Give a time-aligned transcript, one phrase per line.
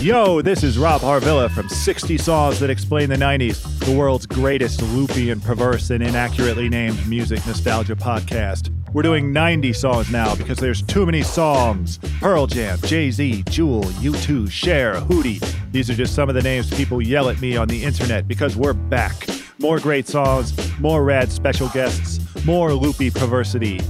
[0.00, 4.80] Yo, this is Rob Harvilla from 60 Songs That Explain the 90s, the world's greatest
[4.80, 8.70] loopy and perverse and inaccurately named music nostalgia podcast.
[8.92, 11.98] We're doing 90 songs now because there's too many songs.
[12.20, 15.44] Pearl Jam, Jay Z, Jewel, U2, Cher, Hootie.
[15.72, 18.54] These are just some of the names people yell at me on the internet because
[18.56, 19.26] we're back.
[19.58, 23.80] More great songs, more rad special guests, more loopy perversity.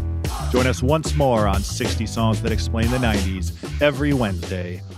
[0.53, 4.81] Join us once more on 60 Songs That Explain the 90s every Wednesday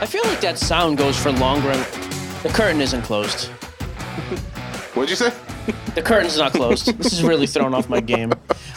[0.00, 1.80] I feel like that sound goes for longer and
[2.42, 3.46] the curtain isn't closed.
[4.94, 5.32] What'd you say?
[5.94, 6.96] The curtain's not closed.
[6.98, 8.32] this is really throwing off my game.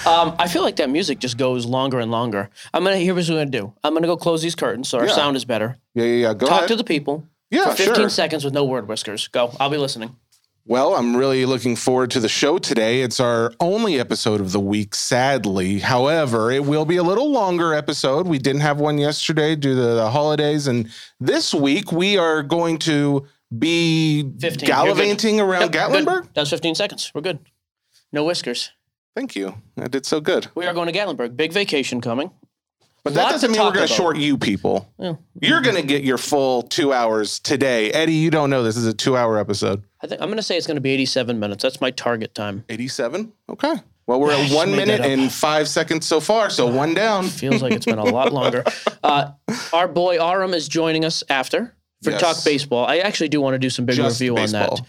[0.05, 2.49] Um, I feel like that music just goes longer and longer.
[2.73, 3.73] I'm gonna here's what I'm gonna do.
[3.83, 5.13] I'm gonna go close these curtains so our Yeah.
[5.13, 5.77] sound is better.
[5.93, 6.33] Yeah, yeah, yeah.
[6.33, 6.67] Go Talk ahead.
[6.69, 7.27] to the people.
[7.51, 8.09] Yeah, for 15 sure.
[8.09, 9.27] seconds with no word whiskers.
[9.27, 9.53] Go.
[9.59, 10.15] I'll be listening.
[10.65, 13.01] Well, I'm really looking forward to the show today.
[13.01, 15.79] It's our only episode of the week, sadly.
[15.79, 18.27] However, it will be a little longer episode.
[18.27, 20.67] We didn't have one yesterday due to the holidays.
[20.67, 20.89] And
[21.19, 23.25] this week, we are going to
[23.57, 24.67] be 15.
[24.67, 26.21] Gallivanting around Yep, Gatlinburg.
[26.21, 26.33] good.
[26.35, 27.11] That was 15 seconds.
[27.15, 27.39] We're good.
[28.11, 28.71] No whiskers.
[29.15, 29.55] Thank you.
[29.77, 30.47] I did so good.
[30.53, 31.35] We are going to Gatlinburg.
[31.35, 32.29] Big vacation coming.
[33.03, 34.93] But that Lot doesn't mean we're going to short you people.
[34.99, 35.15] Yeah.
[35.41, 35.63] You're mm-hmm.
[35.63, 37.91] going to get your full two hours today.
[37.91, 39.83] Eddie, you don't know this is a two hour episode.
[40.03, 41.63] I think I'm going to say it's going to be 87 minutes.
[41.63, 42.63] That's my target time.
[42.69, 43.31] 87?
[43.49, 43.75] Okay.
[44.07, 46.49] Well, we're at one minute and five seconds so far.
[46.49, 47.27] So one down.
[47.27, 48.63] Feels like it's been a lot longer.
[49.03, 49.31] Uh,
[49.73, 52.21] our boy Aram is joining us after for Yes.
[52.21, 52.85] Talk Baseball.
[52.85, 54.79] I actually do want to do some bigger Just review on that.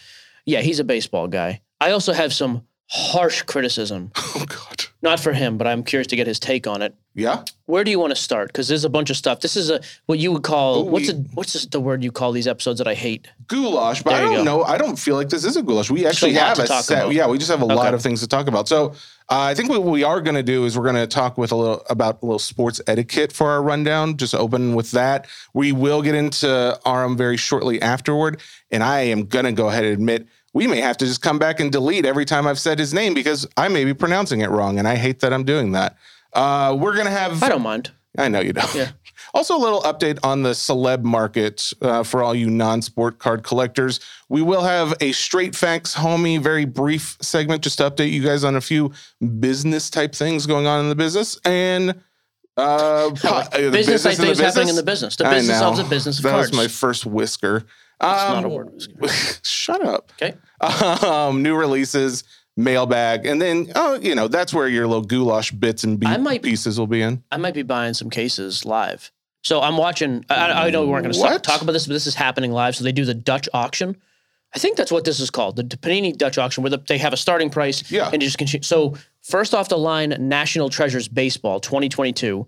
[0.44, 1.62] Yeah, he's a baseball guy.
[1.80, 4.81] I also have some harsh criticism, Oh, God.
[5.02, 6.94] Not for him, but I'm curious to get his take on it.
[7.14, 7.44] Yeah.
[7.66, 8.48] Where do you want to start?
[8.48, 9.40] Because there's a bunch of stuff.
[9.40, 12.02] This is a what you would call Oh, what's we- a, what's this, the word
[12.02, 13.28] you call these episodes that I hate?
[13.48, 14.58] Goulash, but I There you don't go.
[14.58, 14.62] know.
[14.64, 15.90] I don't feel like this is a goulash.
[15.90, 16.98] We actually lot have a set.
[17.02, 17.12] about.
[17.14, 18.68] Yeah, we just have a lot of things to talk about.
[18.68, 18.92] So
[19.28, 21.52] uh, I think what we are going to do is we're going to talk with
[21.52, 24.16] a little about a little sports etiquette for our rundown.
[24.16, 25.26] Just open with that.
[25.52, 28.40] We will get into Aram very shortly afterward,
[28.70, 30.28] and I am going to go ahead and admit.
[30.54, 33.14] We may have to just come back and delete every time I've said his name
[33.14, 35.96] because I may be pronouncing it wrong, and I hate that I'm doing that.
[36.32, 37.90] Uh, we're gonna have I don't mind.
[38.18, 38.74] I know you don't.
[38.74, 38.90] Yeah.
[39.34, 43.98] Also, a little update on the celeb market uh, for all you non-sport card collectors.
[44.28, 48.44] We will have a straight facts, homie, very brief segment just to update you guys
[48.44, 48.92] on a few
[49.40, 51.92] business type things going on in the business and
[52.58, 54.76] uh, po- the business the things happening in business.
[54.76, 55.16] the business.
[55.16, 56.50] The business of the business of That cards.
[56.50, 57.64] was my first whisker.
[58.02, 58.82] It's Um, not a word.
[59.44, 60.10] shut up.
[60.20, 60.34] Okay.
[61.06, 62.24] Um, new releases,
[62.56, 66.42] mailbag, and then oh, you know that's where your little goulash bits and I might-
[66.42, 67.22] pieces will be in.
[67.32, 69.10] I might be buying some cases live.
[69.44, 70.24] So I'm watching.
[70.30, 72.76] I, I know we weren't going to talk about this, but this is happening live.
[72.76, 73.96] So they do the Dutch auction.
[74.54, 77.12] I think that's what this is called, the Panini Dutch auction, where the, they have
[77.14, 78.10] a starting price Yeah.
[78.12, 78.62] and you just continue.
[78.62, 82.46] So first off the line, National Treasures Baseball 2022.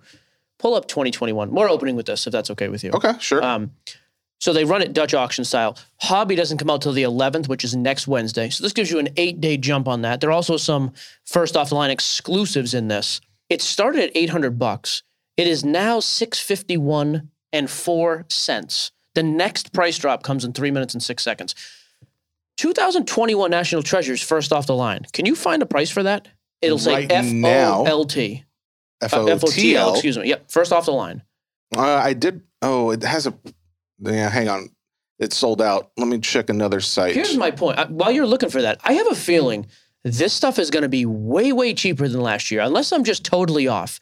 [0.59, 1.51] Pull up 2021.
[1.51, 2.91] More opening with this, if that's okay with you.
[2.93, 3.43] Okay, sure.
[3.43, 3.73] Um,
[4.41, 5.77] so they run it Dutch auction style.
[6.01, 8.51] Hobby doesn't come out till the 11th, which is next Wednesday.
[8.51, 10.21] So this gives you an eight day jump on that.
[10.21, 10.93] There are also some
[11.25, 13.21] first off the line exclusives in this.
[13.49, 15.03] It started at 800 bucks.
[15.37, 18.91] It is now 651 and 4 cents.
[19.15, 21.55] The next price drop comes in 3 minutes and 6 seconds.
[22.57, 25.05] 2021 National Treasures first off the line.
[25.13, 26.29] Can you find a price for that?
[26.63, 27.25] It'll say F.
[27.45, 28.45] O L T.
[29.03, 29.93] F Uh, O F O T L.
[29.93, 30.29] excuse me.
[30.29, 31.23] Yep, first off the line.
[31.77, 32.43] Uh, I did.
[32.63, 33.35] Oh, it has a.
[33.99, 34.69] Yeah, hang on.
[35.19, 35.91] It's sold out.
[35.97, 37.15] Let me check another site.
[37.15, 37.91] Here's my point.
[37.91, 39.67] While you're looking for that, I have a feeling
[40.03, 43.25] this stuff is going to be way, way cheaper than last year, unless I'm just
[43.25, 44.01] totally off.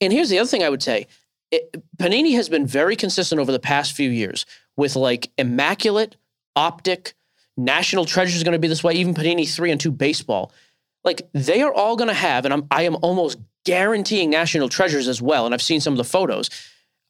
[0.00, 1.06] And here's the other thing I would say
[1.50, 4.44] it, Panini has been very consistent over the past few years
[4.76, 6.16] with like immaculate,
[6.56, 7.14] optic,
[7.56, 8.94] National Treasure is going to be this way.
[8.94, 10.52] Even Panini three and two baseball,
[11.04, 15.08] like they are all going to have, and I'm I am almost guaranteeing National Treasures
[15.08, 15.46] as well.
[15.46, 16.50] And I've seen some of the photos.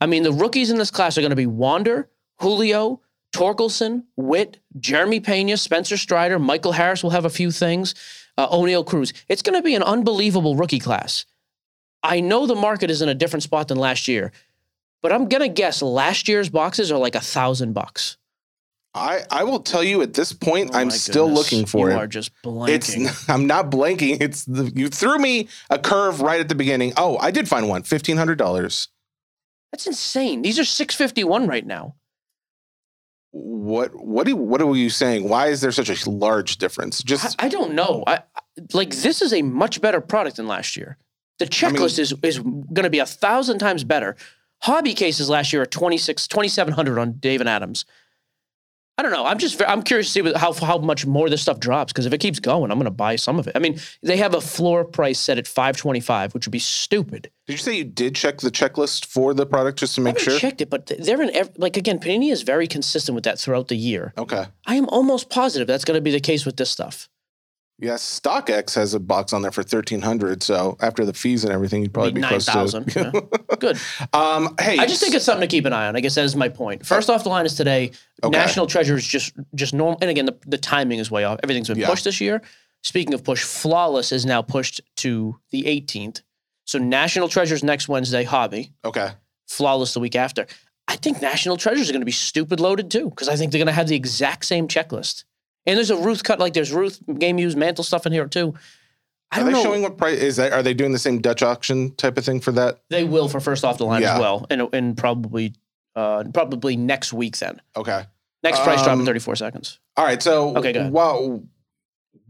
[0.00, 2.08] I mean, the rookies in this class are going to be Wander,
[2.40, 3.00] Julio,
[3.32, 7.94] Torkelson, Witt, Jeremy Pena, Spencer Strider, Michael Harris will have a few things,
[8.38, 9.12] uh, Oneil Cruz.
[9.28, 11.24] It's going to be an unbelievable rookie class.
[12.02, 14.30] I know the market is in a different spot than last year,
[15.02, 18.18] but I'm going to guess last year's boxes are like a thousand bucks.
[18.96, 21.52] I, I will tell you at this point, Oh I'm still goodness.
[21.52, 21.98] looking for you it.
[21.98, 22.68] are just blanking.
[22.68, 23.06] It's blanking.
[23.08, 24.18] n- I'm not blanking.
[24.20, 26.92] It's the, you threw me a curve right at the beginning.
[26.96, 27.82] Oh, I did find one.
[27.82, 28.88] Fifteen hundred dollars.
[29.74, 30.42] That's insane.
[30.42, 31.96] These are 651 right now.
[33.32, 35.28] What what do what are you saying?
[35.28, 37.02] Why is there such a large difference?
[37.02, 38.04] Just I don't know.
[38.06, 38.20] I, I-
[38.72, 40.96] like this is a much better product than last year.
[41.40, 44.14] The checklist is is going to be a thousand times better.
[44.62, 47.84] Hobby cases last year are 26 2700 on Dave and Adam's.
[48.96, 49.24] I don't know.
[49.24, 52.12] I'm just I'm curious to see how how much more this stuff drops because if
[52.12, 53.52] it keeps going, I'm going to buy some of it.
[53.56, 57.28] I mean, they have a floor price set at 525, which would be stupid.
[57.46, 60.32] did you say you did check the checklist for the product just to make haven't
[60.32, 60.38] sure?
[60.38, 63.66] checked it, but they're in ev- like again, Panini is very consistent with that throughout
[63.66, 64.12] the year.
[64.16, 64.46] Okay.
[64.66, 67.08] I am almost positive that's going to be the case with this stuff.
[67.84, 70.42] Yes, StockX has a box on there for thirteen hundred.
[70.42, 72.86] So after the fees and everything, you'd probably be Nine close thousand.
[72.90, 73.28] to.
[73.58, 73.78] Good.
[74.12, 75.96] um, hey, I just think it's something to keep an eye on.
[75.96, 76.86] I guess that is my point.
[76.86, 77.92] First off the line is today.
[78.22, 78.30] Okay.
[78.36, 79.98] National Treasure is just just normal.
[80.00, 81.40] And again, the, the timing is way off.
[81.42, 81.88] Everything's been Yeah.
[81.88, 82.42] pushed this year.
[82.82, 86.22] Speaking of push, Flawless is now pushed to the 18th.
[86.66, 88.24] So National Treasure's next Wednesday.
[88.24, 88.72] Hobby.
[88.84, 89.10] okay.
[89.46, 90.46] Flawless the week after.
[90.88, 93.58] I think National Treasures are going to be stupid loaded too because I think they're
[93.58, 95.24] going to have the exact same checklist.
[95.66, 98.54] And there's a Ruth cut like there's Ruth game used mantle stuff in here too.
[99.32, 99.62] I Are they know.
[99.62, 100.52] showing what price is that?
[100.52, 102.80] Are they doing the same Dutch auction type of thing for that?
[102.90, 104.14] They will for first off the line Yeah.
[104.14, 105.54] as well, and and probably
[105.96, 107.60] uh, probably next week then.
[107.76, 108.04] Okay.
[108.42, 109.78] Next price drop in Um, 34 seconds.
[109.96, 110.22] All right.
[110.22, 111.42] So Okay, while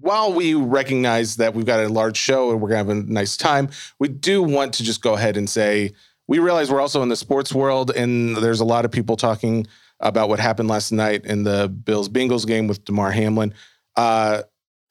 [0.00, 3.36] while we recognize that we've got a large show and we're gonna have a nice
[3.36, 5.92] time, we do want to just go ahead and say
[6.28, 9.66] we realize we're also in the sports world, and there's a lot of people talking
[10.00, 13.54] about what happened last night in the Bills Bengals game with Damar Hamlin.
[13.96, 14.42] Uh,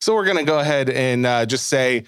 [0.02, 2.04] so we're gonna go ahead and uh, just say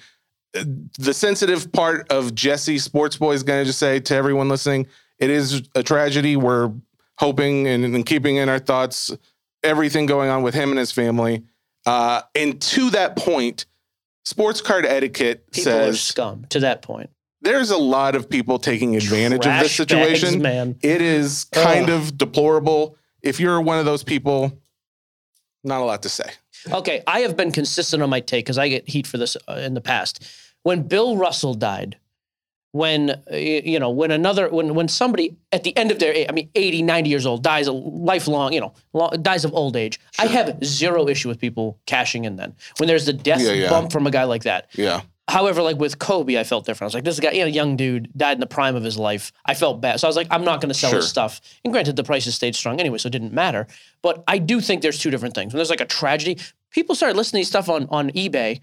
[0.56, 0.64] uh,
[1.00, 4.88] the sensitive part of Jesse Sports Boy is gonna just say to everyone listening,
[5.20, 6.36] it is a tragedy.
[6.36, 6.72] We're
[7.18, 9.12] hoping and, and keeping in our thoughts
[9.64, 11.44] everything going on with him and his family.
[11.86, 13.66] Uh, and to that point,
[14.24, 17.10] sports card etiquette People are says scum to that point.
[17.46, 20.42] There's a lot of people taking advantage of this Trash bags, situation.
[20.42, 20.78] man.
[20.82, 22.02] It is kind Ugh.
[22.02, 22.98] of deplorable.
[23.22, 24.60] If you're one of those people,
[25.64, 26.30] not a lot to say.
[26.72, 29.54] Okay, I have been consistent on my take because I get heat for this uh,
[29.54, 30.24] in the past.
[30.64, 31.98] When Bill Russell died,
[32.72, 36.32] when uh, you know, when another, when when somebody at the end of their, I
[36.34, 40.00] mean, 80, 90 years old dies a lifelong, you know, lo- dies of old age.
[40.20, 42.36] I have zero issue with people cashing in.
[42.36, 43.70] Then when there's the death Yeah, yeah.
[43.70, 45.02] bump from a guy like that, Yeah.
[45.28, 46.84] However, like with Kobe, I felt different.
[46.84, 48.98] I was like, this guy, you know, young dude, died in the prime of his
[48.98, 49.32] life.
[49.46, 50.00] I felt bad.
[50.00, 51.42] So I was like, I'm not going to sell his stuff.
[51.64, 53.66] And granted, the prices stayed strong anyway, so it didn't matter.
[54.04, 55.52] But I do think there's two different things.
[55.52, 56.38] When there's like a tragedy,
[56.70, 58.62] people started listing these stuff on, on eBay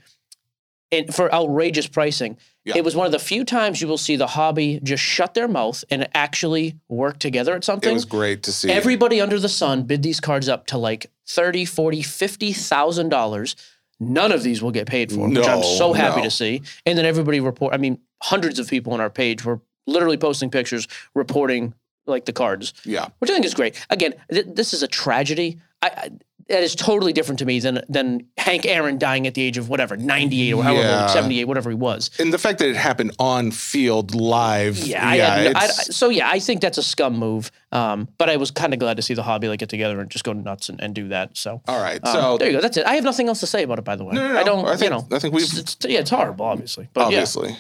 [0.92, 2.36] and for outrageous pricing.
[2.64, 2.74] Yeah.
[2.76, 5.48] It was one of the few times you will see the hobby just shut their
[5.48, 7.90] mouth and actually work together at something.
[7.90, 8.70] It was great to see.
[8.70, 13.56] Everybody under the sun bid these cards up to like 30, 40, 50,000 dollars.
[14.02, 16.24] None of these will get paid for, which I'm so happy no.
[16.24, 16.62] to see.
[16.86, 20.50] And then everybody report I mean, hundreds of people on our page were literally posting
[20.50, 21.74] pictures reporting
[22.06, 23.08] like the cards, yeah.
[23.18, 23.84] which I think is great.
[23.90, 25.60] Again, th- this is a tragedy.
[25.82, 26.10] I, I
[26.48, 29.68] that is totally different to me than than Hank Aaron dying at the age of
[29.68, 31.02] whatever, 98 or however Yeah.
[31.02, 32.10] old, 78, whatever he was.
[32.18, 34.78] And the fact that it happened on field live.
[34.78, 37.50] Yeah, I had, I, so yeah, I think that's a scum move.
[37.72, 40.10] Um, but I was kind of glad to see the hobby like get together and
[40.10, 41.36] just go nuts and, and do that.
[41.36, 42.00] So all right.
[42.06, 42.60] um, So there you go.
[42.60, 42.84] That's it.
[42.86, 43.84] I have nothing else to say about it.
[43.84, 44.40] By the way, No, no, no.
[44.40, 44.64] I don't.
[44.66, 46.88] I think- you know, I think it's- yeah, it's horrible, obviously.
[46.92, 47.50] But obviously.
[47.50, 47.56] yeah.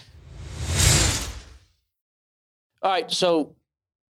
[2.82, 3.54] All right, so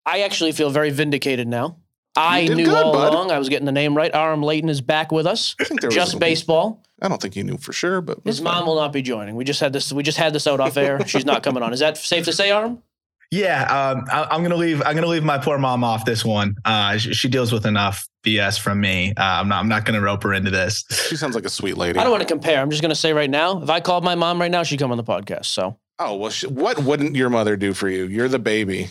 [0.05, 1.77] I actually feel very vindicated now.
[2.19, 3.13] I knew good, all bud.
[3.13, 4.13] along I was getting the name right.
[4.13, 5.55] Aram Leighton is back with us.
[5.59, 6.83] I think there Just some- baseball.
[7.01, 9.35] I don't think you knew for sure, but His mom will not be joining.
[9.35, 9.93] We just had this.
[9.93, 10.99] We just had this out off air.
[11.07, 11.71] She's not coming on.
[11.71, 12.83] Is that safe to say, Aram?
[13.31, 14.81] Yeah, um, I, I'm gonna leave.
[14.81, 16.55] I'm gonna leave my poor mom off this one.
[16.65, 19.13] Uh, she, she deals with enough BS from me.
[19.15, 19.59] Uh, I'm not.
[19.59, 20.83] I'm not gonna rope her into this.
[21.07, 21.99] She sounds like a sweet lady.
[21.99, 22.59] I don't want to compare.
[22.59, 24.79] I'm just going to say right now, if I called my mom right now, she'd
[24.79, 25.45] come on the podcast.
[25.45, 28.05] So Oh well, sh- what wouldn't your mother do for you?
[28.05, 28.89] You're the baby.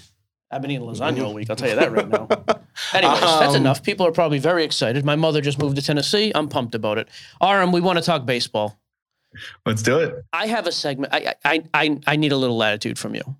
[0.50, 1.50] I've been eating lasagna all week.
[1.50, 2.26] I'll tell you that right now.
[2.94, 3.82] Anyways, that's Um, enough.
[3.82, 5.04] People are probably very excited.
[5.04, 6.32] My mother just moved to Tennessee.
[6.34, 7.08] I'm pumped about it.
[7.42, 8.78] Aram, we want to talk baseball.
[9.66, 10.24] Let's do it.
[10.32, 11.12] I have a segment.
[11.12, 13.36] I I I, I need a little latitude from you.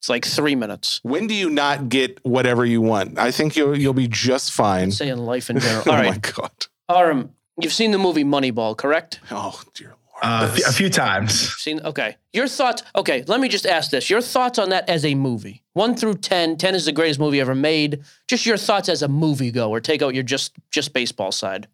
[0.00, 1.00] It's like three minutes.
[1.04, 3.18] When do you not get whatever you want?
[3.18, 4.90] I think you'll you'll be just fine.
[4.90, 5.84] Saying life in general.
[5.86, 6.50] oh All my god.
[6.90, 7.30] Aram,
[7.60, 9.20] You've seen the movie Moneyball, correct?
[9.30, 9.98] Oh dear lord.
[10.22, 11.52] Uh, a few- times.
[11.56, 12.16] Seen okay.
[12.32, 14.08] Your thoughts okay, let me just ask this.
[14.08, 15.62] Your thoughts on that as a movie.
[15.72, 16.56] One through 10.
[16.58, 18.02] 10 is the greatest movie ever made.
[18.28, 19.80] Just your thoughts as a movie goer.
[19.80, 21.66] Take out your just just baseball side.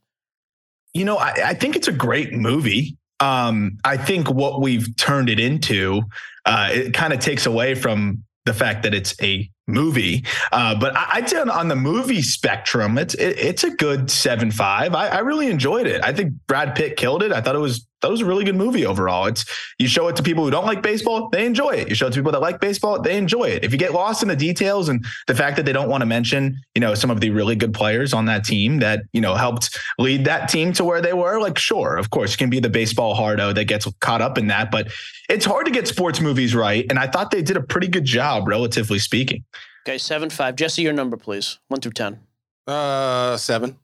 [0.95, 2.97] You know, I, I think it's a great movie.
[3.21, 6.03] Um, I think what we've turned it into,
[6.45, 10.25] uh, it kind of takes away from the fact that it's a movie.
[10.53, 14.11] Uh, but I, I'd say on, on the movie spectrum, it's it, it's a good
[14.11, 14.95] seven five.
[14.95, 16.03] I, I really enjoyed it.
[16.03, 17.33] I think Brad Pitt killed it.
[17.33, 19.27] I thought it was that was a really good movie overall.
[19.27, 19.45] It's
[19.79, 21.89] you show it to people who don't like baseball, they enjoy it.
[21.89, 23.65] You show it to people that like baseball, they enjoy it.
[23.65, 26.07] If you get lost in the details and the fact that they don't want to
[26.07, 29.35] mention, you know, some of the really good players on that team that you know
[29.35, 32.61] helped lead that team to where they were, like sure, of course, you can be
[32.61, 34.89] the baseball hardo that gets caught up in that, but
[35.29, 36.87] it's hard to get sports movies right.
[36.91, 39.45] And I thought they did a pretty good job, relatively speaking.
[39.87, 40.57] Okay, seven five.
[40.57, 41.59] Jesse, your number, please.
[41.69, 42.21] One through ten.
[42.67, 43.79] Uh, seven.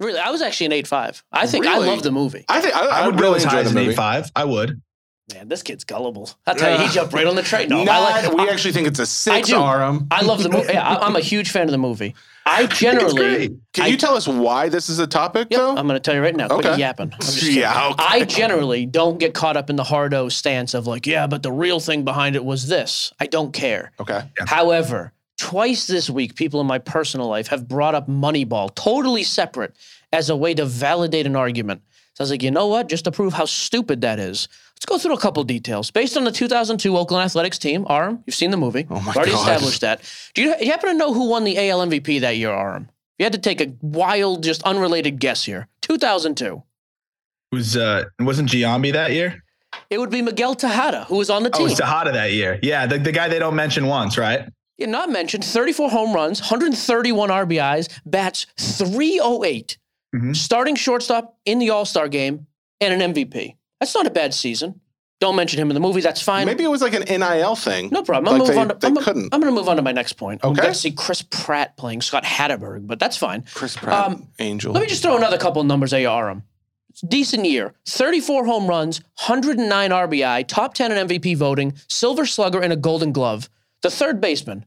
[0.00, 1.22] Really, I was actually an eight five.
[1.32, 2.44] I think I love the movie.
[2.48, 3.90] I think I, I, I would go really as enjoy high the as an movie.
[3.90, 4.30] eight five.
[4.36, 4.80] I would.
[5.34, 6.30] Man, this kid's gullible.
[6.46, 7.68] I'll tell you, he jumped right on the train.
[7.68, 8.32] No, I Not- like.
[8.32, 9.48] we I, actually think it's a six.
[9.48, 9.56] do.
[9.62, 10.06] Aram.
[10.10, 10.72] I love the movie.
[10.72, 12.14] Yeah, I, I'm a huge fan of the movie.
[12.46, 12.64] I
[13.02, 13.48] generally.
[13.74, 15.76] Can I- you tell us why this is a topic, Yep, though?
[15.76, 16.48] I'm going to tell you right now.
[16.48, 16.78] Quit Okay.
[16.80, 17.10] yapping.
[17.12, 17.56] I'm just kidding.
[17.58, 18.04] Yeah, okay.
[18.08, 21.52] I generally don't get caught up in the hardo stance of like, yeah, but the
[21.52, 23.12] real thing behind it was this.
[23.20, 23.92] I don't care.
[24.00, 24.22] okay.
[24.46, 29.74] However, twice this week, people in my personal life have brought up Moneyball, totally separate,
[30.12, 31.82] as a way to validate an argument.
[32.14, 32.88] So I was like, you know what?
[32.88, 35.90] Just to prove how stupid that is, let's go through a couple details.
[35.90, 38.86] Based on the 2002 Oakland Athletics team, Aram, you've seen the movie.
[38.90, 39.40] Oh my already God.
[39.40, 40.00] established that.
[40.34, 42.88] Do you, you happen to know who won the AL MVP that year, Aram?
[43.18, 45.68] You had to take a wild, just unrelated guess here.
[45.82, 46.62] 2002.
[47.52, 49.42] Was uh wasn't Giambi that year?
[49.90, 51.66] It would be Miguel Tejada, who was on the Oh, team.
[51.66, 52.58] it was Tejada that year.
[52.62, 54.48] Yeah, the, the guy they don't mention once, right?
[54.78, 59.76] Yeah, not mentioned 34 home runs, 131 RBIs, bats 308,
[60.14, 60.36] Mhm.
[60.36, 62.46] starting shortstop in the All Star game,
[62.80, 63.56] and an MVP.
[63.80, 64.80] That's not a bad season.
[65.20, 66.00] Don't mention him in the movie.
[66.00, 66.46] That's fine.
[66.46, 67.88] Maybe it was like an NIL thing.
[67.90, 68.32] no problem.
[68.32, 69.14] I'm Like gonna they, move on.
[69.14, 69.28] To, I'm.
[69.32, 70.44] I'm going to move on to my next point.
[70.44, 70.60] Okay.
[70.62, 73.44] got to see Chris Pratt playing Scott Hatteberg, but that's fine.
[73.52, 74.72] Chris Pratt, Um, Angel.
[74.72, 76.42] Let me just throw another couple of numbers at you.
[77.08, 77.74] Decent year.
[77.86, 83.10] 34 home runs, 109 RBI, top 10 in MVP voting, silver slugger, and a golden
[83.10, 83.48] glove.
[83.82, 84.64] The third baseman,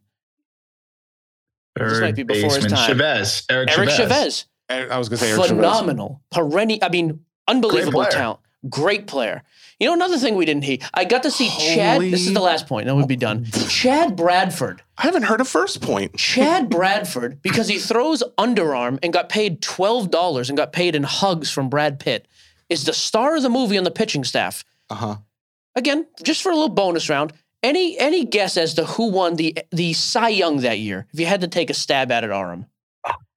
[1.75, 2.87] This might be before his baseman, time.
[2.87, 4.45] Chavez, Eric, Eric Chavez.
[4.69, 4.91] Chavez.
[4.91, 5.57] I was going to say Eric Chavez.
[5.57, 6.79] phenomenal, perennial.
[6.81, 8.39] I mean, unbelievable Great talent.
[8.69, 9.43] Great player.
[9.79, 10.77] You know, another thing we didn't hear.
[10.93, 12.01] I got to see Chad.
[12.01, 12.85] This is the last point.
[12.85, 13.45] Then we'd be done.
[13.67, 14.83] Chad Bradford.
[14.97, 16.15] I haven't heard a first point.
[16.17, 21.01] Chad Bradford, because he throws underarm and got paid twelve dollars and got paid in
[21.03, 22.27] hugs from Brad Pitt,
[22.69, 24.63] is the star of the movie on the pitching staff.
[24.91, 25.15] Uh huh.
[25.75, 27.33] Again, just for a little bonus round.
[27.63, 31.07] Any any guess as to who won the the Cy Young that year?
[31.13, 32.65] If you had to take a stab at it, Aram.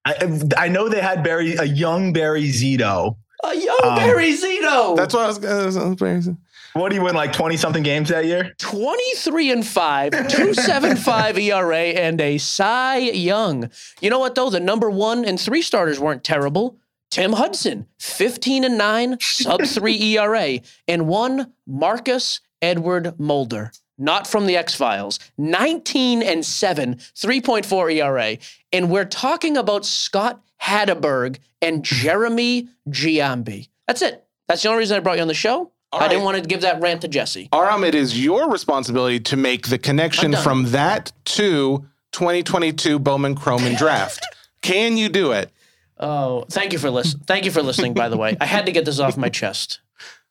[0.07, 3.16] I, I know they had Barry, a young Barry Zito.
[3.43, 4.97] A young Um, Barry Zito.
[4.97, 6.37] That's what I was going to say.
[6.75, 7.14] What do you win?
[7.14, 8.52] Like twenty something games that year?
[8.59, 13.71] 23 and 5, 275 ERA, and a Cy Young.
[14.00, 14.50] You know what, though?
[14.50, 16.78] The number one and three starters weren't terrible.
[17.11, 24.46] Tim Hudson, 15 and 9, sub 3 ERA, and one Marcus Edward Mulder, not from
[24.46, 28.38] the X Files, 19 and 7, 3.4 ERA.
[28.72, 33.68] And we're talking about Scott Hatteberg and Jeremy Giambi.
[33.86, 34.24] That's it.
[34.48, 35.70] That's the only reason I brought you on the show.
[35.92, 37.48] All I didn't want to give that rant to Jesse.
[37.52, 43.74] Aram, it is your responsibility to make the connection from that to 2022 Bowman Chrome
[43.74, 44.26] draft.
[44.62, 45.50] Can you do it?
[45.98, 47.22] Oh, thank you for listening.
[47.26, 47.94] Thank you for listening.
[47.94, 49.80] By the way, I had to get this off my chest.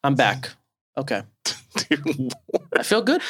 [0.03, 0.49] I'm back.
[0.97, 1.23] Okay,
[2.75, 3.21] I feel good.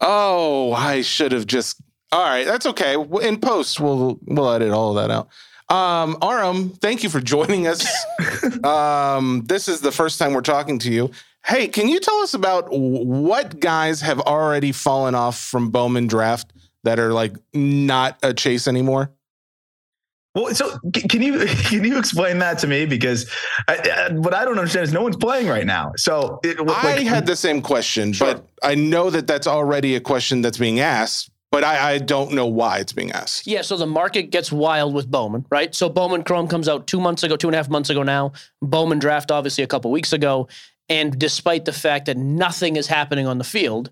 [0.00, 1.80] Oh, I should have just.
[2.12, 2.94] All right, that's okay.
[3.22, 5.28] In post, we'll we'll edit all of that out.
[5.68, 7.86] Um, Aram, thank you for joining us.
[8.64, 11.10] um, this is the first time we're talking to you.
[11.44, 16.52] Hey, can you tell us about what guys have already fallen off from Bowman draft
[16.84, 19.10] that are like not a chase anymore?
[20.36, 22.84] Well, so can you can you explain that to me?
[22.84, 23.28] Because
[23.66, 25.92] I, I, what I don't understand is no one's playing right now.
[25.96, 28.34] So it, like, I had the same question, Sure.
[28.34, 32.32] but I know that that's already a question that's being asked, but I, I don't
[32.32, 33.46] know why it's being asked.
[33.46, 35.74] Yeah, so the market gets wild with Bowman, right?
[35.74, 38.32] So Bowman Chrome comes out two months ago, two and a half months ago now.
[38.60, 40.48] Bowman draft obviously a couple weeks ago,
[40.90, 43.88] and despite the fact that nothing is happening on the field,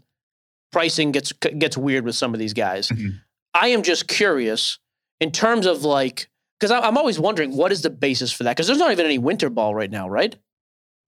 [0.72, 2.88] pricing gets gets weird with some of these guys.
[2.88, 3.20] Mhm.
[3.54, 4.78] I am just curious
[5.20, 6.28] in terms of like
[6.64, 9.18] because I'm always wondering what is the basis for that because there's not even any
[9.18, 10.35] winter ball right now, right?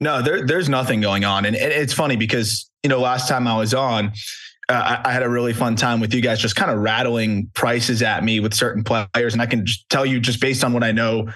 [0.00, 3.48] No, there, there's nothing going on, and it, it's funny because you know last time
[3.48, 4.12] I was on,
[4.68, 7.50] uh, I, I had a really fun time with you guys, just kind of rattling
[7.54, 10.84] prices at me with certain players, and I can tell you just based on what
[10.84, 11.28] I know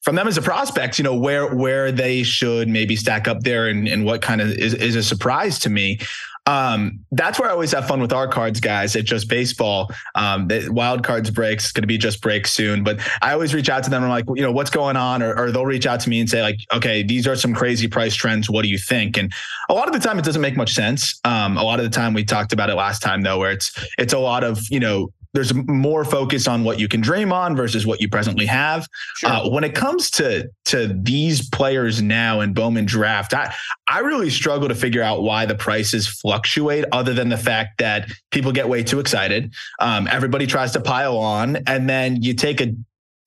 [0.00, 3.68] from them as a prospect, you know, where where they should maybe stack up there
[3.68, 5.98] and, and what kind of is, is a surprise to me.
[6.46, 9.90] Um, that's where I always have fun with our cards, guys, at just baseball.
[10.14, 13.68] Um, the wild cards breaks going to be just break soon, but I always reach
[13.68, 14.04] out to them.
[14.04, 15.22] I'm like, you know, what's going on?
[15.22, 17.88] Or, or, they'll reach out to me and say like, okay, these are some crazy
[17.88, 18.48] price trends.
[18.48, 19.16] What do you think?
[19.16, 19.32] And
[19.68, 21.18] a lot of the time it doesn't make much sense.
[21.24, 23.72] Um, a lot of the time we talked about it last time though, where it's,
[23.98, 27.54] it's a lot of, you know, there's more focus on what you can dream on
[27.54, 28.88] versus what you presently have.
[29.16, 29.30] Sure.
[29.30, 33.54] Uh, when it comes to to these players now in Bowman draft, I
[33.86, 38.10] I really struggle to figure out why the prices fluctuate, other than the fact that
[38.30, 39.52] people get way too excited.
[39.78, 42.74] Um, everybody tries to pile on, and then you take a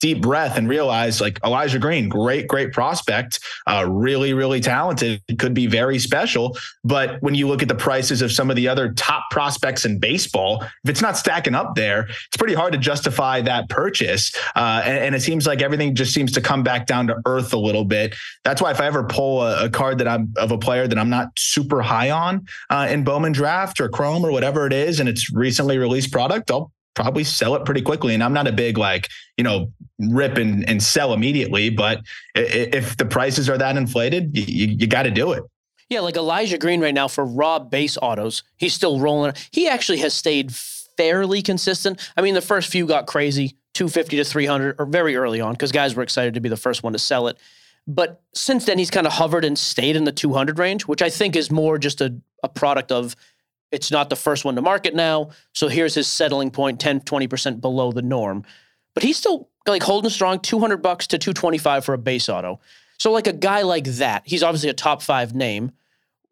[0.00, 5.54] deep breath and realize like Elijah Green, great, great prospect, uh, really, really talented, could
[5.54, 6.56] be very special.
[6.82, 9.98] But when you look at the prices of some of the other top prospects in
[9.98, 14.32] baseball, if it's not stacking up there, it's pretty hard to justify that purchase.
[14.56, 17.52] Uh, and, and, it seems like everything just seems to come back down to earth
[17.52, 18.14] a little bit.
[18.44, 20.98] That's why if I ever pull a, a card that I'm of a player that
[20.98, 25.00] I'm not super high on uh, in Bowman draft or Chrome or whatever it is,
[25.00, 28.14] and it's recently released product, I'll probably sell it pretty quickly.
[28.14, 29.72] And I'm not a big like, you know,
[30.08, 32.00] rip and, and sell immediately, but
[32.34, 35.42] if the prices are that inflated, you, you got to do it.
[35.88, 39.34] Yeah, like Elijah Green right now for raw base autos, he's still rolling.
[39.50, 42.00] He actually has stayed fairly consistent.
[42.16, 45.72] I mean, the first few got crazy, 250 to 300, or very early on, because
[45.72, 47.38] guys were excited to be the first one to sell it.
[47.88, 51.10] But since then, he's kind of hovered and stayed in the 200 range, which I
[51.10, 52.14] think is more just a,
[52.44, 53.16] a product of
[53.72, 55.30] it's not the first one to market now.
[55.54, 58.44] So here's his settling point 10, 20% below the norm.
[58.94, 62.60] But he's still like holding strong 200 bucks to 225 for a base auto.
[62.98, 65.72] So like a guy like that, he's obviously a top 5 name.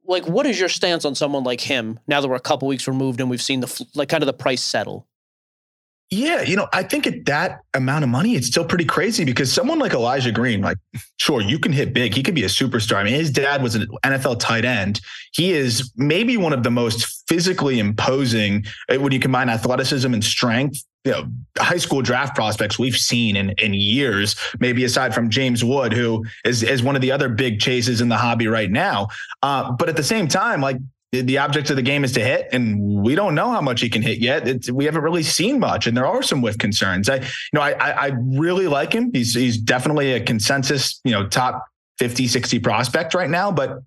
[0.06, 2.88] Like what is your stance on someone like him now that we're a couple weeks
[2.88, 5.06] removed and we've seen the like kind of the price settle?
[6.11, 9.52] Yeah, you know, I think at that amount of money, it's still pretty crazy because
[9.52, 10.78] someone like Elijah Green, like,
[11.18, 12.14] sure, you can hit big.
[12.14, 12.97] He could be a superstar.
[12.97, 15.02] I mean, his dad was an NFL tight end.
[15.32, 20.24] He is maybe one of the most physically imposing uh, when you combine athleticism and
[20.24, 20.83] strength.
[21.04, 21.24] You know,
[21.56, 26.24] high school draft prospects we've seen in in years, maybe aside from James Wood, who
[26.44, 29.08] is is one of the other big chases in the hobby right now.
[29.42, 30.78] Uh, but at the same time, like
[31.11, 33.88] the object of the game is to hit, and we don't know how much he
[33.88, 34.46] can hit yet.
[34.46, 37.08] It's, we haven't really seen much, and there are some whiff concerns.
[37.08, 37.22] I, you
[37.54, 39.11] know, I, I really like him.
[39.12, 41.64] He's he's definitely a consensus, you know, top
[41.98, 43.50] 50, 60 prospect right now.
[43.50, 43.78] But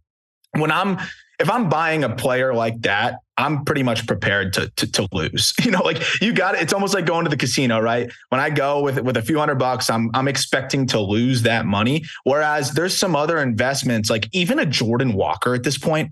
[0.58, 0.98] when I'm
[1.40, 5.54] if I'm buying a player like that, I'm pretty much prepared to, to, to lose.
[5.62, 6.62] You know, like you got it.
[6.62, 8.12] It's almost like going to the casino, right?
[8.30, 11.66] When I go with with a few hundred bucks, I'm I'm expecting to lose that
[11.66, 12.04] money.
[12.24, 16.12] Whereas there's some other investments, like even a Jordan Walker at this point,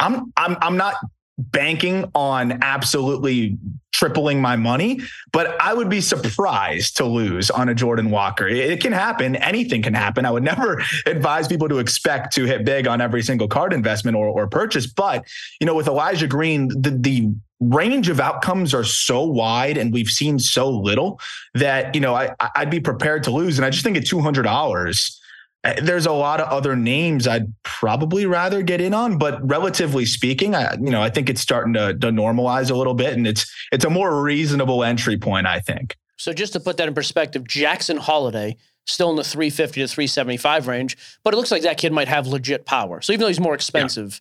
[0.00, 0.96] I'm I'm I'm not
[1.38, 3.56] banking on absolutely
[3.98, 5.00] tripling my money,
[5.32, 8.46] but I would be surprised to lose on a Jordan Walker.
[8.46, 9.34] It can happen.
[9.36, 10.24] Anything can happen.
[10.24, 14.16] I would never advise people to expect to hit big on every single card investment
[14.16, 14.86] or, or purchase.
[14.86, 15.26] But,
[15.60, 20.08] you know, with Elijah Green, the, the range of outcomes are so wide and we've
[20.08, 21.18] seen so little
[21.54, 23.58] that, you know, I, I'd be prepared to lose.
[23.58, 25.17] And I just think at $200, uh,
[25.64, 30.06] Eh, there's a lot of other names I'd probably rather get in on, but relatively
[30.06, 33.26] speaking, I you know I think it's starting to, to normalize a little bit, and
[33.26, 35.96] it's it's a more reasonable entry point, I think.
[36.16, 40.66] So just to put that in perspective, Jackson Holliday still in the 350 to 375
[40.66, 43.00] range, but it looks like that kid might have legit power.
[43.00, 44.20] So even though he's more expensive,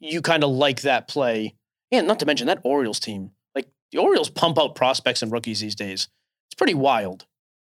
[0.00, 0.12] yeah.
[0.12, 1.54] you kind of like that play.
[1.92, 3.30] And not to mention that Orioles team.
[3.54, 6.08] Like the Orioles pump out prospects and rookies these days.
[6.48, 7.26] It's pretty wild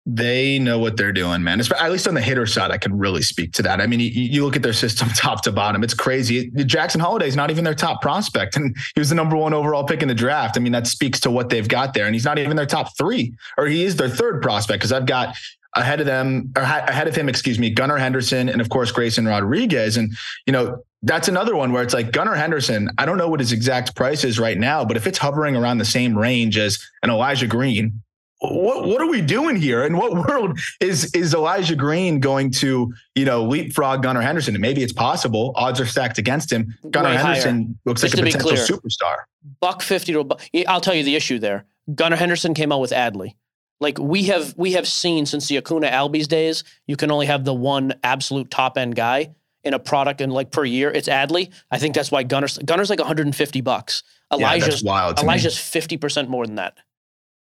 [0.08, 1.60] they know what they're doing, man.
[1.60, 3.80] At least on the hitter side, I can really speak to that.
[3.80, 6.48] I mean, you, you look at their system top to bottom; it's crazy.
[6.64, 9.82] Jackson Holliday is not even their top prospect, and he was the number one overall
[9.82, 10.56] pick in the draft.
[10.56, 12.06] I mean, that speaks to what they've got there.
[12.06, 15.06] And he's not even their top three, or he is their third prospect because I've
[15.06, 15.36] got
[15.74, 19.26] ahead of them, or ahead of him, excuse me, Gunnar Henderson, and of course Grayson
[19.26, 19.96] Rodriguez.
[19.96, 20.16] And
[20.46, 22.90] you know, that's another one where it's like Gunnar Henderson.
[22.96, 25.78] I don't know what his exact price is right now, but if it's hovering around
[25.78, 28.02] the same range as an Elijah Green
[28.40, 29.84] what what are we doing here?
[29.84, 34.54] In what world is is Elijah Green going to you know leapfrog Gunnar Henderson?
[34.54, 35.52] And maybe it's possible.
[35.56, 36.74] Odds are stacked against him.
[36.90, 37.74] Gunnar Way Henderson higher.
[37.84, 39.16] looks Just like a potential clear, superstar.
[39.60, 40.26] Buck fifty to.
[40.54, 41.64] A, I'll tell you the issue there.
[41.94, 43.34] Gunnar Henderson came out with Adley.
[43.80, 47.44] Like we have we have seen since the Acuna Albies days, you can only have
[47.44, 50.90] the one absolute top end guy in a product and like per year.
[50.90, 51.52] It's Adley.
[51.70, 54.02] I think that's why Gunnar's Gunnar's like 150 bucks.
[54.32, 56.78] Elijah's yeah, wild Elijah's 50% more than that.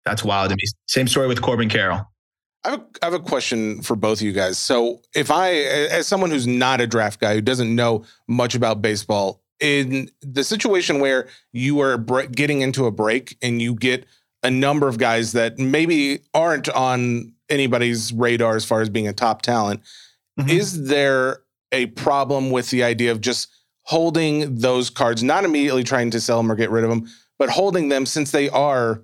[0.04, 0.62] That's wild to me.
[0.86, 2.06] Same story with Corbin Carroll.
[2.64, 4.58] I have, a, I have a question for both of you guys.
[4.58, 8.80] So, if I, as someone who's not a draft guy, who doesn't know much about
[8.80, 14.06] baseball, in the situation where you are getting into a break and you get
[14.42, 19.12] a number of guys that maybe aren't on anybody's radar as far as being a
[19.12, 19.80] top talent.
[20.38, 20.50] Mm-hmm.
[20.50, 21.40] Is there
[21.72, 23.48] a problem with the idea of just
[23.82, 27.06] holding those cards, not immediately trying to sell them or get rid of them,
[27.38, 29.02] but holding them since they are,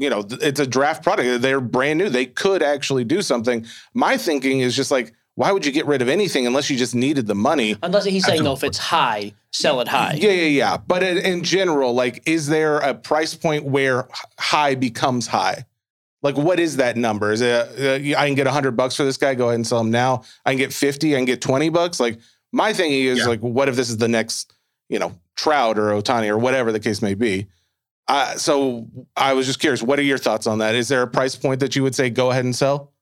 [0.00, 1.42] you know, it's a draft product.
[1.42, 2.08] They're brand new.
[2.08, 3.66] They could actually do something.
[3.92, 6.94] My thinking is just like, why would you get rid of anything unless you just
[6.94, 7.76] needed the money?
[7.82, 10.14] Unless he's saying, though, if it's high, sell it high.
[10.14, 10.76] Yeah, yeah, yeah.
[10.78, 14.08] But in, in general, like, is there a price point where
[14.38, 15.66] high becomes high?
[16.22, 17.30] Like, what is that number?
[17.30, 19.34] Is it uh, I can get hundred bucks for this guy?
[19.34, 20.24] Go ahead and sell him now.
[20.46, 21.14] I can get fifty.
[21.14, 22.00] I can get twenty bucks.
[22.00, 22.18] Like,
[22.52, 23.26] my thing is yeah.
[23.26, 24.54] like, what if this is the next,
[24.88, 27.46] you know, Trout or Ohtani or whatever the case may be?
[28.36, 30.74] So I was just curious, what are your thoughts on that?
[30.74, 32.92] Is there a price point that you would say go ahead and sell?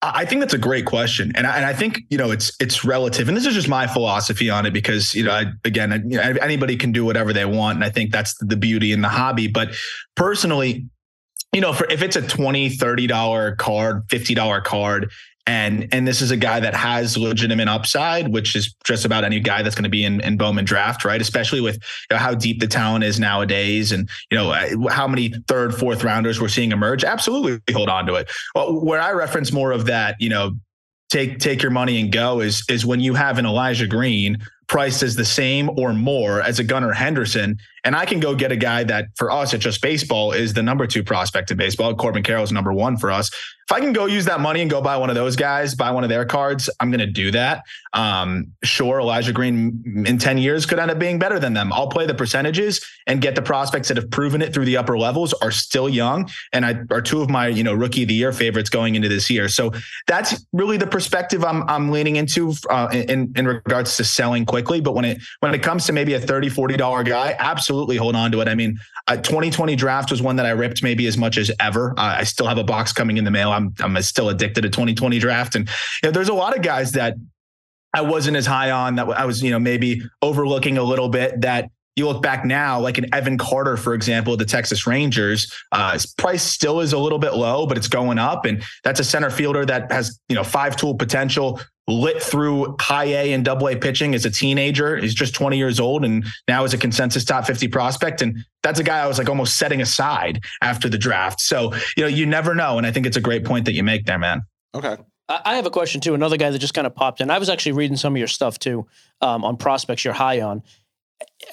[0.00, 2.84] I think that's a great question, and I, and I think you know it's it's
[2.84, 6.18] relative, and this is just my philosophy on it because you know I, again you
[6.18, 9.08] know, anybody can do whatever they want, and I think that's the beauty in the
[9.08, 9.48] hobby.
[9.48, 9.74] But
[10.14, 10.86] personally,
[11.52, 15.10] you know, for if it's a 20 30 dollar card, 50 dollar card,
[15.48, 19.40] and and this is a guy that has legitimate upside, which is just about any
[19.40, 21.22] guy that's going to be in, in Bowman draft, right?
[21.22, 25.08] Especially with you know, how deep the talent is nowadays, and you know uh, how
[25.08, 27.02] many third, fourth rounders we're seeing emerge.
[27.02, 28.30] Absolutely, hold on to it.
[28.54, 30.52] Well, where I reference more of that, you know,
[31.08, 35.02] take take your money and go is is when you have an Elijah Green priced
[35.02, 37.58] as the same or more as a Gunnar Henderson.
[37.84, 40.62] And I can go get a guy that for us at just baseball is the
[40.62, 41.94] number two prospect in baseball.
[41.94, 43.30] Corbin Carroll is number one for us
[43.68, 45.90] if I can go use that money and go buy one of those guys, buy
[45.90, 47.64] one of their cards, I'm going to do that.
[47.92, 51.70] Um, sure, Elijah Green in 10 years could end up being better than them.
[51.74, 54.96] I'll play the percentages and get the prospects that have proven it through the upper
[54.96, 58.14] levels are still young and I are two of my, you know, rookie of the
[58.14, 59.48] year favorites going into this year.
[59.50, 59.70] So
[60.06, 64.80] that's really the perspective I'm, I'm leaning into uh, in, in regards to selling quickly.
[64.80, 68.32] But when it, when it comes to maybe a 30, $40 guy, absolutely hold on
[68.32, 68.48] to it.
[68.48, 71.90] I mean, a 2020 draft was one that I ripped maybe as much as ever.
[71.92, 73.50] Uh, I still have a box coming in the mail.
[73.50, 75.68] I'm I'm still addicted to 2020 draft, and
[76.02, 77.14] you know, there's a lot of guys that
[77.94, 81.40] I wasn't as high on that I was you know maybe overlooking a little bit
[81.40, 85.92] that you look back now, like an Evan Carter, for example, the Texas Rangers, uh,
[85.92, 88.44] his price still is a little bit low, but it's going up.
[88.44, 93.06] And that's a center fielder that has, you know, five tool potential, lit through high
[93.06, 94.96] A and double A pitching as a teenager.
[94.96, 98.22] He's just 20 years old and now is a consensus top 50 prospect.
[98.22, 101.40] And that's a guy I was like almost setting aside after the draft.
[101.40, 102.78] So, you know, you never know.
[102.78, 104.42] And I think it's a great point that you make there, man.
[104.74, 104.96] Okay.
[105.30, 106.14] I have a question too.
[106.14, 107.30] Another guy that just kind of popped in.
[107.30, 108.86] I was actually reading some of your stuff too
[109.20, 110.62] um, on prospects you're high on.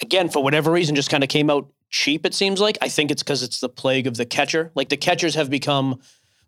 [0.01, 2.25] Again, for whatever reason, just kind of came out cheap.
[2.25, 2.77] It seems like.
[2.81, 4.71] I think it's because it's the plague of the catcher.
[4.75, 5.99] Like the catchers have become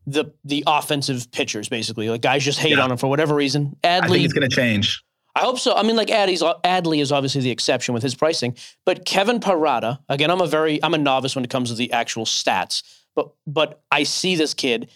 [0.08, 2.10] the the offensive pitchers basically.
[2.10, 2.84] Like guys just hate yeah.
[2.84, 3.76] on him for whatever reason.
[3.84, 5.04] Adley, I think it's going to change.
[5.36, 5.76] I hope so.
[5.76, 10.00] I mean, like Adley's Adley is obviously the exception with his pricing, but Kevin Parada.
[10.10, 12.82] Again, I'm a very I'm a novice when it comes to the actual stats,
[13.16, 14.90] but but I see this kid.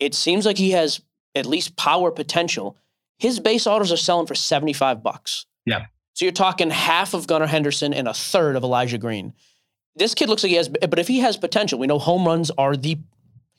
[0.00, 1.00] It seems like he has
[1.36, 2.76] at least power potential.
[3.18, 5.46] His base autos are selling for 75 bucks.
[5.64, 5.86] Yeah.
[6.16, 9.34] So you're talking half of Gunnar Henderson and a third of Elijah Green.
[9.96, 12.50] This kid looks like he has, but if he has potential, we know home runs
[12.56, 12.96] are the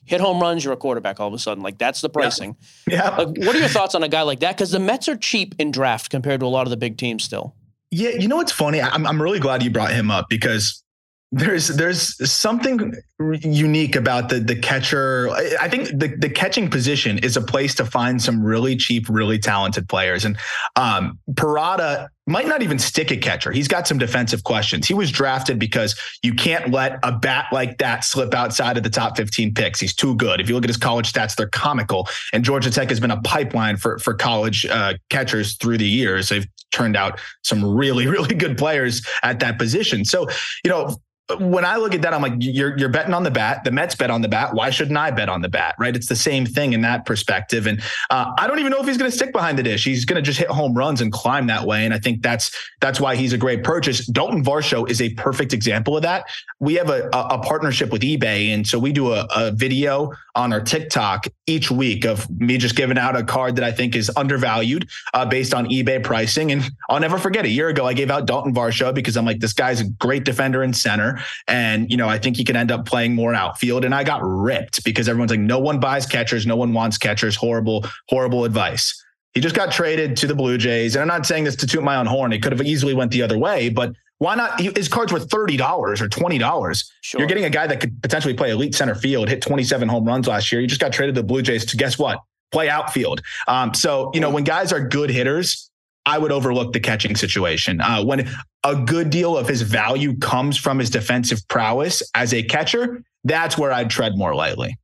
[0.04, 1.62] hit home runs, you're a quarterback all of a sudden.
[1.62, 2.56] Like that's the pricing.
[2.88, 2.96] Yeah.
[2.96, 3.16] yeah.
[3.16, 4.56] Like, what are your thoughts on a guy like that?
[4.56, 7.22] Because the Mets are cheap in draft compared to a lot of the big teams
[7.22, 7.54] still.
[7.92, 8.80] Yeah, you know what's funny?
[8.80, 10.82] I'm I'm really glad you brought him up because
[11.30, 12.94] there's there's something
[13.42, 15.30] unique about the the catcher.
[15.60, 19.38] I think the the catching position is a place to find some really cheap, really
[19.38, 20.24] talented players.
[20.24, 20.38] And
[20.76, 23.52] um, Parada might not even stick at catcher.
[23.52, 24.88] He's got some defensive questions.
[24.88, 28.90] He was drafted because you can't let a bat like that slip outside of the
[28.90, 29.80] top 15 picks.
[29.80, 30.40] He's too good.
[30.40, 32.08] If you look at his college stats, they're comical.
[32.32, 36.30] And Georgia Tech has been a pipeline for for college uh, catchers through the years.
[36.30, 40.06] They've turned out some really really good players at that position.
[40.06, 40.26] So
[40.64, 40.96] you know
[41.36, 43.62] when I look at that, I'm like, you're you're betting on the bat.
[43.64, 44.54] The Mets bet on the bat.
[44.54, 45.74] Why shouldn't I bet on the bat?
[45.78, 45.94] Right?
[45.94, 47.66] It's the same thing in that perspective.
[47.66, 49.84] And uh, I don't even know if he's going to stick behind the dish.
[49.84, 51.84] He's going to just hit home runs and climb that way.
[51.84, 54.06] And I think that's that's why he's a great purchase.
[54.06, 56.24] Dalton Varsho is a perfect example of that.
[56.60, 60.12] We have a, a, a partnership with eBay, and so we do a, a video
[60.34, 63.96] on our TikTok each week of me just giving out a card that I think
[63.96, 66.52] is undervalued uh, based on eBay pricing.
[66.52, 69.40] And I'll never forget a year ago I gave out Dalton Varsho because I'm like,
[69.40, 71.17] this guy's a great defender in center.
[71.46, 73.84] And, you know, I think he can end up playing more outfield.
[73.84, 77.36] And I got ripped because everyone's like, no one buys catchers, no one wants catchers.
[77.36, 79.04] Horrible, horrible advice.
[79.34, 80.96] He just got traded to the Blue Jays.
[80.96, 82.32] And I'm not saying this to toot my own horn.
[82.32, 84.60] It could have easily went the other way, but why not?
[84.60, 86.84] His cards were $30 or $20.
[87.02, 87.20] Sure.
[87.20, 90.26] You're getting a guy that could potentially play elite center field, hit 27 home runs
[90.26, 90.60] last year.
[90.60, 92.20] You just got traded to the Blue Jays to guess what?
[92.50, 93.22] Play outfield.
[93.46, 95.67] Um, so, you know, when guys are good hitters,
[96.08, 97.82] I would overlook the catching situation.
[97.82, 98.30] Uh, when
[98.64, 103.58] a good deal of his value comes from his defensive prowess as a catcher, that's
[103.58, 104.78] where I'd tread more lightly.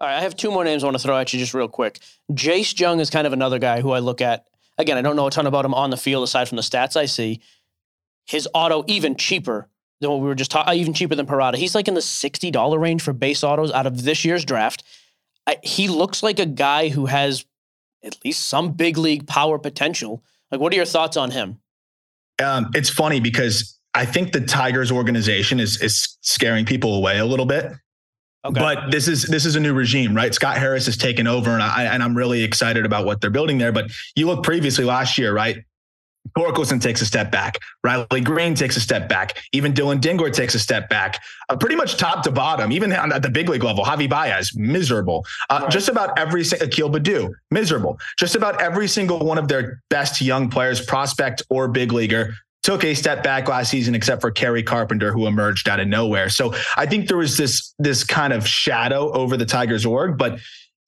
[0.00, 1.68] All right, I have two more names I want to throw at you just real
[1.68, 1.98] quick.
[2.32, 4.46] Jace Jung is kind of another guy who I look at.
[4.78, 6.96] Again, I don't know a ton about him on the field aside from the stats
[6.96, 7.42] I see.
[8.24, 9.68] His auto even cheaper
[10.00, 11.56] than what we were just talking, even cheaper than Parada.
[11.56, 14.84] He's like in the sixty dollar range for base autos out of this year's draft.
[15.46, 17.44] I, he looks like a guy who has
[18.02, 20.24] at least some big league power potential.
[20.52, 21.58] Like, what are your thoughts on him?
[22.42, 27.26] Um, it's funny because I think the Tigers organization is is scaring people away a
[27.26, 27.72] little bit.
[28.44, 28.60] Okay.
[28.60, 30.34] But this is this is a new regime, right?
[30.34, 33.58] Scott Harris has taken over, and I and I'm really excited about what they're building
[33.58, 33.72] there.
[33.72, 35.58] But you look previously last year, right?
[36.36, 37.58] Torkelson takes a step back.
[37.84, 39.38] Riley Greene takes a step back.
[39.52, 41.20] Even Dillon Dingler takes a step back.
[41.48, 43.84] Uh, pretty much top to bottom, even at the big league level.
[43.84, 45.26] Javi Baez, miserable.
[45.50, 45.70] Uh, right.
[45.70, 47.98] Just about every single, Akil Baddoo, miserable.
[48.18, 52.84] Just about every single one of their best young players, prospect or big leaguer, took
[52.84, 56.28] a step back last season, except for Kerry Carpenter, who emerged out of nowhere.
[56.28, 60.38] So I think there was this this kind of shadow over the Tigers org, but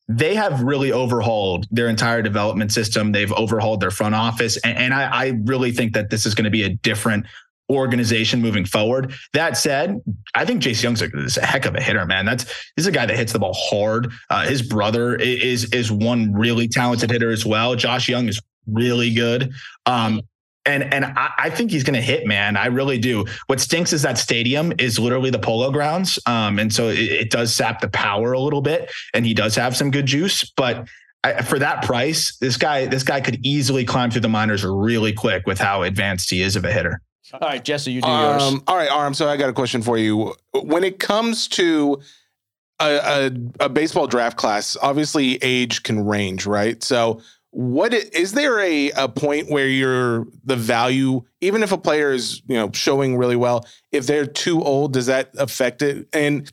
[0.09, 3.13] they have really overhauled their entire development system.
[3.13, 6.45] They've overhauled their front office, and, and I, I really think that this is going
[6.45, 7.27] to be a different
[7.71, 9.15] organization moving forward.
[9.33, 10.03] That said,
[10.35, 11.09] I think Jace Jung's a,
[11.41, 12.27] a heck of a hitter, man.
[12.27, 12.45] That's
[12.77, 14.13] he's a guy that hits the ball hard.
[14.29, 17.75] Uh, his brother is is one really talented hitter as well.
[17.75, 19.53] Josh Jung is really good.
[19.87, 20.21] Um,
[20.67, 22.57] and and I, I think he's going to hit, man.
[22.57, 23.25] I really do.
[23.47, 27.31] What stinks is that stadium is literally the polo grounds, um, and so it, it,
[27.31, 28.91] does sap the power a little bit.
[29.13, 30.89] And he does have some good juice, but
[31.23, 35.13] I, for that price, this guy this guy could easily climb through the minors really
[35.13, 37.01] quick with how advanced he is of a hitter.
[37.33, 38.63] All right, Jesse, you do um, yours.
[38.67, 39.15] All right, Aram.
[39.15, 40.35] So I got a question for you.
[40.53, 42.01] When it comes to
[42.81, 46.83] a, a, a baseball draft class, obviously age can range, right?
[46.83, 47.21] So
[47.55, 52.43] what is there a, a point where you're the value even if a player is
[52.49, 56.09] you know showing really well if they're too old does that affect it?
[56.13, 56.51] And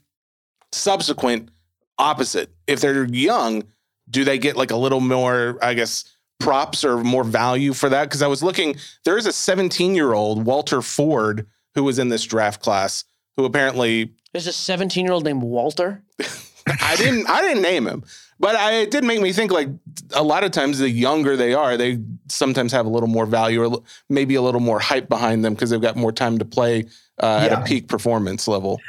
[0.72, 1.50] subsequent
[1.98, 3.64] opposite if they're young
[4.12, 6.06] do they get like a little more i guess
[6.40, 8.04] props or more value for that?
[8.04, 12.10] Because i was looking there is a 17 year old walter ford who was in
[12.10, 13.06] this draft class
[13.38, 16.04] who apparently there's a 17 year old named walter?
[16.68, 18.04] I didn't i didn't name him
[18.42, 19.70] but I, it did make me think like
[20.14, 23.64] a lot of times the younger they are, they sometimes have a little more value
[23.64, 26.86] or maybe a little more hype behind them because they've got more time to play
[27.20, 27.46] uh, yeah.
[27.46, 28.82] at a peak performance level.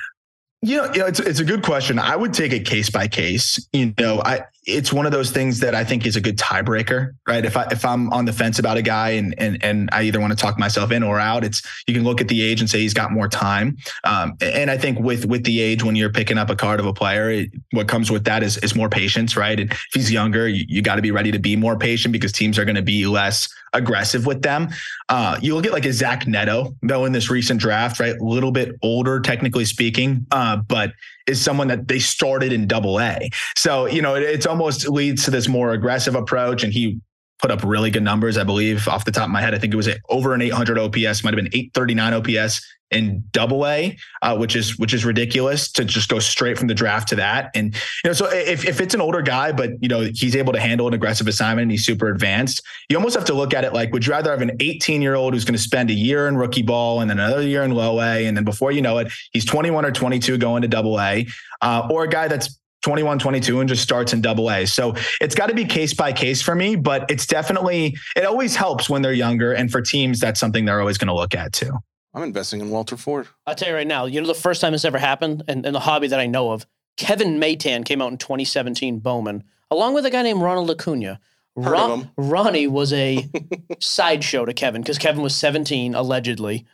[0.63, 1.99] You know, it's it's a good question.
[1.99, 3.59] I would take it case by case.
[3.73, 7.15] You know, I it's one of those things that I think is a good tiebreaker,
[7.27, 7.45] right?
[7.45, 10.21] If I if I'm on the fence about a guy and and and I either
[10.21, 12.71] want to talk myself in or out, it's you can look at the age and
[12.71, 13.77] say he's got more time.
[14.05, 16.87] Um, and I think with with the age, when you're picking up a card of
[16.87, 19.59] a player, it, what comes with that is is more patience, right?
[19.59, 22.31] And if he's younger, you, you got to be ready to be more patient because
[22.31, 24.69] teams are going to be less aggressive with them.
[25.09, 28.17] Uh, you look at like a Zach Neto, though, in this recent draft, right?
[28.17, 30.93] A little bit older, technically speaking, uh, but
[31.27, 33.31] is someone that they started in double A.
[33.57, 36.63] So, you know, it, it's almost leads to this more aggressive approach.
[36.65, 37.01] And he
[37.41, 39.55] put up really good numbers, I believe, off the top of my head.
[39.55, 43.67] I think it was over an 800 OPS, might have been 839 OPS in double
[43.67, 47.17] A, uh, which is which is ridiculous to just go straight from the draft to
[47.17, 47.51] that.
[47.55, 50.53] And you know, so if, if it's an older guy, but you know he's able
[50.53, 53.65] to handle an aggressive assignment and he's super advanced, you almost have to look at
[53.65, 55.95] it like, would you rather have an 18 year old who's going to spend a
[55.95, 58.83] year in rookie ball and then another year in low A, and then before you
[58.83, 61.27] know it, he's 21 or 22 going to double A,
[61.61, 64.67] uh, or a guy that's 21, 22 and just starts in double A.
[64.67, 68.57] So it's got to be case by case for me, but it's definitely, it always
[68.57, 69.53] helps when they're younger.
[69.53, 71.79] And for teams, that's something they're always going to look at too.
[72.15, 73.29] I'm investing in Walter Ford.
[73.47, 75.75] I'll tell you right now, you know, the first time this ever happened and, and
[75.75, 80.05] the hobby that I know of, Kevin Maitan came out in 2017 Bowman, along with
[80.05, 81.21] a guy named Ronald Acuna.
[81.55, 83.29] Ron, Ronnie was a
[83.81, 86.67] sideshow to Kevin because Kevin was 17 allegedly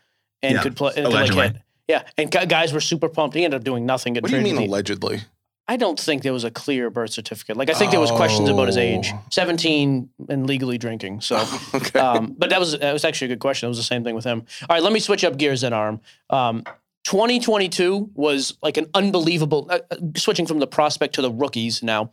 [0.43, 0.93] and yeah, could play.
[0.97, 1.57] And could like
[1.89, 3.35] yeah, and guys were super pumped.
[3.35, 4.15] He ended up doing nothing.
[4.15, 5.23] What do you mean allegedly?
[5.71, 7.59] I don't think there was a clear birth certificate.
[7.59, 9.23] Like I think there was questions about his age, oh.
[9.31, 11.21] seventeen and legally drinking.
[11.21, 11.37] So,
[11.75, 11.99] okay.
[12.01, 13.67] um, but that was that was actually a good question.
[13.67, 14.45] It was the same thing with him.
[14.63, 16.01] All right, let me switch up gears then, Aram.
[16.31, 16.65] Um,
[17.05, 19.67] 2022 was like an unbelievable.
[19.71, 22.13] Uh, uh, switching from the prospect to the rookies now.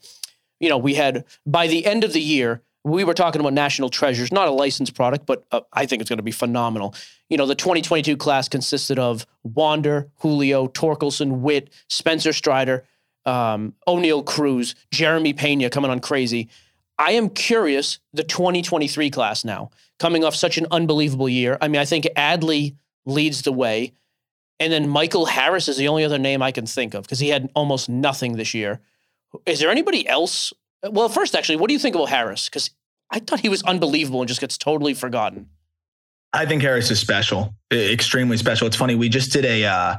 [0.59, 3.89] You know, we had by the end of the year, we were talking about national
[3.89, 6.93] treasures, not a licensed product, but uh, I think it's going to be phenomenal.
[7.29, 12.85] You know, the 2022 class consisted of Wander, Julio, Torkelson, Witt, Spencer Strider
[13.25, 16.49] um, Oneil Cruz, Jeremy Pena coming on crazy.
[16.97, 21.57] I am curious the 2023 class now, coming off such an unbelievable year.
[21.61, 23.93] I mean, I think Adley leads the way.
[24.59, 27.29] And then Michael Harris is the only other name I can think of because he
[27.29, 28.79] had almost nothing this year.
[29.45, 30.53] Is there anybody else?
[30.89, 32.47] Well, first, actually, what do you think about Harris?
[32.47, 32.69] Because
[33.11, 35.49] I thought he was unbelievable and just gets totally forgotten.
[36.31, 38.67] I think Harris is special, extremely special.
[38.67, 38.95] It's funny.
[38.95, 39.97] We just did a uh,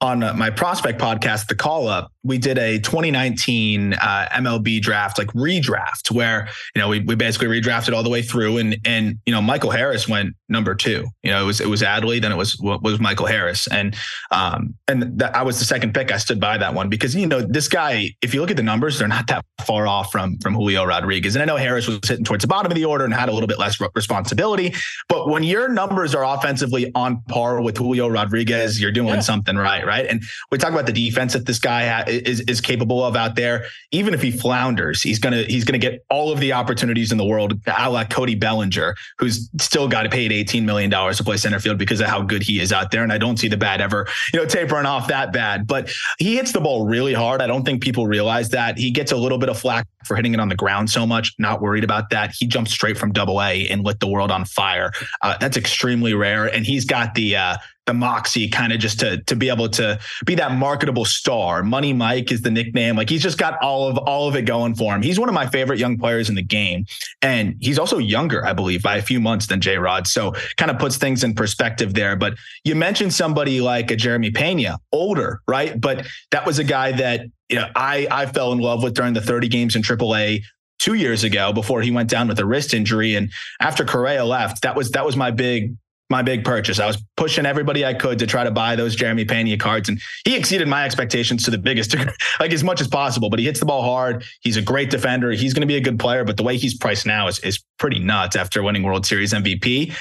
[0.00, 5.18] on uh, my prospect podcast, The Call Up, we did a 2019 uh, MLB draft,
[5.18, 9.18] like redraft, where you know we, we basically redrafted all the way through, and and
[9.24, 11.06] you know Michael Harris went number two.
[11.22, 13.96] You know it was it was Adley, then it was was Michael Harris, and
[14.30, 16.12] um and that, I was the second pick.
[16.12, 18.62] I stood by that one because you know this guy, if you look at the
[18.62, 22.00] numbers, they're not that far off from from Julio Rodriguez, and I know Harris was
[22.06, 24.74] hitting towards the bottom of the order and had a little bit less responsibility,
[25.08, 29.20] but when your numbers are offensively on par with Julio Rodriguez, you're doing yeah.
[29.20, 30.06] something right, right?
[30.06, 30.22] And
[30.52, 33.64] we talk about the defense that this guy is is capable of out there.
[33.90, 37.24] Even if he flounders, he's gonna he's gonna get all of the opportunities in the
[37.24, 37.60] world.
[37.66, 41.58] A la Cody Bellinger, who's still got to paid eighteen million dollars to play center
[41.58, 43.02] field because of how good he is out there.
[43.02, 45.66] And I don't see the bat ever you know tapering off that bad.
[45.66, 47.42] But he hits the ball really hard.
[47.42, 50.34] I don't think people realize that he gets a little bit of flack for hitting
[50.34, 51.34] it on the ground so much.
[51.38, 52.32] Not worried about that.
[52.38, 54.92] He jumped straight from Double A and lit the world on fire.
[55.22, 57.56] Uh, that's extremely rare, and he's got the uh,
[57.90, 61.64] the moxie kind of just to to be able to be that marketable star.
[61.64, 62.96] Money Mike is the nickname.
[62.96, 65.02] Like he's just got all of all of it going for him.
[65.02, 66.86] He's one of my favorite young players in the game.
[67.20, 70.06] And he's also younger, I believe, by a few months than J Rod.
[70.06, 72.14] So kind of puts things in perspective there.
[72.14, 75.78] But you mentioned somebody like a Jeremy Pena, older, right?
[75.78, 79.14] But that was a guy that you know I I fell in love with during
[79.14, 80.42] the 30 games in AAA
[80.78, 83.16] two years ago before he went down with a wrist injury.
[83.16, 85.74] And after Correa left, that was that was my big
[86.10, 86.80] my big purchase.
[86.80, 90.00] I was pushing everybody I could to try to buy those Jeremy Pena cards, and
[90.24, 91.94] he exceeded my expectations to the biggest,
[92.40, 93.30] like as much as possible.
[93.30, 94.24] But he hits the ball hard.
[94.40, 95.30] He's a great defender.
[95.30, 96.24] He's going to be a good player.
[96.24, 99.94] But the way he's priced now is is pretty nuts after winning World Series MVP.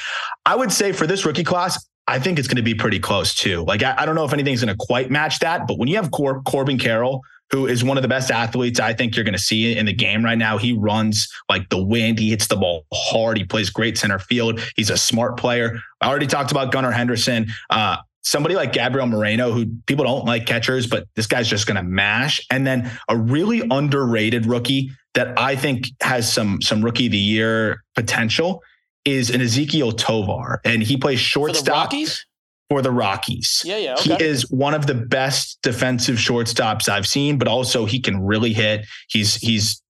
[0.45, 3.35] I would say for this rookie class, I think it's going to be pretty close
[3.35, 3.63] too.
[3.63, 5.97] Like I, I don't know if anything's going to quite match that, but when you
[5.97, 9.33] have Cor- Corbin Carroll who is one of the best athletes I think you're going
[9.33, 10.57] to see in the game right now.
[10.57, 12.19] He runs like the wind.
[12.19, 13.37] He hits the ball hard.
[13.37, 14.59] He plays great center field.
[14.75, 15.79] He's a smart player.
[16.01, 17.47] I already talked about Gunnar Henderson.
[17.69, 21.77] Uh, somebody like Gabriel Moreno, who people don't like catchers, but this guy's just going
[21.77, 22.45] to mash.
[22.51, 27.17] And then a really underrated rookie that I think has some some rookie of the
[27.17, 28.61] year potential
[29.05, 31.65] is an Ezequiel Tovar, and he plays shortstop.
[31.65, 32.25] For the Rockies?
[32.69, 33.63] For the Rockies.
[33.65, 33.93] Yeah, yeah.
[33.93, 34.15] Okay.
[34.15, 38.53] He is one of the best defensive shortstops I've seen, but also he can really
[38.53, 38.85] hit.
[39.09, 39.81] He's he's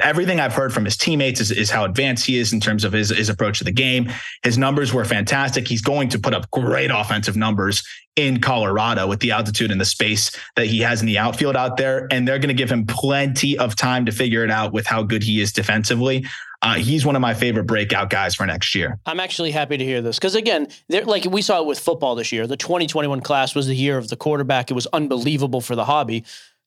[0.00, 2.92] everything I've heard from his teammates is, is how advanced he is in terms of
[2.92, 4.10] his, his approach to the game.
[4.42, 5.68] His numbers were fantastic.
[5.68, 7.82] He's going to put up great offensive numbers
[8.16, 11.76] in Colorado with the altitude and the space that he has in the outfield out
[11.76, 12.08] there.
[12.10, 15.02] And they're going to give him plenty of time to figure it out with how
[15.02, 16.24] good he is defensively.
[16.62, 18.98] Uh, he's one of my favorite breakout guys for next year.
[19.04, 22.30] I'm actually happy to hear this because again, like we saw it with football this
[22.30, 22.46] year.
[22.46, 24.70] The 2021 class was the year of the quarterback.
[24.70, 26.24] It was unbelievable for the hobby.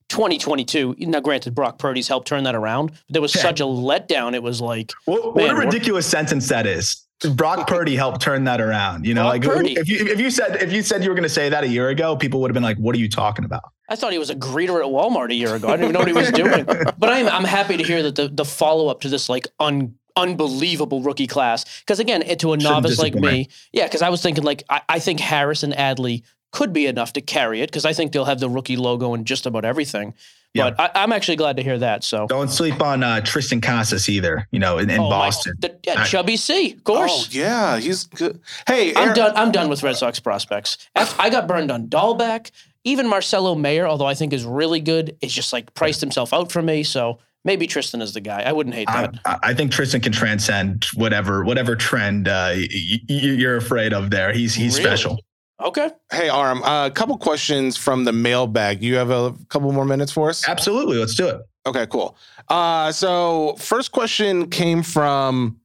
[0.08, 0.96] 2022.
[0.98, 2.88] Now, granted, Brock Purdy's helped turn that around.
[2.88, 3.42] But there was yeah.
[3.42, 4.34] such a letdown.
[4.34, 7.02] It was like, what, what man, a ridiculous sentence that is.
[7.34, 9.06] Brock Purdy helped turn that around.
[9.06, 9.72] You know, Brock like Purdy.
[9.74, 11.68] if you if you said if you said you were going to say that a
[11.68, 14.18] year ago, people would have been like, "What are you talking about?" I thought he
[14.18, 15.68] was a greeter at Walmart a year ago.
[15.68, 16.66] I didn't even know what he was doing.
[16.98, 19.94] But I'm I'm happy to hear that the the follow up to this like un
[20.16, 21.64] unbelievable rookie class.
[21.80, 24.80] Because again, eh, to a novice like me, yeah, because I was thinking like I,
[24.88, 28.24] I think Harris and Adley could be enough to carry it because I think they'll
[28.24, 30.14] have the rookie logo and just about everything.
[30.54, 30.70] Yeah.
[30.70, 32.02] But I, am actually glad to hear that.
[32.02, 34.48] So don't sleep on uh, Triston Casas either.
[34.50, 35.54] You know, in, in oh, Boston.
[35.60, 37.10] My, the, yeah, I, Chubby C, of course.
[37.12, 38.40] Oh yeah, he's good.
[38.66, 39.16] Hey, I'm Aaron.
[39.16, 39.32] done.
[39.36, 40.78] I'm done with Red Sox prospects.
[40.94, 42.50] I got burned on Dalbec.
[42.84, 46.52] Even Marcelo Mayer, although I think is really good, is just like priced himself out
[46.52, 46.84] for me.
[46.84, 48.42] So maybe Triston is the guy.
[48.42, 49.18] I wouldn't hate that.
[49.26, 54.10] I, I think Triston can transcend whatever whatever trend uh, y- you're afraid of.
[54.10, 54.88] There, he's he's really?
[54.88, 55.18] special.
[55.62, 55.90] Okay.
[56.12, 58.82] Hey, Aram, a uh, couple questions from the mailbag.
[58.82, 60.46] You have a couple more minutes for us?
[60.46, 60.98] Absolutely.
[60.98, 61.40] Let's do it.
[61.64, 62.16] Okay, cool.
[62.48, 65.58] Uh, so, first question came from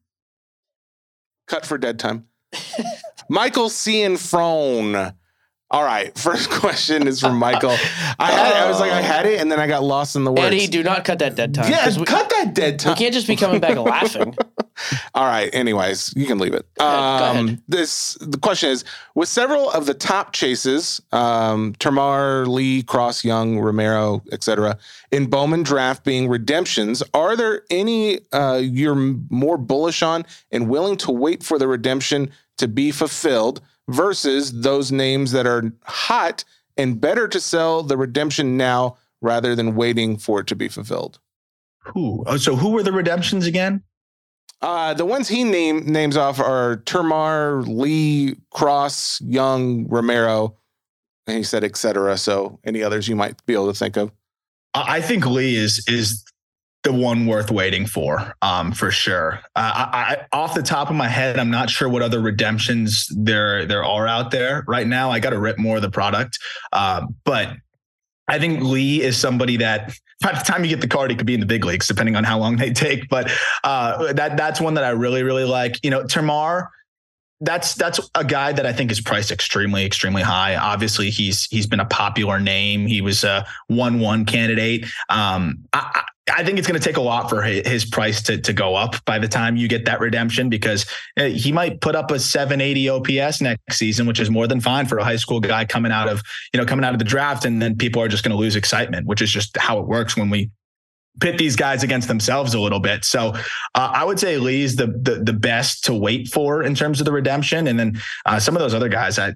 [1.48, 2.26] Cut for Dead Time.
[3.30, 5.14] Michael Cianfrone
[5.72, 6.16] all right.
[6.18, 7.76] First question is from Michael.
[8.20, 10.32] I had I was like, I had it, and then I got lost in the
[10.32, 10.44] words.
[10.44, 11.72] Eddie, do not cut that dead time.
[11.72, 12.92] Yeah, we, cut that dead time.
[12.92, 14.36] We can't just be coming back laughing.
[15.14, 15.54] All right.
[15.54, 16.66] Anyways, you can leave it.
[16.80, 18.84] Um, this the question is:
[19.16, 24.78] with several of the top chases, um, Termarr, Lee, Cross, Young, Romero, etc.,
[25.12, 28.96] in Bowman draft being redemptions, are there any uh, you're
[29.30, 33.62] more bullish on and willing to wait for the redemption to be fulfilled?
[33.90, 36.44] versus those names that are hot
[36.78, 41.20] and better to sell the redemption now rather than waiting for it to be fulfilled.
[41.80, 42.24] Who?
[42.26, 43.84] Oh, so who were the redemptions again?
[44.62, 50.56] Uh, the ones he name, names off are Termarr, Lee, Cross, Young, Romero,
[51.28, 52.18] and he said etc.
[52.18, 54.12] So any others you might be able to think of?
[54.74, 56.24] I think Lee is is
[56.84, 59.40] the one worth waiting for, um, for sure.
[59.56, 63.08] Uh, I, I, off the top of my head, I'm not sure what other redemptions
[63.16, 65.12] there there are out there right now.
[65.12, 66.40] I got to rip more of the product,
[66.74, 67.56] uh, but
[68.28, 71.26] I think Lee is somebody that by the time you get the card, he could
[71.26, 73.10] be in the big leagues, depending on how long they take.
[73.10, 73.32] But
[73.64, 75.80] uh, that that's one that I really really like.
[75.84, 76.68] You know, Termarr,
[77.42, 80.56] that's that's a guy that I think is priced extremely extremely high.
[80.56, 82.86] Obviously, he's he's been a popular name.
[82.86, 84.86] He was a one one candidate.
[85.10, 86.04] Um, I,
[86.36, 89.04] I think it's going to take a lot for his price to to go up
[89.06, 90.86] by the time you get that redemption because
[91.18, 94.86] uh, he might put up a 780 OPS next season, which is more than fine
[94.86, 96.22] for a high school guy coming out of
[96.54, 98.56] you know coming out of the draft, and then people are just going to lose
[98.56, 100.50] excitement, which is just how it works when we
[101.20, 103.04] pit these guys against themselves a little bit.
[103.04, 103.34] So
[103.76, 107.06] uh, I would say Lee's the, the, the best to wait for in terms of
[107.06, 109.34] the redemption, and then uh, some of those other guys I.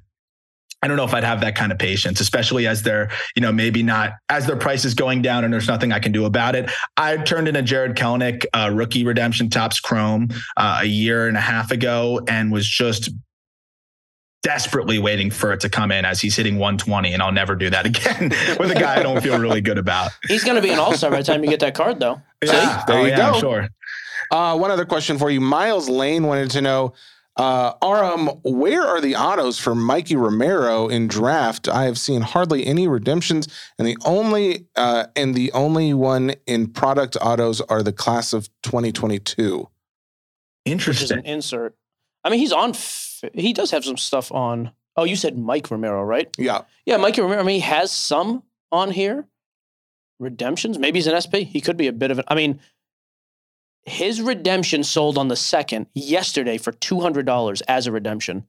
[0.86, 3.52] I don't know if I'd have that kind of patience, especially as they're, you know,
[3.52, 6.56] maybe not as their price is going down and there's nothing I can do about
[6.56, 6.70] it.
[6.96, 11.38] I turned in a Jarred Kelenic uh, rookie redemption Topps Chrome uh, a year and
[11.38, 13.10] a half ago and was just
[14.44, 17.72] desperately waiting for it to come in as he's hitting 120, and I'll never do
[17.72, 18.30] that again
[18.60, 20.12] with a guy I don't feel really good about.
[20.28, 22.22] He's going to be an all star by the time you get that card, though.
[22.44, 23.40] Yeah, there oh, you yeah, go.
[23.40, 23.70] Sure.
[24.30, 25.42] Uh, one other question for you.
[25.42, 26.94] Miles Lane wanted to know,
[27.38, 31.68] uh, Aram, where are the autos for Mikey Romero in draft?
[31.68, 36.68] I have seen hardly any redemptions, and the only uh, and the only one in
[36.68, 39.68] product autos are the class of 2022.
[40.64, 41.04] Interesting.
[41.04, 41.76] Which is an insert.
[42.24, 42.70] I mean, he's on.
[42.72, 44.72] F- he does have some stuff on.
[44.96, 46.30] Oh, you said Mike Romero, right?
[46.38, 46.62] Yeah.
[46.86, 47.42] Yeah, Mike Romero.
[47.42, 49.28] I mean, he has some on here.
[50.20, 50.80] Redemptions.
[50.80, 51.44] Maybe he's an SP.
[51.44, 52.26] He could be a bit of an.
[52.30, 52.62] I mean,
[53.86, 58.46] his redemption sold on the second yesterday for two hundred dollars as a redemption.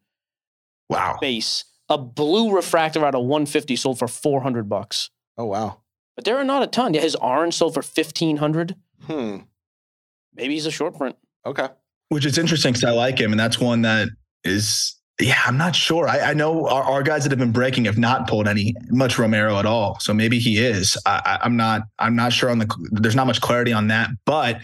[0.89, 1.19] Wow.
[1.21, 1.65] Base.
[1.89, 5.11] A blue refractor out of 150 sold for 400 bucks.
[5.39, 5.79] Oh wow.
[6.17, 6.95] But there are not a ton.
[6.95, 8.75] Yeah, his orange sold for 1500.
[9.05, 9.37] Hmm.
[10.35, 11.17] Maybe he's a short print.
[11.45, 11.69] Okay
[12.09, 14.09] which is interesting because I like him, and that's one that
[14.45, 14.95] is.
[15.19, 16.07] Yeah, I'm not sure.
[16.07, 19.19] I, I know our, our, guys that have been breaking have not pulled any much
[19.19, 19.99] Romero at all.
[19.99, 20.99] So maybe he is.
[21.07, 21.83] I, I'm not.
[21.99, 22.89] I'm not sure on the.
[22.93, 24.61] There's not much clarity on that, but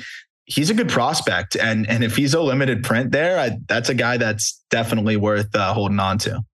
[0.47, 3.95] he's a good prospect, and and if he's a limited print there, I, that's a
[3.95, 6.45] guy that's definitely worth uh, holding on to.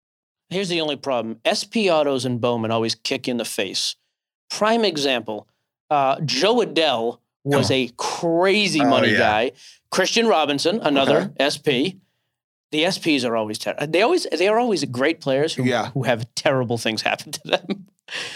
[0.50, 3.96] Here's the only problem: SP autos and Bowman always kick in the face.
[4.50, 5.48] Prime example:
[5.90, 7.74] uh, Jo Adell was oh.
[7.74, 9.18] a crazy money oh, yeah.
[9.18, 9.52] guy.
[9.92, 11.48] Kristian Robinson, another okay.
[11.48, 11.96] SP.
[12.70, 13.86] The SPs are always terrible.
[13.86, 15.90] They always they are always great players who yeah.
[15.90, 17.86] who have terrible things happen to them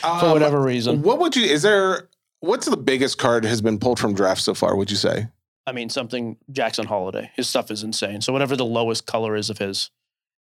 [0.02, 1.02] um, for whatever reason.
[1.02, 1.44] What would you?
[1.44, 2.08] Is there?
[2.40, 4.74] What's the biggest card has been pulled from draft so far?
[4.74, 5.28] Would you say?
[5.66, 7.30] I mean, something Jackson Holliday.
[7.34, 8.20] His stuff is insane.
[8.20, 9.90] So whatever the lowest color is of his,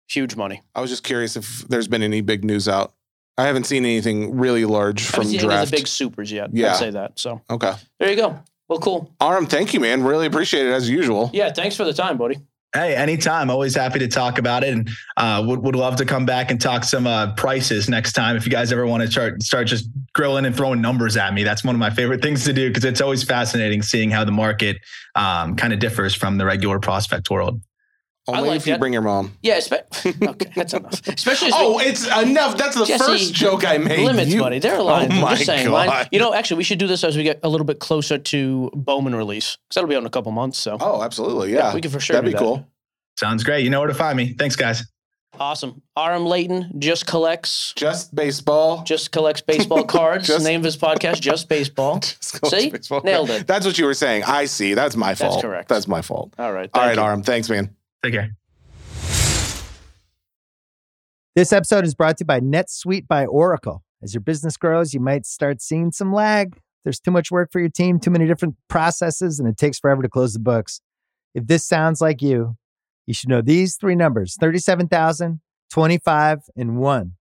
[0.08, 0.62] huge money.
[0.76, 2.94] I was just curious if there's been any big news out.
[3.38, 5.44] I haven't seen anything really large from draft.
[5.44, 6.50] Any of the big supers yet.
[6.54, 7.18] Yeah, I'd say that.
[7.18, 8.40] So okay, there you go.
[8.68, 9.12] Well, cool.
[9.22, 10.04] Aram, thank you, man.
[10.04, 11.30] Really appreciate it as usual.
[11.34, 12.40] Yeah, thanks for the time, buddy.
[12.74, 13.50] Hey, anytime.
[13.50, 16.62] Always happy to talk about it, and uh, would would love to come back and
[16.62, 18.38] talk some uh, prices next time.
[18.38, 21.44] If you guys ever want to start start just grilling and throwing numbers at me,
[21.44, 24.32] that's one of my favorite things to do because it's always fascinating seeing how the
[24.32, 24.78] market
[25.16, 27.62] um, kind of differs from the regular prospect world.
[28.28, 28.80] Only like if you that.
[28.80, 29.36] bring your mom.
[29.42, 31.08] Yeah, spe- okay, that's enough.
[31.08, 31.50] Especially.
[31.54, 32.56] oh, it's enough.
[32.56, 34.06] That's the Jesse, first joke I made.
[34.06, 34.60] Limits, you, buddy.
[34.60, 35.12] There are lines.
[35.12, 35.70] Oh I'm just saying.
[35.70, 38.20] Line, you know, actually, we should do this as we get a little bit closer
[38.20, 40.60] to Bowman release because that'll be out in a couple months.
[40.60, 40.78] So.
[40.80, 41.52] Oh, absolutely.
[41.52, 42.14] Yeah, yeah we can for sure.
[42.14, 42.40] That'd be that.
[42.40, 42.68] cool.
[43.18, 43.64] Sounds great.
[43.64, 44.34] You know where to find me.
[44.34, 44.84] Thanks, guys.
[45.40, 45.82] Awesome.
[45.98, 48.84] Aram Leighton just collects just baseball.
[48.84, 50.28] Just collects baseball cards.
[50.28, 52.00] just, name of his podcast, Just Baseball.
[52.00, 52.70] Just see?
[52.70, 53.02] Baseball.
[53.04, 53.48] Nailed it.
[53.48, 54.24] That's what you were saying.
[54.26, 54.74] I see.
[54.74, 55.34] That's my fault.
[55.34, 55.70] That's correct.
[55.70, 56.34] That's my fault.
[56.38, 56.70] All right.
[56.74, 57.02] All right, you.
[57.02, 57.24] Aram.
[57.24, 57.76] Thanks, man.
[58.04, 58.36] Take care.
[61.34, 63.84] This episode is brought to you by NetSuite by Oracle.
[64.04, 66.60] As your business grows, you might start seeing some lag.
[66.84, 70.02] There's too much work for your team, too many different processes, and it takes forever
[70.02, 70.82] to close the books.
[71.34, 72.58] If this sounds like you,
[73.06, 75.42] you should know these three numbers 37,000,
[75.72, 77.14] 25, and 1.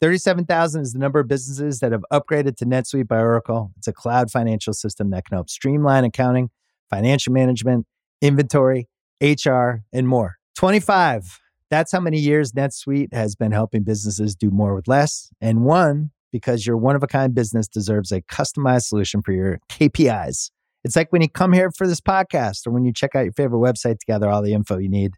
[0.00, 3.72] 37,000 is the number of businesses that have upgraded to NetSuite by Oracle.
[3.76, 6.50] It's a cloud financial system that can help streamline accounting,
[6.88, 7.86] financial management,
[8.22, 8.88] inventory,
[9.20, 10.36] HR, and more.
[10.54, 15.30] 25 that's how many years NetSuite has been helping businesses do more with less.
[15.40, 19.58] And one, because your one of a kind business deserves a customized solution for your
[19.70, 20.50] KPIs.
[20.84, 23.32] It's like when you come here for this podcast or when you check out your
[23.32, 25.14] favorite website to gather all the info you need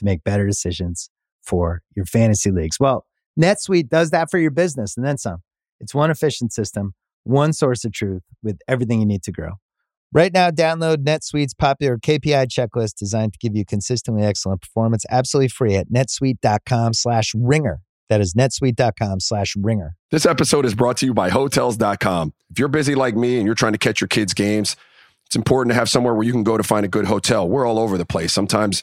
[0.00, 1.08] to make better decisions
[1.42, 2.78] for your fantasy leagues.
[2.80, 3.06] Well,
[3.40, 5.38] NetSuite does that for your business and then some.
[5.78, 9.52] It's one efficient system, one source of truth with everything you need to grow.
[10.12, 15.48] Right now, download NetSuite's popular KPI checklist designed to give you consistently excellent performance absolutely
[15.48, 17.80] free at netsuite.com slash ringer.
[18.08, 19.94] That is netsuite.com slash ringer.
[20.10, 22.32] This episode is brought to you by Hotels.com.
[22.50, 24.74] If you're busy like me and you're trying to catch your kids' games,
[25.26, 27.48] It's important to have somewhere where you can go to find a good hotel.
[27.48, 28.32] We're all over the place.
[28.32, 28.82] Sometimes,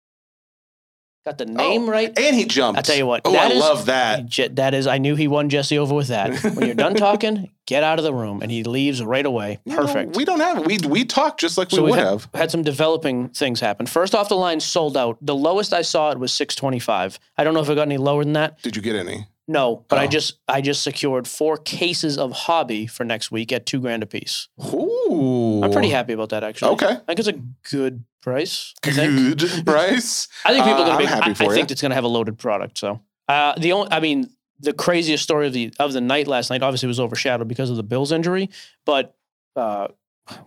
[1.23, 2.17] Got the oh, name Oh, right.
[2.17, 2.79] And he jumped.
[2.79, 3.21] I tell you what.
[3.25, 4.31] Oh, I is- love that.
[4.55, 6.31] That is, I knew he won Jesse over with that.
[6.55, 9.59] When you're done talking, get out of the room, and he leaves right away.
[9.65, 10.15] You know, Perfect.
[10.15, 12.29] we don't have we we talk just like we so would we've had, have.
[12.33, 13.85] had some developing things happen.
[13.85, 15.17] First off the line, sold out.
[15.21, 17.19] The lowest I saw it was 625.
[17.37, 18.61] I don't know if it got any lower than that.
[18.63, 19.27] Did you get any?
[19.51, 20.07] No, but I Oh.
[20.07, 24.05] just I just secured four cases of hobby for next week at two grand a
[24.05, 24.47] piece.
[24.73, 25.61] Ooh.
[25.63, 26.71] I'm pretty happy about that actually.
[26.73, 26.87] Okay.
[26.91, 28.73] I think it's a good price.
[28.83, 29.39] I think.
[29.39, 30.27] Good price.
[30.45, 31.53] I think people Uh, are gonna I'm be happy I, for I you.
[31.53, 32.77] think it's gonna have a loaded product.
[32.77, 34.29] So uh, the only I mean
[34.59, 37.75] the craziest story of the of the night last night obviously was overshadowed because of
[37.75, 38.49] the Bills injury,
[38.85, 39.15] but
[39.55, 39.87] uh,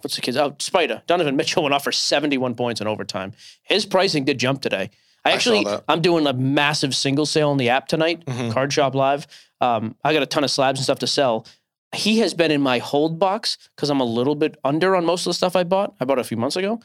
[0.00, 3.32] what's the kid's oh Spider Donovan Mitchell went off for 71 points in overtime.
[3.64, 4.90] His pricing did jump today.
[5.24, 5.84] I I actually that.
[5.88, 8.52] I'm doing a massive single sale on the app tonight, Mhm.
[8.52, 9.26] Card Shop Live.
[9.60, 11.46] Um, I got a ton of slabs and stuff to sell.
[11.94, 15.26] He has been in my hold box because I'm a little bit under on most
[15.26, 15.94] of the stuff I bought.
[16.00, 16.80] I bought a few months ago.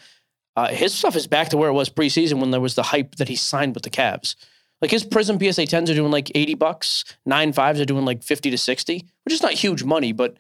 [0.56, 3.16] Uh, his stuff is back to where it was preseason when there was the hype
[3.16, 4.36] that he signed with the Cavs.
[4.82, 8.24] Like his Prizm PSA 10s are doing like 80 bucks, nine fives are doing like
[8.24, 10.38] 50 to 60, which is not huge money, but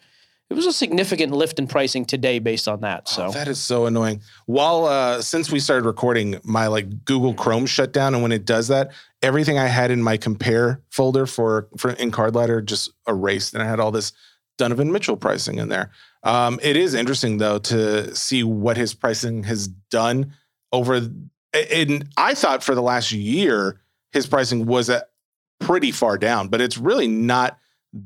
[0.49, 3.07] it was a significant lift in pricing today based on that.
[3.07, 4.21] So Oh, that is so annoying.
[4.45, 8.45] While uh since we started recording, my like Google Chrome shut down, and when it
[8.45, 8.91] does that,
[9.21, 13.61] everything I had in my compare folder for for in Card Ladder just erased, and
[13.61, 14.11] I had all this
[14.57, 15.91] Donovan Mitchell pricing in there.
[16.23, 20.33] Um, it is interesting though to see what his pricing has done
[20.71, 21.09] over.
[21.53, 23.79] And I thought for the last year
[24.11, 25.09] his pricing was at
[25.59, 27.57] pretty far down, but it's really not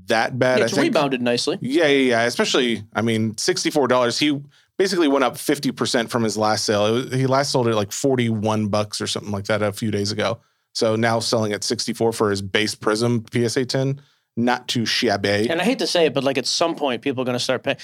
[0.08, 0.62] that bad.
[0.62, 1.58] it's I think rebounded nicely.
[1.62, 2.22] yeah, yeah, yeah.
[2.24, 4.18] Especially, I mean, sixty-four dollars.
[4.20, 4.40] He
[4.78, 6.94] basically went up fifty percent from his last sale.
[6.94, 9.92] Was, he last sold it at like forty-one bucks or something like that a few
[9.92, 10.40] days ago.
[10.74, 14.02] So now selling at sixty-four for his base Prizm PSA ten,
[14.38, 15.50] not too shabby.
[15.50, 17.44] And I hate to say it, but like at some point, people are going to
[17.44, 17.78] start paying.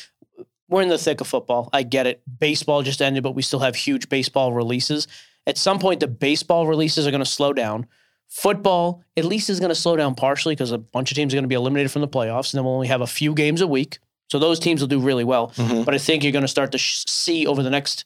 [0.69, 1.69] We're in the thick of football.
[1.73, 2.21] I get it.
[2.39, 5.07] Baseball just ended, but we still have huge baseball releases.
[5.47, 7.87] At some point, the baseball releases are going to slow down.
[8.29, 11.37] Football, at least, is going to slow down partially because a bunch of teams are
[11.37, 13.59] going to be eliminated from the playoffs, and then we'll only have a few games
[13.59, 13.97] a week.
[14.31, 15.47] So those teams will do really well.
[15.55, 15.83] Mhm.
[15.83, 18.05] But I think you're going to start to sh- see over the next,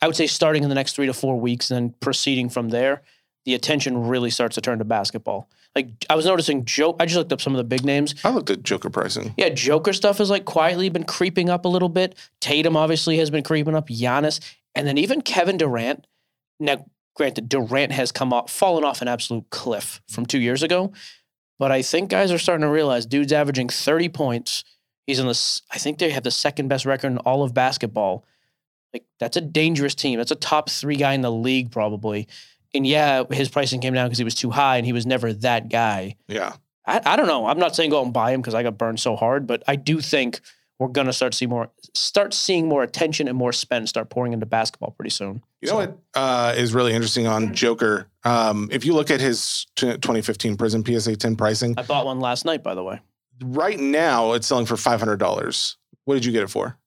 [0.00, 2.68] I would say, starting in the next three to four weeks, and then proceeding from
[2.68, 3.02] there,
[3.44, 5.48] the attention really starts to turn to basketball.
[5.74, 6.94] Like I was noticing, Joe.
[7.00, 8.14] I just looked up some of the big names.
[8.24, 9.34] I looked at Joker pricing.
[9.36, 12.14] Yeah, Joker stuff has like quietly been creeping up a little bit.
[12.40, 13.88] Tatum obviously has been creeping up.
[13.88, 14.38] Giannis,
[14.76, 16.06] and then even Kevin Durant.
[16.58, 16.86] Now,
[17.16, 20.92] granted, Durant has come off, fallen off an absolute cliff from two years ago,
[21.58, 24.62] but I think guys are starting to realize dude's averaging thirty points.
[25.06, 25.60] He's in the.
[25.70, 28.24] I think they have the second best record in all of basketball.
[28.92, 30.18] Like that's a dangerous team.
[30.18, 32.28] That's a top three guy in the league probably.
[32.74, 35.32] And yeah, his pricing came down because he was too high, and he was never
[35.32, 36.16] that guy.
[36.28, 36.54] Yeah.
[36.86, 37.46] I, I don't know.
[37.46, 39.62] I'm not saying go out and buy him because I got burned so hard, but
[39.66, 40.40] I do think
[40.78, 44.32] we're gonna start to see more, start seeing more attention and more spend start pouring
[44.32, 45.42] into basketball pretty soon.
[45.62, 48.08] You know what uh, is really interesting on Joker?
[48.24, 52.20] Um, if you look at his t- 2015 Prizm PSA 10 pricing, I bought one
[52.20, 53.00] last night, by the way,
[53.42, 55.76] right now it's selling for $500.
[56.04, 56.78] What did you get it for?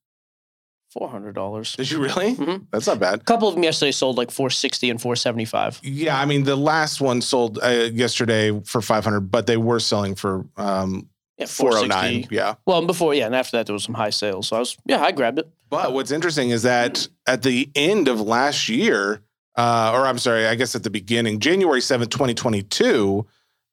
[0.91, 1.75] four hundred dollars.
[1.75, 2.35] Did you really?
[2.35, 2.65] Mhm.
[2.71, 3.19] That's not bad.
[3.19, 5.79] A couple of them yesterday sold like four sixty and four seventy five.
[5.83, 10.15] Yeah, I mean the last one sold uh, yesterday for 500, but they were selling
[10.15, 11.07] for um,
[11.39, 12.27] Yeah, 409.
[12.29, 12.55] Yeah.
[12.65, 14.47] Well, before yeah, and after that there was some high sales.
[14.47, 15.49] So I was yeah, I grabbed it.
[15.69, 19.21] But what's interesting is that at the end of last year,
[19.55, 23.25] uh, or I'm sorry, I guess at the beginning, January 7th, 2022,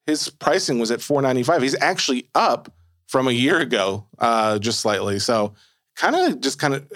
[0.06, 1.62] his pricing was at 495.
[1.62, 2.72] He's actually up
[3.08, 5.18] from a year ago, uh, just slightly.
[5.18, 5.54] So
[5.96, 6.86] kind of just kind of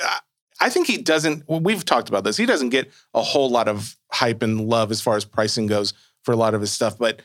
[0.60, 2.36] I think he doesn't well, we've talked about this.
[2.36, 5.94] He doesn't get a whole lot of hype and love as far as pricing goes
[6.22, 7.22] for a lot of his stuff, but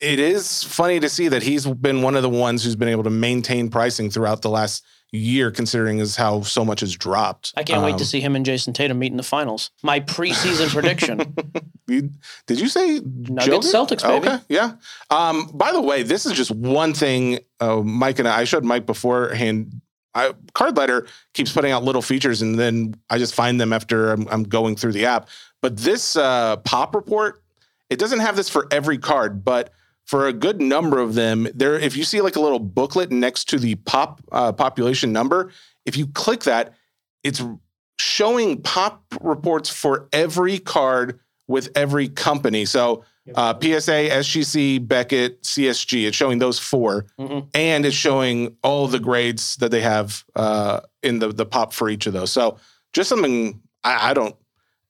[0.00, 3.04] it is funny to see that he's been one of the ones who's been able
[3.04, 7.52] to maintain pricing throughout the last year, considering as how so much has dropped.
[7.56, 9.70] I can't wait to Um, see him and Jayson Tatum meet in the finals.
[9.82, 11.34] My preseason prediction.
[11.88, 12.10] You,
[12.46, 13.94] did you say Nuggets, Joker?
[13.96, 14.28] Celtics, baby.
[14.28, 14.74] Okay, yeah.
[15.10, 17.40] Um, by the way, this is just one thing.
[17.58, 19.80] Uh, Mike and I, I showed Mike beforehand.
[20.14, 24.12] I, Card Ladder keeps putting out little features, and then I just find them after
[24.12, 25.28] I'm, I'm going through the app.
[25.60, 27.42] But this uh, pop report,
[27.90, 29.72] it doesn't have this for every card, but
[30.10, 31.78] for a good number of them, there.
[31.78, 35.52] If you see like a little booklet next to the pop uh, population number,
[35.86, 36.74] if you click that,
[37.22, 37.40] it's
[38.00, 42.64] showing pop reports for every card with every company.
[42.64, 43.04] So
[43.36, 46.08] uh, PSA, SGC, Beckett, CSG.
[46.08, 47.46] It's showing those 4 Mhm.
[47.54, 51.88] and it's showing all the grades that they have uh, in the the pop for
[51.88, 52.32] each of those.
[52.32, 52.56] So
[52.92, 54.34] just something I, I don't.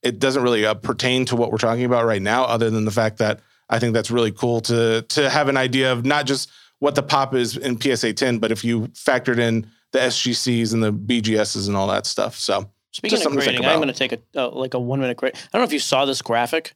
[0.01, 2.91] It doesn't really uh, pertain to what we're talking about right now, other than the
[2.91, 3.39] fact that
[3.71, 6.49] I think that's really cool to to have an idea of not just
[6.79, 10.83] what the pop is in PSA 10, but if you factored in the SGCs and
[10.83, 12.37] the BGSs and all that stuff.
[12.37, 15.33] So Speaking of grading, I'm going to take a uh, like a one minute grade.
[15.35, 16.73] I don't know if you saw this graphic,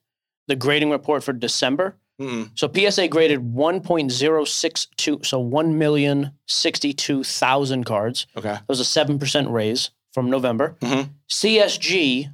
[0.47, 1.95] the grading report for December.
[2.21, 8.27] mm, So PSA graded 1.062, so 1,062,000 cards.
[8.37, 8.53] okay.
[8.53, 10.77] That was a 7% raise from November.
[10.81, 11.09] Mhm.
[11.29, 12.29] CSG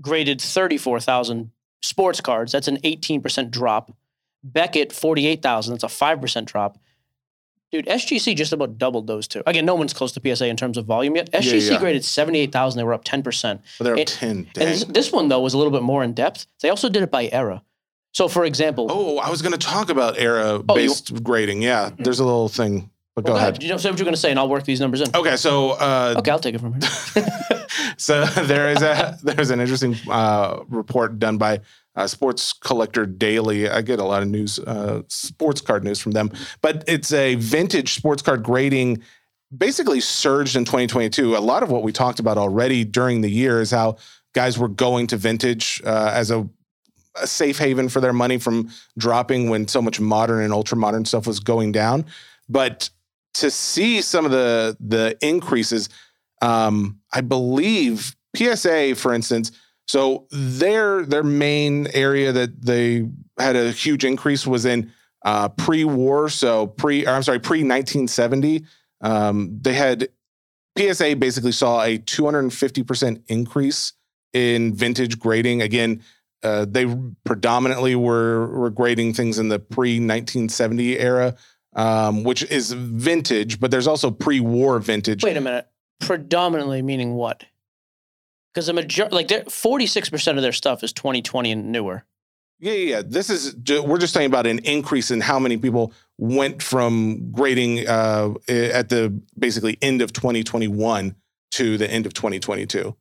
[0.00, 1.50] graded 34,000
[1.82, 2.52] sports cards.
[2.52, 3.96] That's an 18% drop.
[4.44, 5.74] Beckett, 48,000.
[5.74, 6.78] That's a 5% drop.
[7.70, 9.42] Dude, SGC just about doubled those two.
[9.46, 11.30] Again, no one's close to PSA in terms of volume yet.
[11.32, 11.78] SGC yeah.
[11.78, 12.78] graded 78,000.
[12.78, 13.60] They were up 10%.
[13.78, 14.30] But they're up It- 10.
[14.30, 14.66] And Dang.
[14.68, 16.46] this, this one, though, was a little bit more in depth.
[16.62, 17.62] They also did it by era.
[18.12, 21.60] So, for example, Oh, I was going to talk about era Oh, based grading.
[21.60, 23.62] Yeah, there's a little thing, but go Well, ahead.
[23.62, 25.08] You know, say what you're going to say, and I'll work these numbers in.
[25.14, 27.26] Okay, so uh, Okay, I'll take it from here.
[27.96, 31.60] so there is a there's an interesting uh, report done by
[31.96, 33.68] uh, Sports Collector Daily.
[33.68, 36.30] I get a lot of news, uh, sports card news from them,
[36.62, 39.02] but it's a vintage sports card grading.
[39.56, 41.36] Basically, surged in 2022.
[41.36, 43.96] A lot of what we talked about already during the year is how
[44.34, 46.46] guys were going to vintage uh, as a,
[47.16, 51.04] a safe haven for their money from dropping when so much modern and ultra modern
[51.04, 52.04] stuff was going down.
[52.50, 52.90] But
[53.40, 55.88] to see some of the the increases,
[56.42, 59.52] um, I believe PSA, for instance,
[59.86, 63.08] so their their main area that they
[63.38, 64.92] had a huge increase was in
[65.24, 68.64] uh, pre-war, so pre I'm sorry, pre 1970.
[69.00, 70.08] Um, they had
[70.76, 73.94] PSA basically saw a 250 percent increase
[74.32, 75.62] in vintage grading.
[75.62, 76.02] Again,
[76.42, 76.86] uh, they
[77.24, 81.34] predominantly were were grading things in the pre 1970 era,
[81.78, 85.22] um, which is vintage, but there's also pre-war vintage.
[85.22, 85.68] Wait a minute.
[86.00, 87.44] Predominantly meaning what?
[88.52, 92.04] Because the major, like, 46% of their stuff is 2020 and newer.
[92.58, 93.02] Yeah, yeah, yeah.
[93.06, 93.54] This is
[93.84, 98.88] we're just talking about an increase in how many people went from grading uh, at
[98.88, 101.14] the basically end of 2021
[101.52, 102.96] to the end of 2022.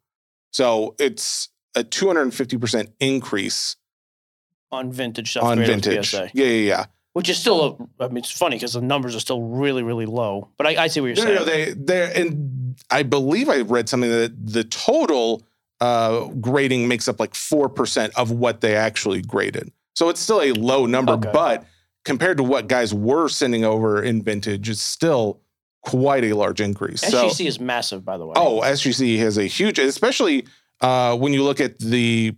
[0.51, 3.77] So it's a 250 percent increase
[4.71, 5.45] on vintage stuff.
[5.45, 6.11] on vintage.
[6.11, 6.85] PSA, Yeah, yeah, yeah.
[7.17, 10.05] Which is still, a, I mean, it's funny because the numbers are still really, really
[10.05, 10.49] low.
[10.55, 11.35] But I, I see what you're No, saying.
[11.35, 15.41] no, no, they they and I believe I read something that the total
[15.81, 19.71] uh, grading makes up like four percent of what they actually graded.
[19.95, 21.31] So it's still a low number, Okay.
[21.33, 21.65] but
[22.05, 25.41] compared to what guys were sending over in vintage, it's still
[25.81, 27.01] quite a large increase.
[27.01, 28.33] So SGC is massive, by the way.
[28.35, 30.45] oh, SGC has a huge, especially
[30.81, 32.35] uh, when you look at the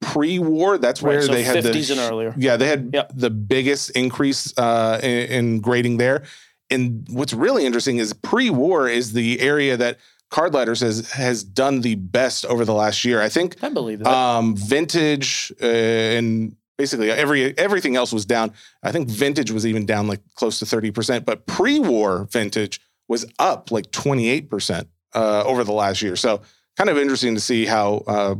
[0.00, 0.78] pre-war.
[0.78, 2.34] That's right, where so they had the 50s and earlier.
[2.36, 3.12] yeah, they had Yep.
[3.14, 6.22] the biggest increase uh, in, in grading there.
[6.70, 9.98] And what's really interesting is pre-war is the area that
[10.30, 13.22] Card Ladders has has done the best over the last year.
[13.22, 14.08] I think I believe that.
[14.12, 18.52] um, vintage uh, and basically every everything else was down.
[18.82, 23.24] I think vintage was even down like close to thirty percent, but pre-war vintage was
[23.38, 26.16] up like twenty eight percent uh, over the last year.
[26.16, 26.42] So
[26.76, 28.34] kind of interesting to see how uh,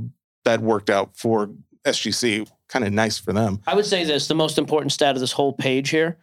[0.47, 1.51] that worked out for
[1.85, 2.49] SGC.
[2.69, 3.61] Kind of nice for them.
[3.67, 6.17] I would say this: the most important stat of this whole page here,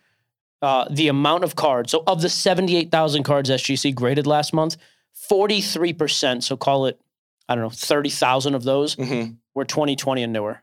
[0.61, 1.91] uh, the amount of cards.
[1.91, 4.75] So, of the seventy-eight thousand cards SGC graded last month,
[5.13, 6.43] forty-three percent.
[6.43, 6.99] So, call it,
[7.47, 9.37] I don't know, thirty thousand of those Mhm.
[9.55, 10.61] were twenty twenty and newer.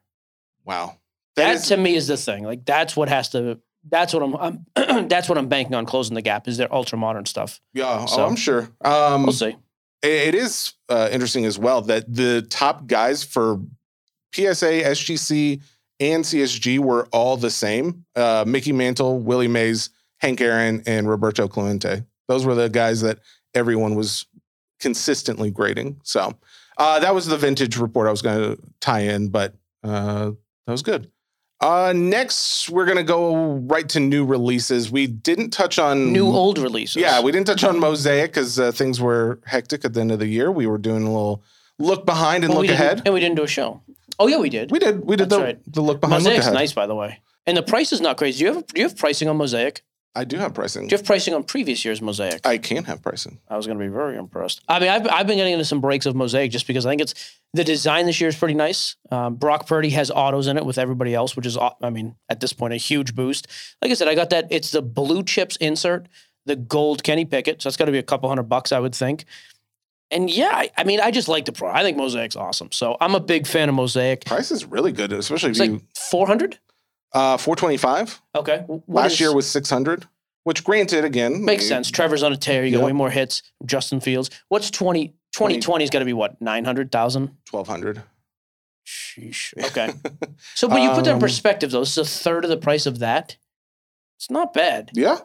[0.64, 0.96] Wow.
[1.36, 2.44] That, is- to me is the thing.
[2.44, 3.58] Like that's what has to.
[3.88, 4.36] That's what I'm.
[4.76, 6.46] I'm that's what I'm banking on closing the gap.
[6.46, 7.60] Is their ultra modern stuff.
[7.72, 8.68] yeah, so- oh, I'm sure.
[8.84, 9.56] Um, We'll see.
[10.02, 13.60] It- is uh, interesting as well that the top guys for
[14.34, 15.60] PSA, SGC,
[15.98, 18.04] and CSG were all the same.
[18.16, 19.90] Uh, Mickey Mantle, Willie Mays,
[20.20, 22.04] Hank Aaron, and Roberto Clemente.
[22.28, 23.18] Those were the guys that
[23.54, 24.26] everyone was
[24.78, 26.00] consistently grading.
[26.04, 26.34] So
[26.78, 30.30] uh, that was the vintage report I was going to tie in, but uh,
[30.66, 31.10] that was good.
[31.60, 34.90] Uh, next, we're gonna go right to new releases.
[34.90, 36.96] We didn't touch on New old releases.
[36.96, 40.18] Yeah, we didn't touch on Mosaic because uh, things were hectic at the end of
[40.20, 40.50] the year.
[40.50, 41.42] We were doing a little
[41.78, 43.02] look behind and Well, look ahead.
[43.04, 43.82] And we didn't do a show.
[44.18, 44.70] Oh yeah, we did.
[44.70, 45.04] We did.
[45.04, 45.60] We did That's the, right.
[45.72, 46.24] the look behind.
[46.24, 46.54] Look Mosaic's ahead.
[46.54, 47.20] nice, by the way.
[47.46, 48.38] And the price is not crazy.
[48.38, 49.82] Do you have do you have pricing on Mosaic?
[50.14, 50.88] I do have pricing.
[50.88, 52.44] Do you have pricing on previous year's Mosaic?
[52.44, 53.38] I can have pricing.
[53.48, 54.60] I was going to be very impressed.
[54.68, 57.00] I mean, I've, I've been getting into some breaks of Mosaic just because I think
[57.00, 58.96] it's the design this year is pretty nice.
[59.12, 62.40] Um, Brock Purdy has autos in it with everybody else, which is, I mean, at
[62.40, 63.46] this point, a huge boost.
[63.80, 64.48] Like I said, I got that.
[64.50, 66.08] It's the blue chips insert,
[66.44, 67.62] the gold Kenny Pickett.
[67.62, 69.24] So that's got to be a couple hundred bucks, I would think.
[70.10, 71.70] And yeah, I, I mean, I just like the pro.
[71.70, 72.72] I think Mosaic's awesome.
[72.72, 74.24] So I'm a big fan of Mosaic.
[74.24, 76.58] Price is really good, especially if It's you like 400.
[77.12, 78.20] Uh, four twenty five.
[78.34, 78.64] Okay.
[78.66, 80.06] What Last is- year was six hundred,
[80.44, 81.90] which granted, again Makes you- sense.
[81.90, 82.64] Trevor's on a tear.
[82.64, 82.86] You got Yep.
[82.86, 83.42] way more hits.
[83.66, 84.30] Justin Fields.
[84.48, 85.08] What's 20?
[85.32, 86.40] 2020 is going to be what?
[86.40, 87.36] 900,000?
[87.46, 88.02] Twelve hundred.
[88.86, 89.54] Sheesh.
[89.66, 89.92] Okay.
[90.54, 91.80] So, but you put that in Um, perspective, though.
[91.80, 93.36] This is a third of the price of that.
[94.18, 94.90] It's not bad.
[94.94, 95.18] Yeah.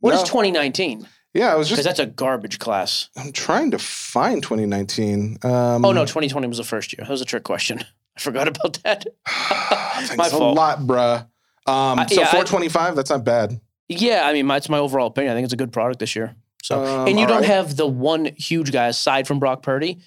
[0.00, 0.26] What is No.
[0.26, 1.06] 2019?
[1.34, 3.08] Yeah, I was just Because that's a garbage class.
[3.16, 5.38] I'm trying to find 2019.
[5.44, 7.04] Um, oh no, 2020 was the first year.
[7.04, 7.84] That was a trick question.
[8.16, 9.06] I forgot about that.
[9.28, 10.56] Thanks My a fault.
[10.56, 11.26] lot, bruh.
[11.66, 12.96] Um, Uh, so yeah, I- 425.
[12.96, 13.60] That's not bad.
[13.88, 15.32] Yeah, I mean, my, it's my overall opinion.
[15.32, 16.34] I think it's a good product this year.
[16.62, 17.46] So, Um, and you don't right.
[17.46, 19.98] have the one huge guy aside from Brock Purdy.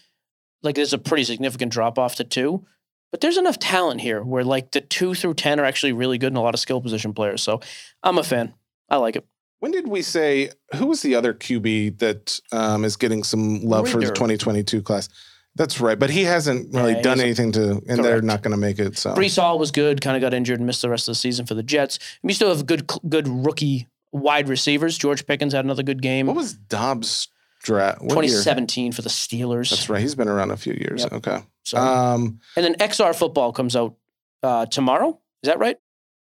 [0.64, 2.66] Like, there's a pretty significant drop off to two.
[3.12, 6.28] But there's enough talent here where like the two through ten are actually really good
[6.28, 7.41] and a lot of skill position players.
[7.41, 7.62] So
[8.03, 8.53] I'm a fan.
[8.89, 9.26] I like it.
[9.60, 13.88] When did we say who was the other QB that um, is getting some love
[13.88, 15.08] for the 2022 class?
[15.56, 18.58] That's right, but he hasn't really Yeah, done anything to, and they're not going to
[18.58, 18.97] make it.
[18.97, 21.16] So Breece Hall was good, kind of got injured and missed the rest of the
[21.16, 21.97] season for the Jets.
[22.24, 24.97] We still have good, good rookie wide receivers.
[24.97, 26.28] George Pickens had another good game.
[26.28, 27.30] what was Dobbs'
[27.64, 28.01] draft?
[28.01, 28.22] What year?
[28.24, 29.70] 2017 for the Steelers.
[29.70, 30.01] That's right.
[30.01, 31.03] He's been around a few years.
[31.03, 31.14] Yep.
[31.14, 31.39] Okay.
[31.64, 33.95] So, Um, and then XR football comes out
[34.43, 35.20] uh, tomorrow.
[35.41, 35.78] Is that right?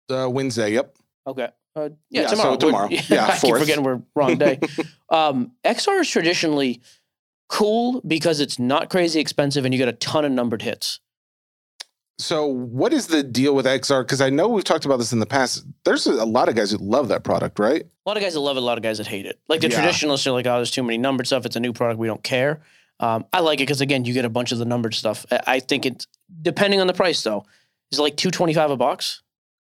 [0.09, 0.73] uh, Wednesday.
[0.73, 0.95] Yep.
[1.27, 1.49] Okay.
[1.75, 2.49] Uh, yeah, Yeah, so tomorrow.
[2.49, 2.89] We're- tomorrow.
[3.09, 4.59] Yeah, I keep forgetting we're wrong day.
[5.09, 6.81] um, XR is traditionally
[7.49, 10.99] cool because it's not crazy expensive and you get a ton of numbered hits.
[12.17, 14.01] So, what is the deal with XR?
[14.03, 15.65] Because I know we've talked about this in the past.
[15.85, 17.83] There's a lot of guys who love that product, right?
[17.83, 19.39] A lot of guys that love it, a lot of guys that hate it.
[19.47, 19.75] Like the Yeah.
[19.79, 21.45] traditionalists are like, oh, there's too many numbered stuff.
[21.45, 21.97] It's a new product.
[21.99, 22.61] We don't care.
[22.99, 25.25] Um, I like it because, again, you get a bunch of the numbered stuff.
[25.31, 26.07] I- I think it's,
[26.41, 27.45] depending on the price, though,
[27.89, 29.21] is it like 225 a box?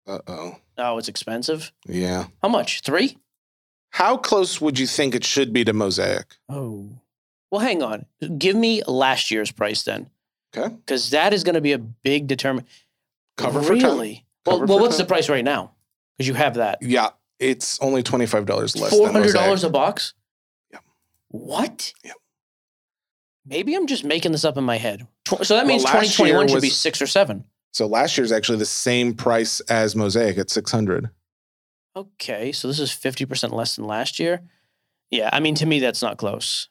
[0.04, 0.56] Uh oh.
[0.78, 1.70] Oh, it's expensive.
[1.86, 2.26] Yeah.
[2.42, 2.80] How much?
[2.80, 3.18] Three?
[3.90, 6.34] How close would you think it should be to Mosaic?
[6.48, 6.88] Oh.
[7.52, 8.06] Well, hang on.
[8.38, 10.08] Give me last year's price then.
[10.56, 10.74] Okay.
[10.74, 12.66] Because that is going to be a big determinant.
[13.36, 13.82] Cover for time.
[13.82, 14.26] really?
[14.46, 15.72] Well, well for what's the price right now?
[16.16, 16.78] Because you have that.
[16.80, 17.10] Yeah.
[17.38, 18.90] It's only twenty five dollars less.
[18.90, 20.14] Four than hundred dollars a box.
[20.72, 20.82] Yep.
[21.28, 21.92] What?
[22.04, 22.16] Yep.
[23.44, 25.06] Maybe I'm just making this up in my head.
[25.42, 27.44] So that means last 2021 year should be six or seven.
[27.72, 31.10] So last year's actually the same price as Mosaic at six hundred.
[31.94, 34.40] Okay, so this is 50% less than last year.
[35.10, 36.70] Yeah, I mean, to me, that's not close.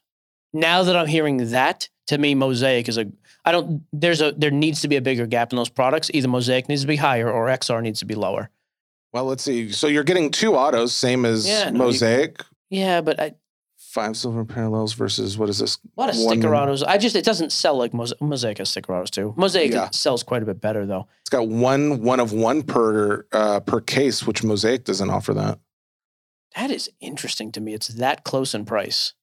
[0.53, 3.05] Now that I'm hearing that, to me, Mosaic is a.
[3.45, 3.83] I don't.
[3.93, 4.31] There's a.
[4.33, 6.11] There needs to be a bigger gap in those products.
[6.13, 8.49] Either Mosaic needs to be higher or XR needs to be lower.
[9.13, 9.71] Well, let's see.
[9.71, 12.41] So you're getting two autos, same as Yeah, no, you- Mosaic.
[12.69, 13.33] Yeah, but I,
[13.77, 15.77] Five silver parallels versus what is this?
[15.95, 16.81] What a lot of One- sticker autos.
[16.83, 19.33] I just it doesn't sell like Mos- Mosaic has sticker autos too.
[19.35, 19.89] Mosaic Yeah.
[19.91, 21.07] sells quite a bit better though.
[21.21, 25.59] It's got one one of one per uh, per case, which Mosaic doesn't offer that.
[26.55, 27.73] That is interesting to me.
[27.73, 29.13] It's that close in price.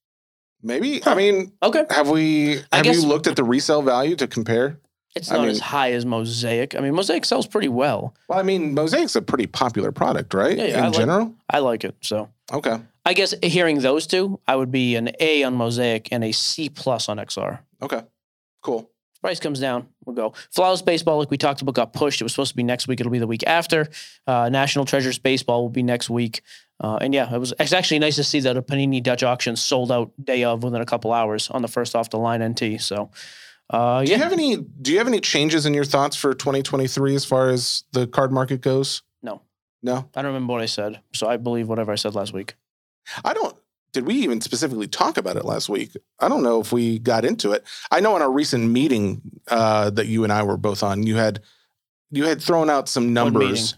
[0.62, 1.00] Maybe.
[1.00, 1.12] Huh.
[1.12, 4.78] I mean, Okay, have we I have you looked at the resale value to compare?
[5.14, 6.74] it's I not mean- as high as Mosaic.
[6.76, 8.14] I mean, Mosaic sells pretty well.
[8.28, 10.56] Well, I mean, Mosaic's a pretty popular product, right?
[10.56, 11.34] Yeah, yeah, In I like- general.
[11.50, 12.28] I like it so.
[12.52, 12.78] Okay.
[13.04, 16.68] I guess hearing those two, I would be an A on Mosaic and a C
[16.68, 17.60] plus on XR.
[17.82, 18.02] Okay.
[18.62, 18.90] Cool.
[19.22, 20.32] Price comes down, we'll go.
[20.52, 22.20] Flawless Baseball, like we talked about, got pushed.
[22.20, 23.00] It was supposed to be next week.
[23.00, 23.88] It'll be the week after.
[24.28, 26.42] Uh, National Treasures Baseball will be next week.
[26.80, 29.56] Uh, and yeah, it was it's actually nice to see that a Panini Dutch auction
[29.56, 32.80] sold out day of within a couple hours on the first off the line NT.
[32.80, 33.10] So,
[33.70, 34.56] uh, Do you have any?
[34.56, 38.32] Do you have any changes in your thoughts for 2023 as far as the card
[38.32, 39.02] market goes?
[39.22, 39.42] no,
[39.82, 41.00] No, I don't remember what I said.
[41.14, 42.54] So I believe whatever I said last week.
[43.24, 43.56] I don't.
[43.92, 45.96] Did we even specifically talk about it last week?
[46.20, 47.64] I don't know if we got into it.
[47.90, 51.16] I know in our recent meeting uh, that you and I were both on, you
[51.16, 51.40] had
[52.10, 53.74] you had thrown out some numbers.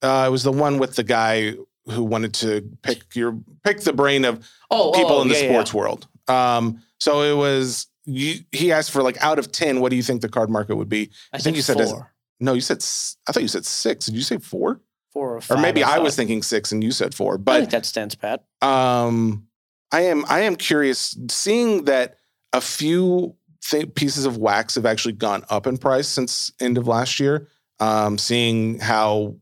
[0.00, 1.54] Uh, it was the one with the guy
[1.90, 5.42] who wanted to pick your pick the brain of Oh, people oh, in the yeah,
[5.44, 6.06] yeah, sports world.
[6.28, 10.02] Um, so it was you, he asked for like out of ten, what do you
[10.02, 11.10] think the card market would be?
[11.32, 12.12] I, think said you said four.
[12.40, 12.84] No, you said
[13.28, 14.06] I thought you said six.
[14.06, 14.80] Did you say four?
[15.12, 17.34] Four or Or maybe I was thinking six and you said four.
[17.34, 18.44] I But think that stands pat.
[18.62, 19.46] um,
[19.90, 22.16] I am I am curious seeing that
[22.52, 26.86] a few th- pieces of wax have actually gone up in price since end of
[26.86, 27.48] last year.
[27.80, 29.36] Um, seeing how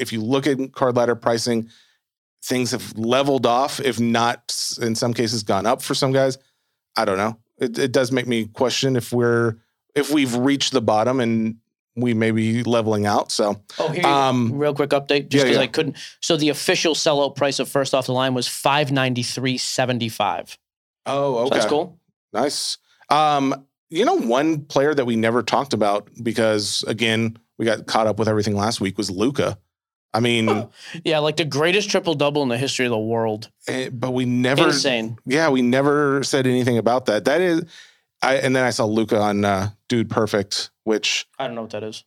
[0.00, 1.68] if you look at card ladder pricing,
[2.42, 6.38] things have leveled off, if not in some cases gone up for some guys.
[6.96, 7.38] I don't know.
[7.58, 9.56] It, it does make me question if we're
[9.94, 11.56] if we've reached the bottom and
[11.96, 13.30] we may be leveling out.
[13.32, 15.62] So Oh, here, you- Um, real quick update, just yeah, because yeah.
[15.62, 15.96] I couldn't.
[16.20, 20.08] So the official sellout price of first off the line was five ninety three seventy
[20.08, 20.56] five.
[21.06, 21.98] oh, So okay, that's cool.
[22.32, 22.78] nice.
[23.10, 28.06] Um, you know, one player that we never talked about because again we got caught
[28.06, 29.58] up with everything last week was Luka.
[30.12, 30.68] I mean,
[31.04, 33.48] Yeah, like the greatest triple double in the history of the world.
[33.68, 35.16] eh, but we never Insane.
[35.24, 37.24] Yeah, we never said anything about that.
[37.26, 37.64] That is,
[38.22, 41.70] I and then I saw Luka on uh, Dude Perfect, which I don't know what
[41.70, 42.04] that is.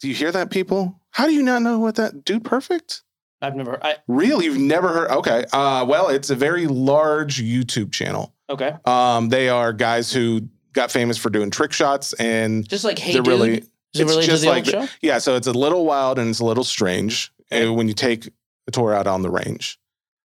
[0.00, 1.00] do you hear that, people?
[1.10, 3.02] How do you not know what that Dude Perfect?
[3.42, 3.84] I've never.
[3.84, 5.10] I Really, you've never heard?
[5.10, 8.32] Okay, uh, well, it's a very large YouTube channel.
[8.48, 8.74] okay.
[8.84, 13.12] Um, they are guys who got famous for doing trick shots, and Just like hey,
[13.14, 13.32] they're dude.
[13.32, 13.64] really
[13.96, 14.86] is it it's related just to the like show?
[15.00, 15.18] yeah.
[15.18, 18.28] So it's a little wild and it's a little strange when you take
[18.66, 19.78] a tour out on the range.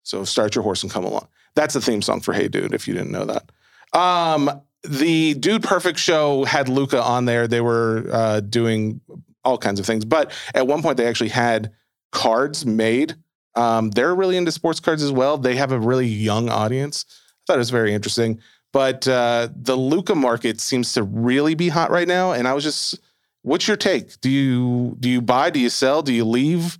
[0.03, 1.27] So start your horse and come along.
[1.55, 2.73] That's the theme song for Hey Dude.
[2.73, 7.47] If you didn't know that, um, the Dude Perfect show had Luka on there.
[7.47, 9.01] They were uh, doing
[9.43, 11.71] all kinds of things, but at one point they actually had
[12.11, 13.15] cards made.
[13.55, 15.37] Um, they're really into sports cards as well.
[15.37, 17.05] They have a really young audience.
[17.09, 17.13] I
[17.47, 18.39] thought it was very interesting.
[18.71, 22.63] But uh, the Luka market seems to really be hot right now, and I was
[22.63, 22.99] just,
[23.47, 24.19] what's your take?
[24.21, 25.49] Do you do you buy?
[25.49, 26.01] Do you sell?
[26.01, 26.77] Do you leave?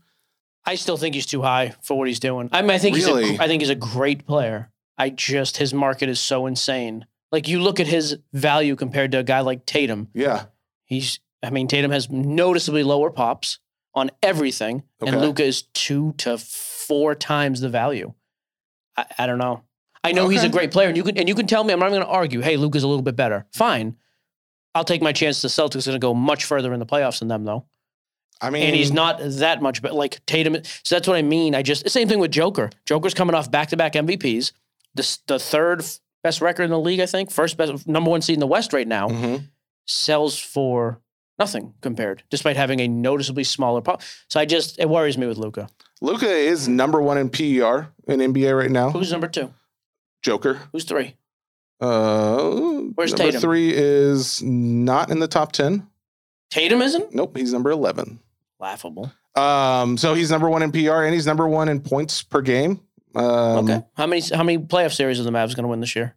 [0.66, 2.50] I still think he's too high for what he's doing.
[2.52, 3.30] I mean, I think Really?
[3.30, 4.70] he's a, I think he's a great player.
[4.98, 7.06] I just his market is so insane.
[7.32, 10.10] Like you look at his value compared to a guy like Tatum.
[10.14, 10.46] Yeah,
[10.86, 13.60] He's I mean Tatum has noticeably lower pops
[13.94, 18.14] on everything, and Luka is two to four times the value.
[18.96, 19.64] I, I don't know.
[20.04, 21.80] I know he's a great player, and you can and you can tell me I'm
[21.80, 22.42] not even going to argue.
[22.42, 23.46] Hey, Luka's a little bit better.
[23.54, 23.96] Fine.
[24.78, 25.42] I'll take my chance.
[25.42, 27.66] The Celtics are going to go much further in the playoffs than them, though.
[28.40, 31.56] I mean, and he's not that much but Like Tatum, so that's what I mean.
[31.56, 32.70] I just same thing with Joker.
[32.86, 34.52] Joker's coming off back to back MVPs.
[34.94, 35.84] The the third
[36.24, 37.32] best record in the league, I think.
[37.32, 39.08] First best, number one seed in the West right now.
[39.10, 39.50] Mhm.
[39.88, 41.02] Sells for
[41.40, 44.04] nothing compared, despite having a noticeably smaller pop.
[44.30, 45.68] So I just it worries me with Luka.
[46.02, 48.92] Luka is number one in PER in NBA right now.
[48.92, 49.52] Who's number two?
[50.22, 50.60] Joker.
[50.72, 51.16] Who's three?
[51.80, 52.50] Uh,
[52.96, 53.42] Where's number Tatum?
[53.42, 55.88] three is not in the top ten.
[56.50, 58.20] Tatum isn't Nope, he's number eleven.
[58.60, 59.12] laughable.
[59.36, 62.82] Um, so he's number one in PR and he's number one in points per game.
[63.16, 63.24] Um,
[63.70, 66.16] okay, how many how many playoff series are the Mavs going to win this year?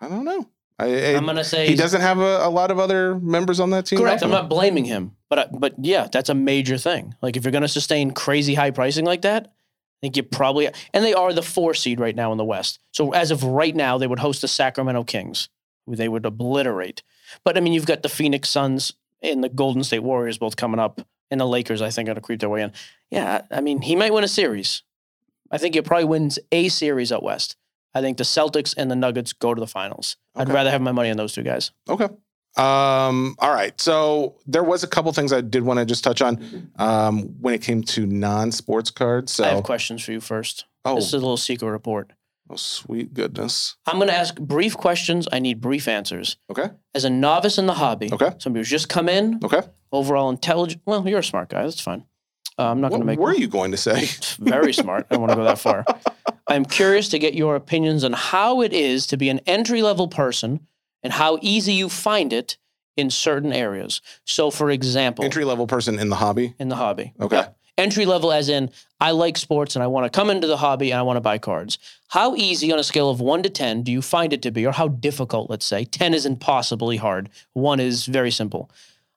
[0.00, 0.48] I don't know.
[0.78, 3.68] I, I'm going to say he doesn't have a, a lot of other members on
[3.70, 3.98] that team.
[3.98, 4.22] Correct.
[4.22, 7.14] I'm not blaming him, but I- but yeah, that's a major thing.
[7.22, 9.52] Like if you're going to sustain crazy high pricing like that,
[10.00, 12.78] I think you probably and they are the four seed right now in the West.
[12.92, 15.50] So as of right now, they would host the Sacramento Kings,
[15.86, 17.02] who they would obliterate.
[17.44, 20.80] But I mean, you've got the Phoenix Suns and the Golden State Warriors both coming
[20.80, 22.72] up, and the Lakers I think are going to creep their way in.
[23.10, 24.82] Yeah, I mean, he might win a series.
[25.50, 27.56] I think he probably wins a series out west.
[27.92, 30.16] I think the Celtics and the Nuggets go to the finals.
[30.34, 31.72] I'd rather have my money on those two guys.
[31.88, 32.08] Okay.
[32.56, 33.78] Um, all right.
[33.80, 37.54] So there was a couple things I did want to just touch on um, when
[37.54, 39.32] it came to non-sports cards.
[39.32, 40.64] So I have questions for you first.
[40.84, 42.12] oh, This is a little secret report.
[42.50, 43.76] oh, sweet goodness.
[43.86, 45.28] I'm going to ask brief questions.
[45.32, 46.36] I need brief answers.
[46.50, 46.70] Okay.
[46.94, 48.32] As a novice in the hobby, Okay.
[48.38, 49.62] somebody who's just come in, Okay.
[49.92, 50.82] overall intelligent.
[50.86, 51.62] Well, you're a smart guy.
[51.62, 52.04] That's fine.
[52.58, 54.06] Uh, I'm not going to make What were you going to say?
[54.40, 55.06] very smart.
[55.10, 55.84] I don't want to go that far.
[56.48, 60.08] I'm curious to get your opinions on how it is to be an entry level
[60.08, 60.66] person
[61.02, 62.56] and how easy you find it
[62.96, 64.00] in certain areas.
[64.24, 66.54] So, for example, Entry level person in the hobby.
[66.58, 67.12] in the hobby.
[67.20, 67.44] Okay.
[67.78, 68.70] Entry level, as in,
[69.00, 71.22] I like sports and I want to come into the hobby and I want to
[71.22, 71.78] buy cards.
[72.08, 74.66] How easy on a scale of one to 10 do you find it to be,
[74.66, 75.84] or how difficult, let's say?
[75.84, 78.70] 10 is impossibly hard, one is very simple.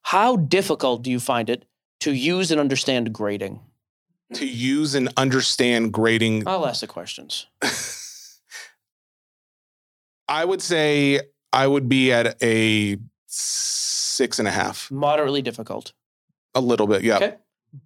[0.04, 1.66] How difficult do you find it
[2.02, 3.60] to use and understand grading?
[4.36, 7.48] To use and understand grading, I'll ask the questions.
[10.28, 11.20] I would say
[11.54, 12.98] I would be at a
[13.28, 14.90] six and a half.
[14.92, 15.94] Moderately difficult.
[16.56, 17.16] A little bit, yeah.
[17.18, 17.36] Okay.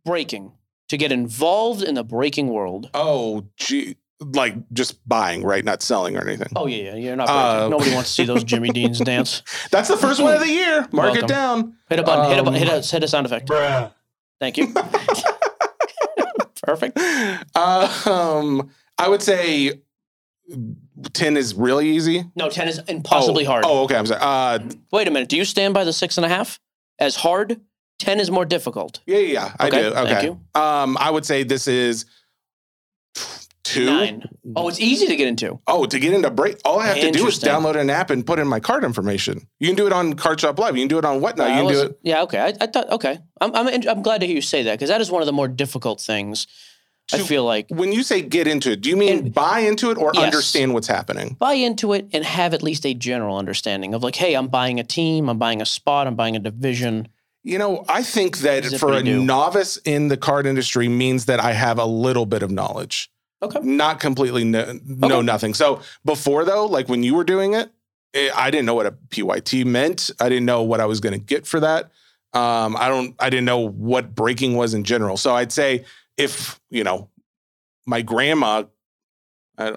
[0.05, 0.53] Breaking.
[0.89, 2.89] To get involved in the breaking world.
[2.93, 3.97] Oh, gee.
[4.19, 5.63] Like just buying, right?
[5.63, 6.47] Not selling or anything.
[6.55, 6.95] Oh, yeah, yeah.
[6.95, 7.41] You're not breaking.
[7.41, 9.43] Uh, Nobody wants to see those Jimmy Deans dance.
[9.71, 10.87] That's the first one of the year.
[10.91, 11.23] Mark Welcome.
[11.25, 11.75] it down.
[11.89, 12.29] Hit a button.
[12.29, 13.49] hit, a, Um, button, hit, a, hit a sound effect.
[14.39, 14.73] Thank you.
[16.63, 16.97] Perfect.
[17.55, 19.81] Um, I would say
[21.13, 22.25] ten is really easy.
[22.35, 23.63] No, 10 is impossibly oh, hard.
[23.67, 23.95] Oh, okay.
[23.95, 24.21] I'm sorry.
[24.21, 24.59] Uh,
[24.91, 25.29] Wait a minute.
[25.29, 26.59] Do you stand by the six and a half
[26.99, 27.59] as hard?
[27.99, 28.99] 10 is more difficult.
[29.07, 29.53] yeah, yeah, yeah.
[29.59, 29.91] I Okay, do.
[29.93, 30.25] thank Okay.
[30.25, 30.39] you.
[30.61, 32.05] Um, I would say this is
[33.63, 33.85] two.
[33.85, 34.23] Nine.
[34.55, 35.59] Oh, it's easy to get into.
[35.67, 38.25] Oh, to get into break, all I have to do is download an app and
[38.25, 39.47] put in my card information.
[39.59, 40.75] You can do it on Card Shop Live.
[40.77, 41.47] You can do it on Whatnot.
[41.47, 41.99] I you can do it.
[42.03, 42.39] Yeah, okay.
[42.39, 43.19] I, I thought okay.
[43.41, 45.33] I'm, I'm I'm glad to hear you say that because that is one of the
[45.33, 46.47] more difficult things.
[47.13, 49.91] I feel like When you say get into it, do you mean And- buy into
[49.91, 50.23] it or Yes.
[50.23, 51.37] understand what's happening?
[51.39, 54.79] buy into it and have at least a general understanding of like, hey, I'm buying
[54.79, 57.07] a team, I'm buying a spot, I'm buying a division.
[57.43, 59.23] You know, I think that for a do.
[59.23, 63.09] novice in the card industry means that I have a little bit of knowledge,
[63.41, 63.59] Okay.
[63.63, 65.25] not completely know, know Okay.
[65.25, 65.53] nothing.
[65.53, 67.69] So before though, like when you were doing it,
[68.13, 70.11] eh, I didn't know what a PYT meant.
[70.19, 71.89] I didn't know what I was going to get for that.
[72.33, 73.15] Um, I don't.
[73.17, 75.15] I didn't know what breaking was in general.
[75.15, 75.85] So I'd say
[76.17, 77.09] if you know,
[77.85, 78.63] my grandma.
[79.57, 79.75] I,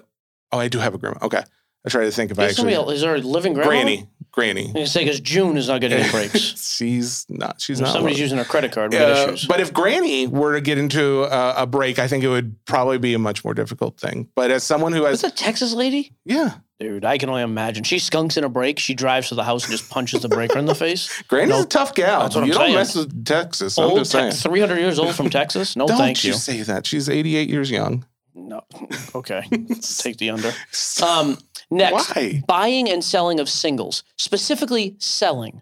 [0.51, 1.19] oh, I do have a grandma.
[1.23, 1.41] Okay,
[1.85, 3.69] I try to think if I Is, somebody actually is there a living grandma?
[3.69, 4.71] granny, granny.
[4.75, 6.37] You say because June is not getting any breaks.
[6.75, 7.59] she's not.
[7.61, 7.93] She's if not.
[7.93, 8.21] somebody's one.
[8.21, 9.45] using her credit card, Uh, issues.
[9.45, 12.97] but if Granny were to get into a, a break, I think it would probably
[12.97, 14.29] be a much more difficult thing.
[14.35, 16.13] But as someone who has, a Texas lady?
[16.25, 17.83] yeah, Dude, I can only imagine.
[17.83, 18.79] She skunks in a break.
[18.79, 21.21] She drives to the house and just punches the breaker in the face.
[21.27, 21.61] Granny's No.
[21.61, 22.21] a tough gal.
[22.23, 22.73] That's what I'm you don't saying.
[22.75, 23.77] mess with Texas.
[23.77, 24.31] I'm Old, just saying.
[24.31, 25.75] 300 years old from Texas?
[25.75, 26.33] No, don't thank you you.
[26.37, 26.87] say that?
[26.87, 28.03] She's 88 years young.
[28.33, 28.63] No.
[29.15, 29.43] Okay.
[29.51, 30.51] Let's take the under.
[31.03, 31.37] Um,
[31.69, 32.41] next, Why?
[32.47, 35.61] buying and selling of singles, specifically selling.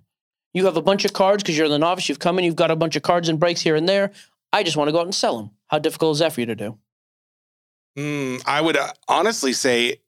[0.54, 2.10] You have a bunch of cards because you're the novice.
[2.10, 4.12] You've come in, you've got a bunch of cards and breaks here and there.
[4.52, 5.52] I just want to go out and sell them.
[5.68, 6.78] How difficult is that for you to do?
[7.98, 10.02] Mm, I would uh, honestly say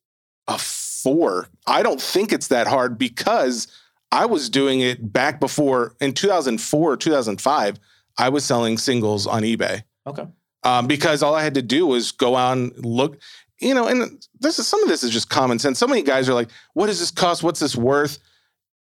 [0.48, 1.50] a four.
[1.68, 3.68] I don't think it's that hard because
[4.12, 7.80] I was doing it back before in 2004 2005.
[8.18, 9.84] I was selling singles on eBay.
[10.06, 10.28] Okay.
[10.64, 13.20] Um, because all I had to do was go on look,
[13.60, 15.80] you know, and this is some of this is just common sense.
[15.80, 17.44] So many guys are like, "What does this cost?
[17.44, 18.20] What's this worth?"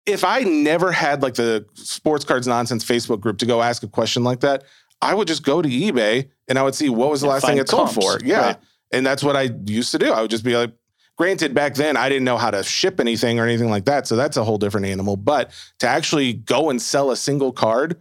[0.05, 3.87] If I never had like the sports cards nonsense Facebook group to go ask a
[3.87, 4.63] question like that,
[5.01, 7.45] I would just go to eBay and I would see what was the And last
[7.45, 8.19] thing it sold for.
[8.23, 8.57] Yeah, right.
[8.91, 10.11] and that's what I used to do.
[10.11, 10.71] I would just be like.
[11.17, 14.15] Granted, back then I didn't know how to ship anything or anything like that, so
[14.15, 15.17] that's a whole different animal.
[15.17, 17.97] But to actually go and sell a single card,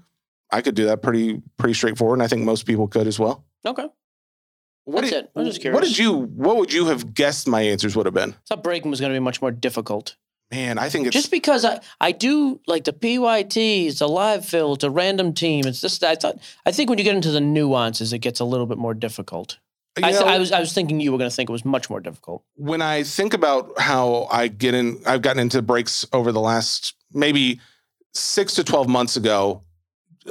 [0.51, 3.45] I could do that pretty pretty straightforward, and I think most people could as well.
[3.67, 3.89] Okay.
[4.85, 5.31] What That's did, it.
[5.37, 5.75] I'm just curious.
[5.75, 6.13] What did you?
[6.13, 8.31] What would you have guessed my answers would have been?
[8.31, 10.17] I thought breaking was going to be much more difficult.
[10.51, 14.45] Man, I think it's Just because I, I do like the PYT, it's a live
[14.45, 15.65] fill, it's a random team.
[15.65, 18.45] It's just I thought I think when you get into the nuances, it gets a
[18.45, 19.59] little bit more difficult.
[19.97, 21.53] you I, th- know, I was I was thinking you were going to think it
[21.53, 22.43] was much more difficult.
[22.57, 25.01] when I think about how I get in.
[25.07, 27.61] I've gotten into breaks over the last maybe
[28.13, 29.63] six to twelve months ago.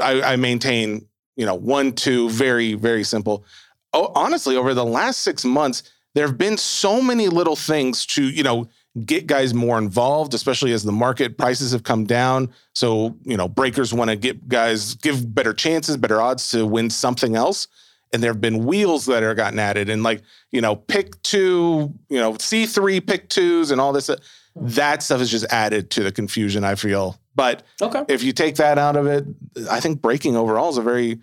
[0.02, 1.08] I, I maintain
[1.40, 3.46] you know one two very very simple.
[3.94, 5.84] Oh, honestly, over the last six months,
[6.14, 8.68] there have been so many little things to you know
[9.06, 12.52] get guys more involved, especially as the market prices have come down.
[12.76, 16.90] So you know breakers want to get guys give better chances, better odds to win
[16.90, 17.68] something else.
[18.12, 20.22] And there have been wheels that are gotten added, and like
[20.52, 24.10] you know, pick two, you know, C three pick twos, and all this.
[24.10, 24.18] Uh,
[24.56, 26.66] that stuff is just added to the confusion.
[26.66, 28.04] I feel, but Okay.
[28.14, 29.26] if you take that out of it,
[29.72, 31.20] I think breaking overall is a very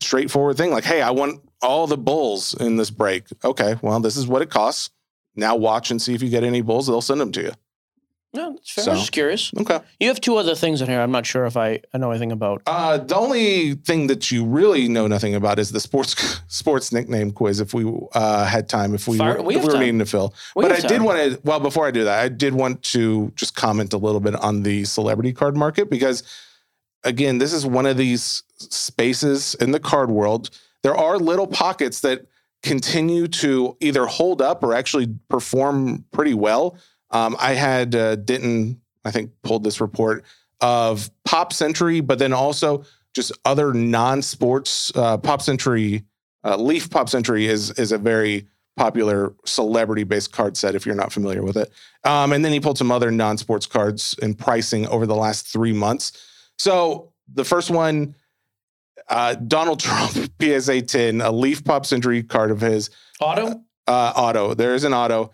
[0.00, 0.72] straightforward thing.
[0.72, 3.26] Like, hey, I want all the bulls in this break.
[3.44, 4.90] Okay, well, this is what it costs.
[5.36, 6.88] Now watch and see if you get any bulls.
[6.88, 7.52] They'll send them to you.
[8.34, 8.84] No, that's fair.
[8.84, 9.52] So- I was just curious.
[9.58, 9.78] Okay.
[10.00, 11.00] You have two other things in here.
[11.00, 12.62] I'm not sure if I, I know anything about.
[12.66, 17.30] Uh, the only thing that you really know nothing about is the sports sports nickname
[17.32, 17.60] quiz.
[17.60, 20.06] If we uh, had time, if we Fire- were, we if we were needing to
[20.06, 21.40] fill, We but I have did want to.
[21.44, 24.62] Well, before I do that, I did want to just comment a little bit on
[24.62, 26.22] the celebrity card market because,
[27.04, 30.48] again, this is one of these spaces in the card world.
[30.82, 32.26] There are little pockets that
[32.62, 36.76] continue to either hold up or actually perform pretty well.
[37.12, 40.24] Um, I had uh, Denton, I think, pulled this report
[40.60, 42.84] of Pop Century, but then also
[43.14, 46.04] just other non-sports uh, Pop Century.
[46.44, 50.74] Uh, Leaf Pop Century is is a very popular celebrity-based card set.
[50.74, 51.70] If you're not familiar with it,
[52.04, 55.72] um, and then he pulled some other non-sports cards and pricing over the last three
[55.72, 56.12] months.
[56.58, 58.14] So the first one,
[59.08, 62.90] uh, Donald Trump PSA 10, a Leaf Pop Century card of his
[63.20, 63.62] Auto?
[63.86, 64.54] uh, auto.
[64.54, 65.32] There is an auto.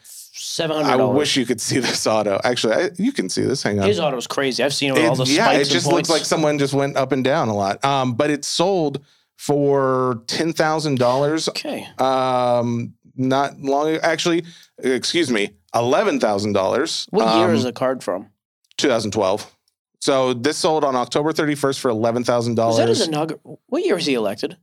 [0.58, 0.84] $700.
[0.84, 2.40] I wish you could see this auto.
[2.44, 3.62] Actually, I, you can see this.
[3.62, 3.86] Hang on.
[3.86, 4.62] His auto is crazy.
[4.62, 6.74] I've seen it with all the It- yeah, spikes it just looks like someone just
[6.74, 7.84] went up and down a lot.
[7.84, 9.04] Um, but it sold
[9.36, 11.48] for ten thousand dollars.
[11.48, 11.86] Okay.
[11.98, 13.96] Um, not long.
[14.02, 14.44] Actually,
[14.78, 17.06] excuse me, eleven thousand dollars.
[17.10, 18.30] What year um, is the card from?
[18.78, 19.54] 2012.
[20.00, 23.08] So this sold on October 31st for eleven thousand Was that his dollars.
[23.08, 23.60] inaugural?
[23.66, 24.56] What year was he elected?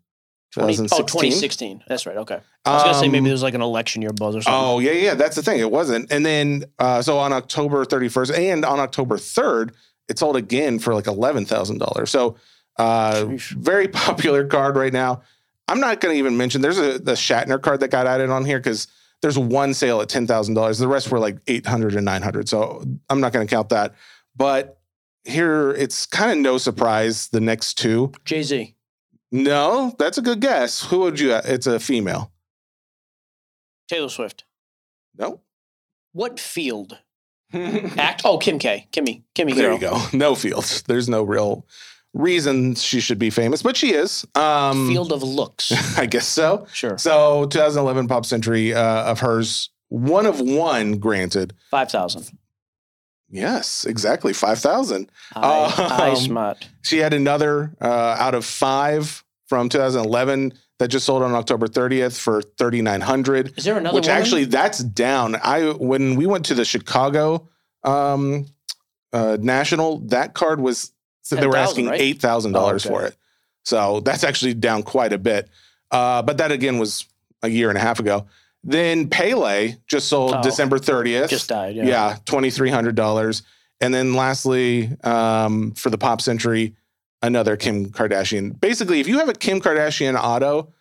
[0.55, 1.21] 20 Oh, 2016.
[1.31, 1.83] 2016.
[1.87, 2.17] That's right.
[2.17, 2.39] Okay.
[2.65, 4.41] I was going to say maybe Um, there was like an election year buzz or
[4.41, 4.53] something.
[4.61, 5.59] Oh yeah, yeah, that's the thing.
[5.59, 6.11] It wasn't.
[6.11, 9.71] And then uh, so on October 31st and on October 3rd,
[10.07, 12.09] it sold again for like eleven thousand dollars.
[12.11, 12.35] So
[12.77, 13.25] uh,
[13.57, 15.21] very popular card right now.
[15.67, 16.61] I'm not going to even mention.
[16.61, 18.87] There's a the Shatner card that got added on here because
[19.21, 20.77] there's one sale at ten thousand dollars.
[20.77, 22.47] The rest were like eight hundred and nine hundred.
[22.47, 23.95] So I'm not going to count that.
[24.35, 24.77] But
[25.23, 27.29] here, it's kind of no surprise.
[27.29, 28.74] The next two, Jay Z.
[29.43, 30.83] no, that's a good guess.
[30.85, 31.33] Who would you?
[31.33, 32.31] It's a female.
[33.87, 34.45] Taylor Swift.
[35.17, 35.41] No.
[36.13, 36.97] What field?
[37.53, 38.21] Act.
[38.25, 38.87] Oh, Kim K.
[38.91, 39.23] Kimmy.
[39.35, 39.53] Kimmy.
[39.55, 39.73] There girl.
[39.75, 39.79] you
[40.11, 40.17] go.
[40.17, 40.81] No fields.
[40.83, 41.65] There's no real
[42.13, 44.25] reason she should be famous, but she is.
[44.35, 45.71] Um, Field of looks.
[45.97, 46.65] I guess so.
[46.73, 46.97] Sure.
[46.97, 51.53] So 2011 pop century uh, of hers, one of one, granted.
[51.69, 52.37] Five thousand.
[53.27, 54.33] Yes, exactly.
[54.33, 55.11] 5,000.
[55.35, 55.41] I,
[55.77, 56.69] I Um, smart.
[56.83, 62.19] She had another uh, out of five from 2011 that just sold on October 30th
[62.19, 63.57] for 3,900.
[63.57, 64.21] Is there another which woman?
[64.21, 65.35] actually that's down.
[65.35, 67.47] I when we went to the Chicago
[67.83, 68.45] um,
[69.13, 70.91] uh, National, that card was
[71.21, 72.01] so they were 10,000, asking right?
[72.01, 72.99] eight thousand dollars Oh, okay.
[72.99, 73.15] for it.
[73.63, 75.49] So that's actually down quite a bit.
[75.91, 77.05] Uh, but that again was
[77.41, 78.27] a year and a half ago.
[78.63, 81.29] Then Pele just sold Oh, December 30th.
[81.29, 81.75] just died.
[81.75, 81.85] Yeah.
[81.85, 83.43] yeah, twenty three hundred dollars.
[83.81, 86.75] And then lastly, um, for the pop century,
[87.25, 88.59] another Kim Kardashian.
[88.59, 90.73] Basically, if you have a Kim Kardashian auto,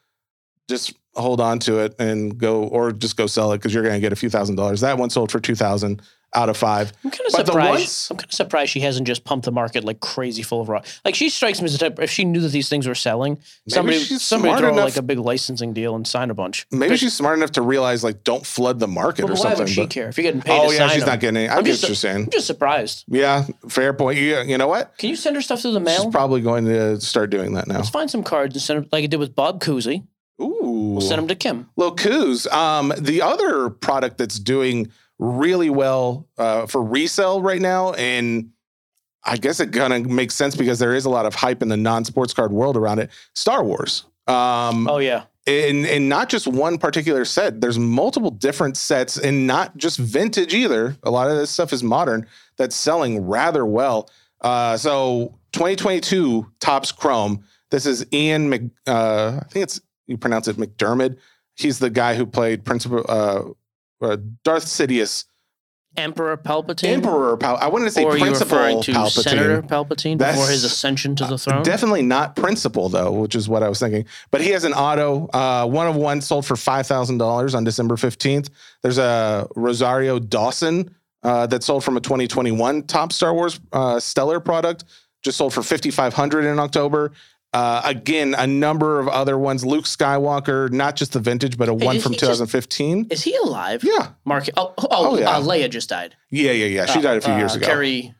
[0.68, 3.94] just hold on to it and go, or just go sell it because you're going
[3.94, 4.80] to get a few thousand dollars.
[4.80, 6.02] That one sold for two thousand
[6.34, 6.92] out of five.
[7.04, 7.70] I'm kind of But surprised.
[7.70, 10.68] ones- I'm kind of surprised she hasn't just pumped the market like crazy full of
[10.68, 10.82] raw.
[11.04, 12.00] Like she strikes me as the type.
[12.00, 15.18] If she knew that these things were selling, somebody somebody throw enough- like a big
[15.18, 16.66] licensing deal and sign a bunch.
[16.70, 19.58] Maybe she's smart enough to realize like don't flood the market But or why something.
[19.58, 20.60] Why would she but- care if you're getting paid?
[20.60, 21.08] oh yeah, she's them?
[21.10, 21.42] not getting.
[21.44, 21.48] It.
[21.50, 22.30] I I'm get just what you're I'm saying.
[22.30, 23.04] just surprised.
[23.08, 24.18] Yeah, fair point.
[24.18, 24.96] You, you know what?
[24.98, 26.02] Can you send her stuff through the mail?
[26.04, 27.76] She's probably going to start doing that now.
[27.76, 30.04] Let's find some cards and send them like I did with Bob Cousy.
[30.42, 31.68] Ooh, We'll send them to Kim.
[31.76, 32.46] Lil Coos.
[32.48, 38.50] Um, the other product that's doing really well uh, for resale right now, and
[39.24, 41.68] I guess it kind of makes sense because there is a lot of hype in
[41.68, 43.10] the non-sports card world around it.
[43.34, 44.04] Star Wars.
[44.26, 47.60] Um, Oh yeah, and and not just one particular set.
[47.60, 50.96] There's multiple different sets, and not just vintage either.
[51.02, 54.08] A lot of this stuff is modern that's selling rather well.
[54.40, 57.44] Uh, so 2022 Topps Chrome.
[57.70, 58.62] This is Ian Mc.
[58.86, 61.18] Uh, I think it's you pronounce it McDermott.
[61.56, 63.04] He's the guy who played Principal
[64.04, 65.24] uh, Darth Sidious,
[65.96, 66.88] Emperor Palpatine.
[66.88, 67.36] Emperor.
[67.36, 69.22] Pal- I wanted to say or Principal referring to Palpatine.
[69.22, 71.62] Senator Palpatine before his That's- ascension to the throne?
[71.62, 74.04] Definitely not principal though, which is what I was thinking.
[74.32, 77.62] But he has an auto, uh, one of one sold for five thousand dollars on
[77.62, 78.50] December fifteenth.
[78.82, 84.40] There's a Rosario Dawson uh, that sold from a 2021 Topps Star Wars uh, Stellar
[84.40, 84.84] product,
[85.22, 87.12] just sold for fifty five hundred in October.
[87.54, 89.64] Uh, again, a number of other ones.
[89.64, 93.06] Luke Skywalker, not just the vintage, but a one is from he just- 2015.
[93.10, 93.84] Is he alive?
[93.84, 94.46] Yeah, Mark.
[94.56, 95.30] Oh, oh, Oh, yeah.
[95.36, 96.16] uh, Leia just died.
[96.30, 96.86] yeah, yeah, yeah.
[96.86, 97.64] She Uh, died a few uh, years ago.
[97.66, 98.12] Carrie.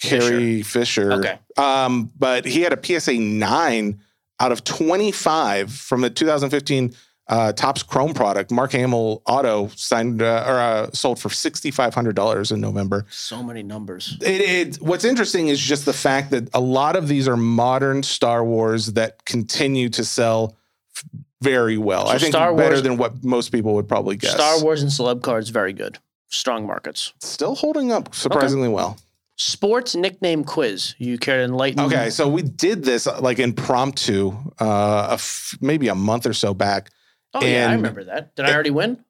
[0.00, 1.12] Carrie Fisher.
[1.12, 1.38] Okay.
[1.56, 4.00] Um, but he had a PSA 9
[4.40, 6.94] out of 25 from the 2015
[7.32, 8.50] uh, Topps Chrome product.
[8.50, 13.06] Mark Hamill Auto signed uh, or uh, sold for $6,500 in November.
[13.08, 14.18] So many numbers.
[14.20, 18.02] It, it, what's interesting is just the fact that a lot of these are modern
[18.02, 20.58] Star Wars that continue to sell
[20.94, 21.04] f-
[21.40, 22.08] very well.
[22.08, 24.34] So I think Star better Wars- than what most people would probably guess.
[24.34, 25.98] Star Wars and celeb cards, very good.
[26.28, 27.14] Strong markets.
[27.20, 28.98] Still holding up surprisingly well.
[29.36, 30.94] Sports nickname quiz.
[30.98, 31.80] You care to enlighten?
[31.80, 36.34] Okay, so we did this uh, like impromptu, uh, a f- maybe a month or
[36.34, 36.90] so back.
[37.34, 38.34] Oh yeah, I remember that.
[38.36, 39.04] Did I already win?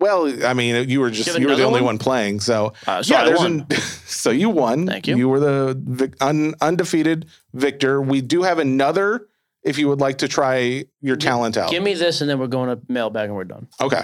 [0.00, 1.96] Well, I mean, you were just you were the only one?
[1.96, 3.22] one playing, so Uh, so yeah.
[3.22, 3.66] I There's won.
[3.70, 3.76] an
[4.06, 4.86] so you won.
[4.86, 5.16] Thank you.
[5.16, 8.00] You were the vic, un, undefeated victor.
[8.00, 9.26] We do have another.
[9.64, 12.46] If you would like to try your talent out, Give me this, and then we're
[12.46, 13.66] going to mailbag, and we're done.
[13.80, 14.02] okay.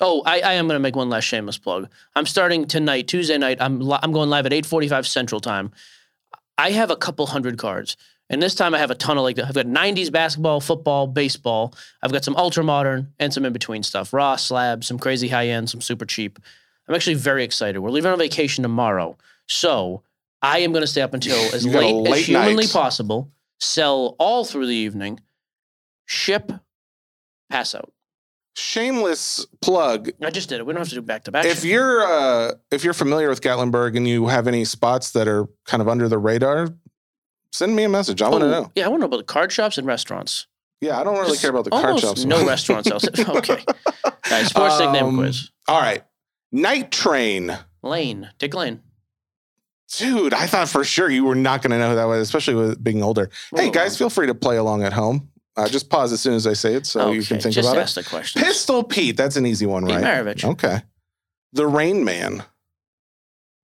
[0.00, 1.88] Oh, I, I am going to make one last shameless plug.
[2.14, 3.58] I'm starting tonight, Tuesday night.
[3.60, 5.70] I'm li- I'm going live at 8:45 Central Time.
[6.56, 7.96] I have a couple hundred cards,
[8.30, 11.74] and this time I have a ton of like I've got 90s basketball, football, baseball.
[12.02, 14.12] I've got some ultra modern and some in between stuff.
[14.12, 16.38] Raw slab, some crazy high end, some super cheap.
[16.88, 17.80] I'm actually very excited.
[17.80, 19.16] We're leaving on vacation tomorrow,
[19.46, 20.02] so
[20.42, 22.64] I am going to stay up until as You got a late, late as humanly
[22.64, 22.72] night.
[22.72, 23.30] possible.
[23.60, 25.20] Sell all through the evening.
[26.06, 26.52] Ship,
[27.50, 27.92] pass out.
[28.56, 30.10] Shameless plug.
[30.22, 30.66] I just did it.
[30.66, 31.44] We don't have to do back to back.
[31.44, 35.46] If you're uh, if you're familiar with Gatlinburg and you have any spots that are
[35.64, 36.68] kind of under the radar,
[37.52, 38.22] send me a message.
[38.22, 38.72] I want to Oh, know.
[38.74, 40.46] Yeah, I want to know about the card shops and restaurants.
[40.80, 42.24] Yeah, I don't really Just care about the card shops.
[42.24, 43.04] No restaurants else.
[43.28, 43.64] okay.
[44.04, 45.50] All right, sports nickname Um, quiz.
[45.66, 46.04] All right,
[46.52, 47.56] Night Train.
[47.82, 48.80] Lane, Dick Lane.
[49.96, 52.54] Dude, I thought for sure you were not going to know who that was, especially
[52.54, 53.30] with being older.
[53.56, 55.30] Hey, guys, feel free to play along at home.
[55.56, 57.68] Uh, just pause as soon as I say it so you can Okay, think just
[57.70, 58.04] about ask it.
[58.04, 58.44] the questions.
[58.44, 60.04] Pistol Pete, that's an easy one, Pete right?
[60.04, 60.44] Maravich.
[60.44, 60.82] Okay.
[61.54, 62.44] The Rain Man.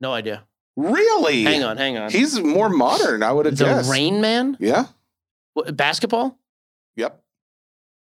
[0.01, 0.44] No idea.
[0.77, 1.45] Really?
[1.45, 2.11] Hang on, hang on.
[2.11, 3.91] He's more modern, I would have the guessed.
[3.91, 4.57] Rain Man?
[4.59, 4.87] Yeah.
[5.53, 6.39] What, basketball?
[6.97, 7.23] Yep.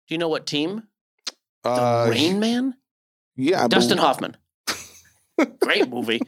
[0.07, 0.83] Do you know what team?
[1.63, 2.75] The Uh, Rain Man?
[3.35, 4.37] Yeah, I Dustin bel- Hoffman.
[5.61, 6.21] Great movie.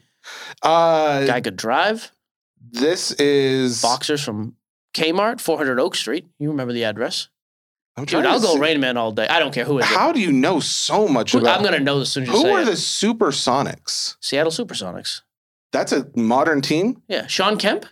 [0.61, 2.11] Uh, Guy could drive.
[2.71, 4.55] this is Boxers from
[4.93, 6.25] Kmart, 400 Oak Street.
[6.39, 7.29] You remember the address?
[7.95, 9.27] I'm Dude, I'll go see- Rain Man all day.
[9.27, 9.95] I don't care who is it.
[9.95, 11.57] How do you know so much Who- about?
[11.57, 12.65] I'm going to know as soon as you Who are it.
[12.65, 14.15] the Supersonics?
[14.21, 15.21] Seattle Supersonics.
[15.73, 17.01] That's a modern team.
[17.09, 17.27] Yeah.
[17.27, 17.85] Shawn Kemp?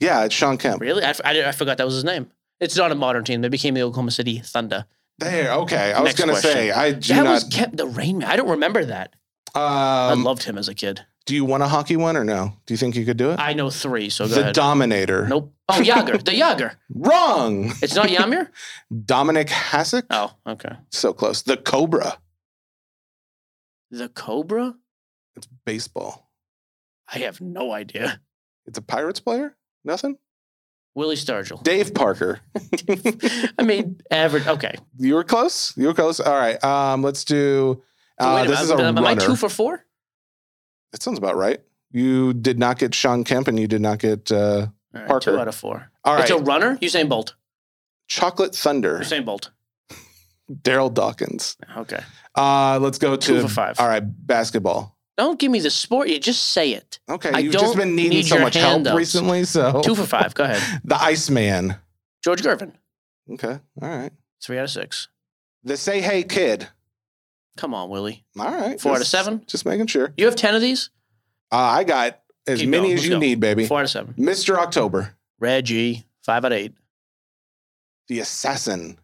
[0.00, 0.80] Yeah, it's Shawn Kemp.
[0.80, 1.04] Really?
[1.04, 2.30] I I forgot that was his name.
[2.58, 3.42] It's not a modern team.
[3.42, 4.86] They became the Oklahoma City Thunder.
[5.18, 5.52] There.
[5.52, 7.32] Okay, I was gonna say I do that not.
[7.32, 8.28] was Kemp, the Rain Man.
[8.30, 9.14] I don't remember that.
[9.54, 11.00] I um, loved him as a kid.
[11.24, 12.52] do you want a hockey one or no?
[12.66, 13.38] Do you think you could do it?
[13.40, 14.54] I know three, so go the ahead.
[14.54, 15.26] Dominator.
[15.28, 15.54] nope.
[15.68, 16.22] Oh, Jagr.
[16.22, 16.76] the Jagr.
[16.94, 17.72] Wrong.
[17.82, 18.48] It's not Yamir?
[18.92, 20.04] Dominik Hasek.
[20.10, 20.76] Oh, okay.
[20.90, 21.42] So close.
[21.42, 22.18] The Cobra.
[23.90, 24.74] The Cobra?
[25.36, 26.25] It's baseball.
[27.12, 28.20] I have no idea.
[28.66, 29.56] It's a Pirates player.
[29.84, 30.18] Nothing.
[30.94, 31.62] Willie Stargell.
[31.62, 32.40] Dave Parker.
[33.58, 34.46] I mean, average.
[34.46, 34.74] Okay.
[34.98, 35.76] You were close.
[35.76, 36.20] You were close.
[36.20, 36.62] All right.
[36.64, 37.82] Um, let's do.
[38.18, 38.96] Uh, this is a minute.
[38.98, 39.84] Am I two for four?
[40.92, 41.60] that sounds about right.
[41.90, 45.32] You did not get Shawn Kemp, and you did not get uh, right, Parker.
[45.32, 45.90] Two out of four.
[46.04, 46.22] all right.
[46.22, 46.76] It's a runner?
[46.78, 47.34] Usain Bolt.
[48.08, 48.98] Chocolate Thunder.
[48.98, 49.50] Usain Bolt.
[50.50, 51.56] Darryl Dawkins.
[51.76, 52.00] Okay.
[52.34, 53.78] Uh, let's go to Two for five.
[53.80, 54.95] All right, basketball.
[55.16, 56.08] Don't give me the sport.
[56.08, 56.98] You just say it.
[57.08, 58.96] Okay, I you've just been needing need so much help handouts.
[58.98, 59.44] recently.
[59.44, 60.34] So Two for five.
[60.34, 60.80] Go ahead.
[60.84, 61.76] the Iceman.
[62.22, 62.72] George Gervin.
[63.32, 64.12] Okay, all right.
[64.42, 65.08] Three out of six.
[65.64, 66.68] The Say Hey Kid.
[67.56, 68.24] Come on, Willie.
[68.38, 69.42] All right, Four out of seven?
[69.46, 70.12] Just making sure.
[70.18, 70.90] You have ten of these.
[71.50, 72.92] Uh, I got as Keep many going.
[72.94, 73.18] as Let's you go.
[73.18, 73.66] need, baby.
[73.66, 74.14] Four out of seven.
[74.18, 74.56] Mr.
[74.58, 76.06] October, Reggie.
[76.22, 76.74] Five out of eight.
[78.08, 78.98] the Assassin.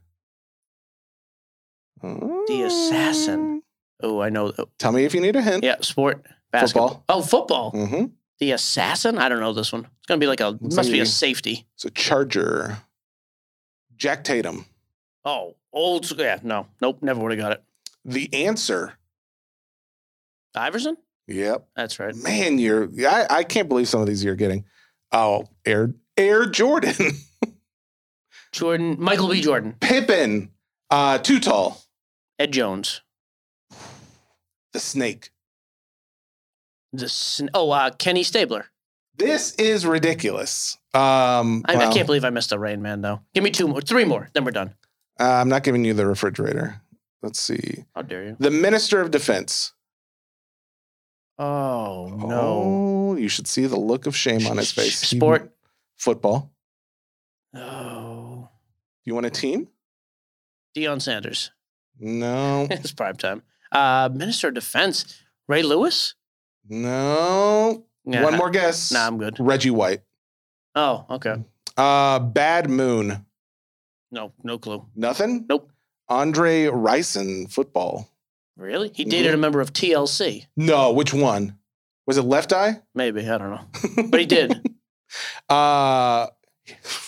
[2.02, 3.61] The Assassin.
[4.03, 4.53] Oh, I know.
[4.59, 5.65] oh, Tell me if you need a hint.
[5.65, 6.24] yeah, sport.
[6.51, 6.89] Basketball.
[6.89, 7.05] Football.
[7.09, 7.73] Oh, football.
[7.73, 8.05] Mm-hmm.
[8.41, 9.19] The assassin.
[9.19, 9.83] I don't know this one.
[9.99, 10.59] It's gonna be like a.
[10.61, 11.66] Must be a safety.
[11.77, 12.79] So Charger.
[13.97, 14.66] Jack Tatum.
[15.24, 16.05] Oh, old.
[16.07, 16.24] school.
[16.24, 16.41] Yeah.
[16.43, 16.66] No.
[16.81, 16.99] Nope.
[17.03, 17.62] Never would have got it.
[18.05, 18.95] The answer.
[20.55, 20.97] Iverson.
[21.29, 21.69] Yep.
[21.77, 22.15] That's right.
[22.16, 24.65] Man, you're I, I can't believe some of these you're getting.
[25.12, 27.12] Oh, Air Air Jordan.
[28.53, 28.97] Jordan.
[28.99, 29.41] Michael B.
[29.41, 29.77] Jordan.
[29.81, 30.51] Pippen.
[30.91, 31.81] Uh too tall.
[32.41, 33.02] Ed Jones.
[34.73, 35.31] The snake.
[36.93, 38.66] The sn- oh, uh, Kenny Stabler.
[39.16, 40.77] This is ridiculous.
[40.94, 43.20] Um I, I can't believe I missed a Rain Man though.
[43.35, 44.74] Give me two more, three more, then we're done.
[45.20, 46.81] uh, I'm not giving you the refrigerator.
[47.23, 47.85] Let's see.
[47.94, 48.36] How dare you?
[48.39, 49.73] The Minister of Defense.
[51.39, 52.40] Oh no.
[53.12, 55.01] Oh, you should see the look of shame on his face.
[55.11, 55.53] He- Sport.
[55.97, 56.51] football.
[57.55, 58.49] Oh.
[59.05, 59.69] You want a team?
[60.77, 61.51] Deion Sanders.
[61.99, 62.66] No.
[62.70, 63.43] it's prime time.
[63.73, 65.20] Uh, Minister of Defense.
[65.49, 66.15] Ray Lewis.
[66.69, 67.85] No.
[68.05, 68.93] Yeah, One more guess.
[68.93, 69.36] Nah, I'm good.
[69.40, 70.01] Reggie White.
[70.74, 71.36] Oh, okay.
[71.77, 73.24] Uh Bad Moon.
[74.11, 74.86] No, no clue.
[74.94, 75.47] Nothing?
[75.49, 75.70] Nope.
[76.09, 78.09] Andre Rison, football.
[78.57, 78.90] Really?
[78.94, 79.11] He Mm-hmm.
[79.11, 80.47] dated a member of TLC.
[80.57, 81.59] No, which one?
[82.07, 82.81] Was it Left Eye?
[82.94, 84.61] Maybe I don't know, but he did.
[85.49, 86.27] uh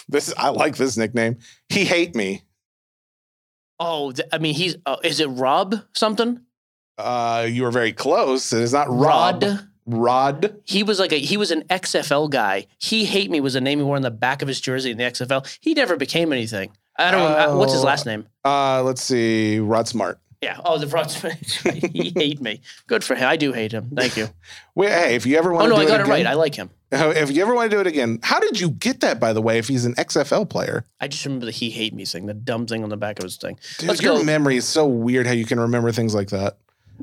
[0.09, 1.39] this is, I like this nickname.
[1.69, 2.43] He hate me.
[3.81, 4.77] Oh, I mean, he's.
[4.86, 6.41] Uh, is it Rob something?
[6.99, 8.53] Uh you were very close.
[8.53, 9.43] It is not Rob.
[9.43, 9.69] Rod.
[9.87, 10.57] Rod.
[10.65, 12.66] He was like a he was an XFL guy.
[12.79, 14.99] He hate me was the name he wore on the back of his jersey in
[14.99, 15.47] the XFL.
[15.61, 16.71] He never became anything.
[16.97, 17.87] I don't know what's his Oh.
[17.87, 18.27] last name.
[18.45, 19.59] Uh let's see.
[19.59, 20.19] Rod Smart.
[20.41, 20.59] Yeah.
[20.65, 21.35] Oh, the Rod Smart.
[21.93, 22.61] he hate me.
[22.87, 23.29] Good for him.
[23.29, 23.91] I do hate him.
[23.97, 24.29] Thank you.
[24.75, 26.27] Wait, hey, if you ever Oh want to no, I got it again, right.
[26.27, 26.71] I like him.
[26.93, 29.41] if you ever want to do it again, how did you get that by the
[29.43, 30.85] way if he's an XFL player?
[31.01, 33.25] I just remember the he hate me thing, the dumb thing on the back of
[33.25, 33.59] his thing.
[33.79, 34.25] Dude, Let's your go.
[34.25, 36.59] memory is so weird how you can remember things like that.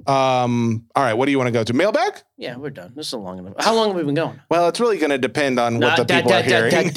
[0.08, 1.74] Um, all right, what do you want to go to?
[1.74, 2.14] Mailbag?
[2.38, 2.94] Yeah, we're done.
[2.96, 3.54] This is a long enough.
[3.60, 4.40] How long have we been going?
[4.50, 6.92] Well, it's really going to depend on what the people are hearing.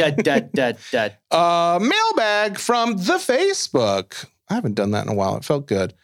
[1.30, 4.26] Uh, mailbag from the Facebook.
[4.48, 5.36] I haven't done that in a while.
[5.36, 5.94] It felt good.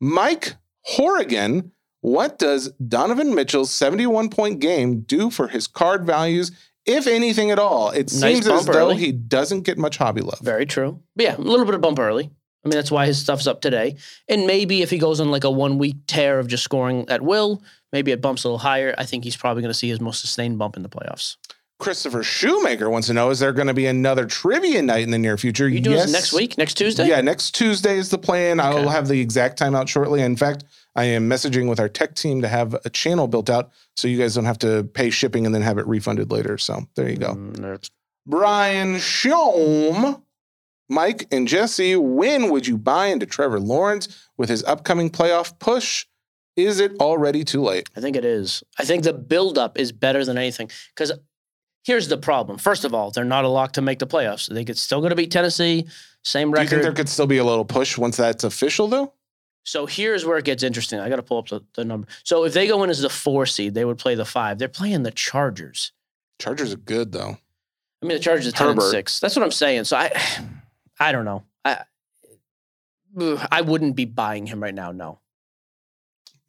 [0.00, 6.52] Mike Horrigan, what does Donovan Mitchell's 71 point game do for his card values,
[6.86, 7.90] if anything at all?
[7.90, 8.96] It Nice seems as bump though early.
[8.96, 10.38] he doesn't get much hobby love.
[10.40, 11.00] Very true.
[11.16, 12.30] But yeah, a little bit of bump early.
[12.64, 13.96] I mean, that's why his stuff's up today.
[14.28, 17.22] And maybe if he goes on like a one week tear of just scoring at
[17.22, 17.62] will,
[17.92, 18.94] maybe it bumps a little higher.
[18.98, 21.36] I think he's probably going to see his most sustained bump in the playoffs.
[21.78, 25.18] Christopher Shoemaker wants to know: Is there going to be another trivia night in the
[25.18, 25.66] near future?
[25.66, 27.08] You doing this next week, next Tuesday?
[27.08, 28.60] Yeah, next Tuesday is the plan.
[28.60, 30.20] I will have the exact time out shortly.
[30.20, 30.64] In fact,
[30.94, 34.18] I am messaging with our tech team to have a channel built out so you
[34.18, 36.58] guys don't have to pay shipping and then have it refunded later.
[36.58, 37.34] So there you go.
[37.34, 37.88] Mm,
[38.26, 40.22] Brian Shom,
[40.90, 46.04] Mike and Jesse, when would you buy into Trevor Lawrence with his upcoming playoff push?
[46.56, 47.88] Is it already too late?
[47.96, 48.64] I think it is.
[48.76, 50.68] I think the buildup is better than anything.
[50.94, 51.12] Because
[51.84, 52.58] here's the problem.
[52.58, 54.52] First of all, they're not a lock to make the playoffs.
[54.52, 55.86] They could still going to beat Tennessee,
[56.24, 59.14] same Do you think there could still be a little push once that's official, though?
[59.64, 60.98] So here's where it gets interesting.
[60.98, 62.08] I got to pull up the, the number.
[62.24, 64.58] So if they go in as the four seed, they would play the five.
[64.58, 65.92] They're playing the Chargers.
[66.40, 67.38] Chargers are good though.
[68.02, 69.20] I mean, the Chargers are 10 and 6.
[69.20, 69.84] That's what I'm saying.
[69.84, 70.10] So I,
[71.00, 71.42] I don't know.
[71.64, 71.78] I,
[73.50, 74.92] I wouldn't be buying him right now.
[74.92, 75.18] No,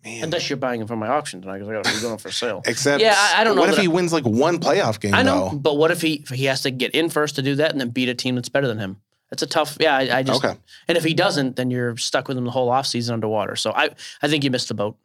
[0.04, 0.26] Man.
[0.26, 2.30] unless you're buying him from my auction tonight because I got to be going for
[2.32, 2.62] sale.
[2.68, 5.14] Except, Yeah, I- I don't know What if he I- wins like one playoff game?
[5.16, 5.58] I know, Though?
[5.58, 7.82] but what if he if he has to get in first to do that and
[7.82, 8.98] then beat a team that's better than him?
[9.32, 9.78] That's a tough.
[9.80, 10.44] Yeah, I, I just.
[10.44, 10.58] Okay.
[10.90, 13.56] And if he doesn't, then you're stuck with him the whole offseason underwater.
[13.56, 13.92] So I
[14.22, 14.98] I think you missed the boat.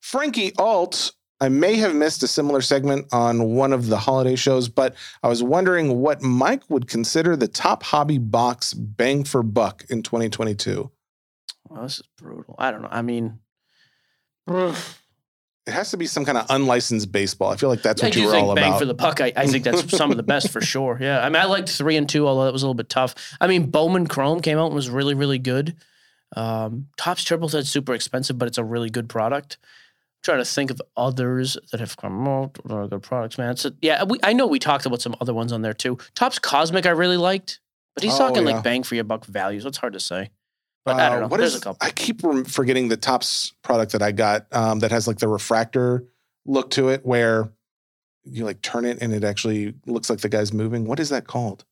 [0.00, 4.68] Frankie Alt, I may have missed a similar segment on one of the holiday shows,
[4.70, 9.84] but I was wondering what Mike would consider the top hobby box bang for buck
[9.90, 10.90] in 2022.
[11.68, 12.54] Well, this is brutal.
[12.58, 12.88] I don't know.
[12.90, 13.40] I mean,
[14.48, 17.50] It has to be some kind of unlicensed baseball.
[17.50, 18.78] I feel like that's what you were all bang about.
[18.78, 19.20] for the puck.
[19.20, 20.96] I, I think that's some of the best for sure.
[21.02, 23.14] Yeah, I mean, I liked three and two, although that was a little bit tough.
[23.40, 25.74] I mean, Bowman Chrome came out and was really, really good.
[26.36, 29.58] Um, Topps Triple Thread super expensive, but it's a really good product.
[30.26, 33.56] Trying to think of others that have come out that are good products, man.
[33.56, 35.98] So yeah, we, I know we talked about some other ones on there too.
[36.16, 37.60] Topps Cosmic I really liked,
[37.94, 38.54] but he's Oh, talking yeah.
[38.54, 40.30] like bang for your buck value, so it's hard to say.
[40.84, 41.28] But I Uh, don't know.
[41.28, 41.78] what There's is- a couple.
[41.80, 46.04] I keep forgetting the Topps product that I got um, that has like the refractor
[46.44, 47.52] look to it, where
[48.24, 50.86] you like turn it and it actually looks like the guy's moving.
[50.86, 51.64] What is that called?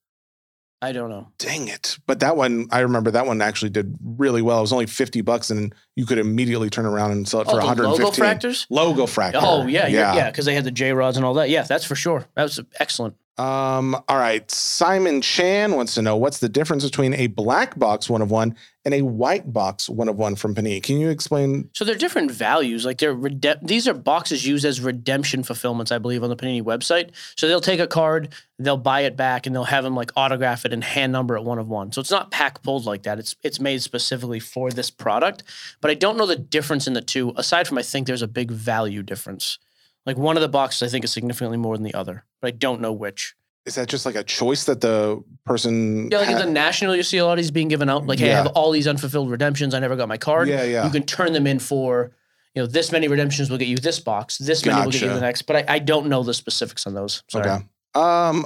[0.84, 1.28] I don't know.
[1.38, 1.98] Dang it!
[2.06, 4.58] But that one, I remember that one actually did really well.
[4.58, 7.52] It was only fifty bucks, and you could immediately turn around and sell it for
[7.52, 8.66] Oh, the hundred logo fractors.
[8.68, 9.40] Logo fractor.
[9.42, 10.14] Oh yeah, yeah, yeah.
[10.16, 11.48] yeah, because they had the J rods and all that.
[11.48, 12.26] Yeah, that's for sure.
[12.34, 13.16] That was excellent.
[13.36, 13.96] Um.
[14.08, 14.48] All right.
[14.48, 18.54] Simon Chan wants to know what's the difference between a black box one of one
[18.84, 20.80] and a white box one of one from Panini.
[20.80, 21.68] Can you explain?
[21.72, 22.84] So they're different values.
[22.84, 26.62] Like they're rede- these are boxes used as redemption fulfillments, I believe, on the Panini
[26.62, 27.10] website.
[27.36, 30.64] So they'll take a card, they'll buy it back, and they'll have them like autograph
[30.64, 31.90] it and hand number it one of one.
[31.90, 33.18] So it's not pack pulled like that.
[33.18, 35.42] It's it's made specifically for this product.
[35.80, 37.32] But I don't know the difference in the two.
[37.36, 39.58] Aside from I think there's a big value difference.
[40.06, 42.50] Like one of the boxes I think is significantly more than the other, but I
[42.50, 43.34] don't know which.
[43.66, 46.10] Is that just like a choice that the person?
[46.10, 46.46] Yeah, like at had?
[46.46, 48.06] the national, you see a lot of these being given out.
[48.06, 49.72] Like, hey, I have all these unfulfilled redemptions.
[49.72, 50.48] I never got my card.
[50.48, 50.84] Yeah, yeah.
[50.84, 52.12] You can turn them in for,
[52.54, 54.36] you know, this many redemptions will get you this box.
[54.36, 55.42] This many will get you the next.
[55.42, 57.22] But I, I don't know the specifics on those.
[57.30, 57.48] Sorry.
[57.48, 57.64] Okay.
[57.94, 58.44] Um,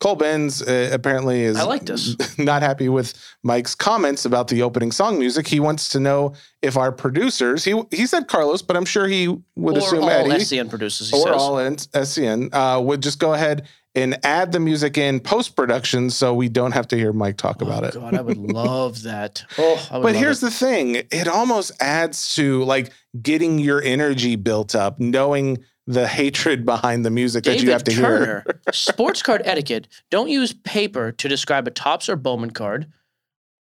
[0.00, 2.16] Cole Benz uh, apparently is I like this.
[2.38, 5.46] not happy with Mike's comments about the opening song music.
[5.46, 9.28] He wants to know if our producers, he he said Carlos, but I'm sure he
[9.28, 11.36] would or assume all Eddie SCN producers, he or says.
[11.36, 16.10] all in SCN uh, would just go ahead and add the music in post production
[16.10, 17.94] so we don't have to hear Mike talk about oh, it.
[17.94, 19.44] God, I would love that.
[19.58, 20.46] Oh, But here's it.
[20.46, 22.92] the thing it almost adds to like
[23.22, 27.92] getting your energy built up, knowing the hatred behind the music that you have to
[27.92, 28.02] hear.
[28.02, 29.88] Turner, sports card etiquette.
[30.10, 32.86] Don't use paper to describe a Topps or Bowman card.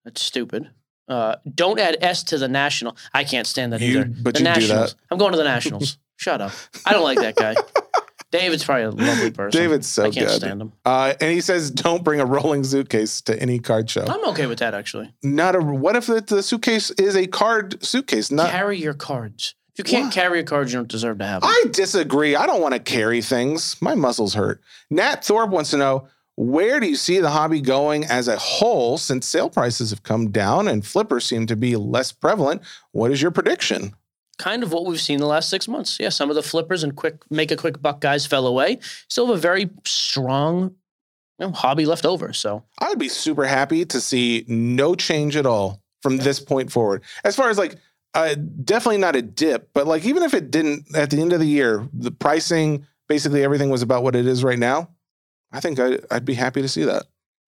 [0.06, 0.70] That's stupid.
[1.08, 2.96] Uh, don't add S to the national.
[3.14, 4.06] I can't stand that You- either.
[4.22, 4.96] but the you do that.
[5.12, 5.98] I'm going to the Nationals.
[6.18, 6.52] Shut up.
[6.86, 7.56] I don't like that guy.
[8.32, 9.62] David's probably a lovely person.
[9.62, 10.12] David's so good.
[10.12, 10.36] I can't good.
[10.36, 10.74] stand him.
[10.86, 14.06] Uh, and he says, "Don't bring a rolling suitcase to any card show.
[14.08, 15.14] I'm okay with that actually.
[15.22, 15.60] Not a.
[15.60, 18.32] What if the, the suitcase is a card suitcase?
[18.32, 18.50] Not.
[18.50, 19.54] carry your cards.
[19.74, 20.14] If you can't What?
[20.14, 21.50] carry a cards, you don't deserve to have them.
[21.50, 22.36] I disagree.
[22.36, 23.76] I don't want to carry things.
[23.82, 24.62] My muscles hurt.
[24.90, 28.98] Nat Thorpe wants to know where do you see the hobby going as a whole
[28.98, 32.62] since sale prices have come down and flippers seem to be less prevalent?
[32.92, 33.96] What is your prediction?
[34.40, 36.00] kind of what we've seen the last six months.
[36.00, 38.80] Yeah, some of the flippers and quick make a quick buck guys fell away.
[39.08, 40.76] Still have a very strong
[41.40, 42.34] you know, hobby left over.
[42.34, 46.72] So I would be super happy to see no change at all from this point
[46.72, 47.04] forward.
[47.24, 47.76] As far as like,
[48.14, 51.40] uh, definitely not a dip, but like even if it didn't at the end of
[51.40, 54.90] the year, the pricing, basically everything was about what it is right now.
[55.52, 57.06] I think I, I'd be happy to see that.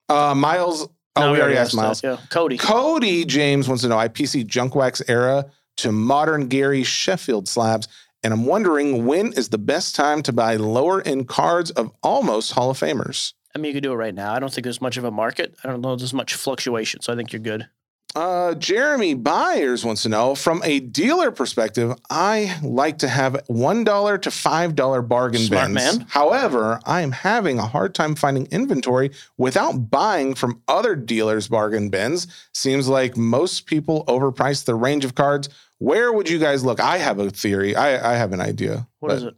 [0.09, 1.77] Uh, Miles, oh, No, we already asked that.
[1.77, 2.03] Miles.
[2.03, 2.57] Yeah, Cody.
[2.57, 5.45] Cody James wants to know IPC junk wax era
[5.77, 7.87] to modern Gary Sheffield slabs.
[8.23, 12.53] And I'm wondering when is the best time to buy lower end cards of almost
[12.53, 13.33] Hall of Famers?
[13.55, 14.33] I mean, you could do it right now.
[14.33, 15.55] I don't think there's much of a market.
[15.63, 17.01] I don't know there's much fluctuation.
[17.01, 17.67] So I think you're good.
[18.15, 24.21] Uh, Jeremy Byers wants to know from a dealer perspective, I like to have $1
[24.21, 25.75] to $5 bargain Smart bins.
[25.75, 26.07] man.
[26.09, 31.89] However, I am having a hard time finding inventory without buying from other dealers' bargain
[31.89, 32.27] bins.
[32.53, 35.49] Seems like most people overprice the range of cards.
[35.79, 36.79] Where would you guys look?
[36.79, 37.75] I have a theory.
[37.75, 38.87] I, I have an idea.
[39.01, 39.35] What but, is it?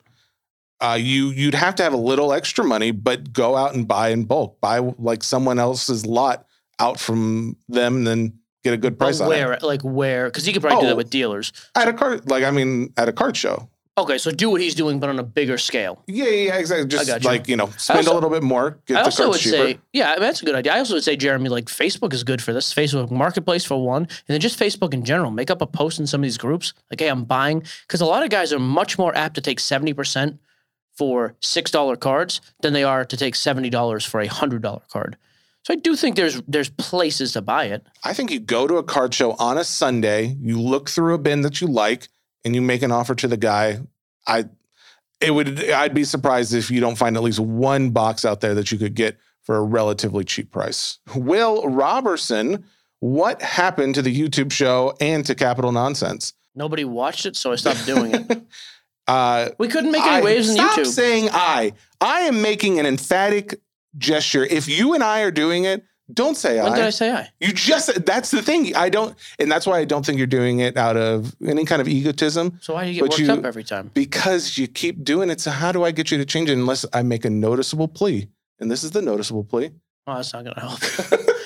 [0.80, 4.10] Uh, you you'd have to have a little extra money, but go out and buy
[4.10, 4.62] in bulk.
[4.62, 6.46] Buy like someone else's lot
[6.80, 9.36] out from them, then get a good price But on it.
[9.36, 10.26] where, like where?
[10.26, 10.90] Because you could probably do Oh.
[10.90, 11.52] that with dealers.
[11.76, 13.70] At a card, like I mean, at a card show.
[14.00, 16.04] Okay, so do what he's doing, but on a bigger scale.
[16.06, 16.88] Yeah, yeah, exactly.
[16.88, 17.18] Just you.
[17.28, 19.52] like you know, spend also- a little bit more, get I the also cards would
[19.52, 19.68] cheaper.
[19.70, 20.74] say, yeah, I mean, that's a good idea.
[20.76, 22.72] I also would say, Jeremy, like Facebook is good for this.
[22.72, 25.32] Facebook Marketplace for one, and then just Facebook in general.
[25.32, 28.06] Make up a post in some of these groups, like, hey, I'm buying, because a
[28.06, 30.38] lot of guys are much more apt to take seventy percent
[30.96, 34.82] for six dollar cards than they are to take seventy dollars for a hundred dollar
[34.92, 35.18] card.
[35.68, 37.86] So I do think there's there's places to buy it.
[38.06, 41.18] I think you go to a card show on a Sunday, you look through a
[41.18, 42.08] bin that you like,
[42.46, 43.82] and you make an offer to the guy.
[44.26, 44.46] I
[45.20, 48.56] it would I'd be surprised if you don't find at least one box out there
[48.56, 51.00] that you could get for a relatively cheap price.
[51.14, 52.64] Will Robertson,
[53.02, 56.32] what happened to the YouTube show and to Capital Nonsense?
[56.56, 58.42] Nobody watched it, so I stopped doing it.
[59.06, 60.86] Uh We couldn't make any I- waves in stop YouTube.
[60.88, 61.74] saying I.
[62.00, 63.62] I am making an emphatic
[63.98, 64.44] gesture.
[64.44, 65.84] If you and I are doing it,
[66.14, 66.70] don't say when I.
[66.70, 67.30] When did I say I?
[67.40, 68.76] You just that's the thing.
[68.76, 71.82] I don't and that's why I don't think you're doing it out of any kind
[71.82, 73.92] of egotism So why do you get worked you- up every time?
[73.94, 75.42] because you keep doing it.
[75.42, 78.30] So how do I get you to change it unless I make a noticeable plea?
[78.60, 79.72] And this is the noticeable plea.
[80.08, 80.80] Oh, that's not going to help.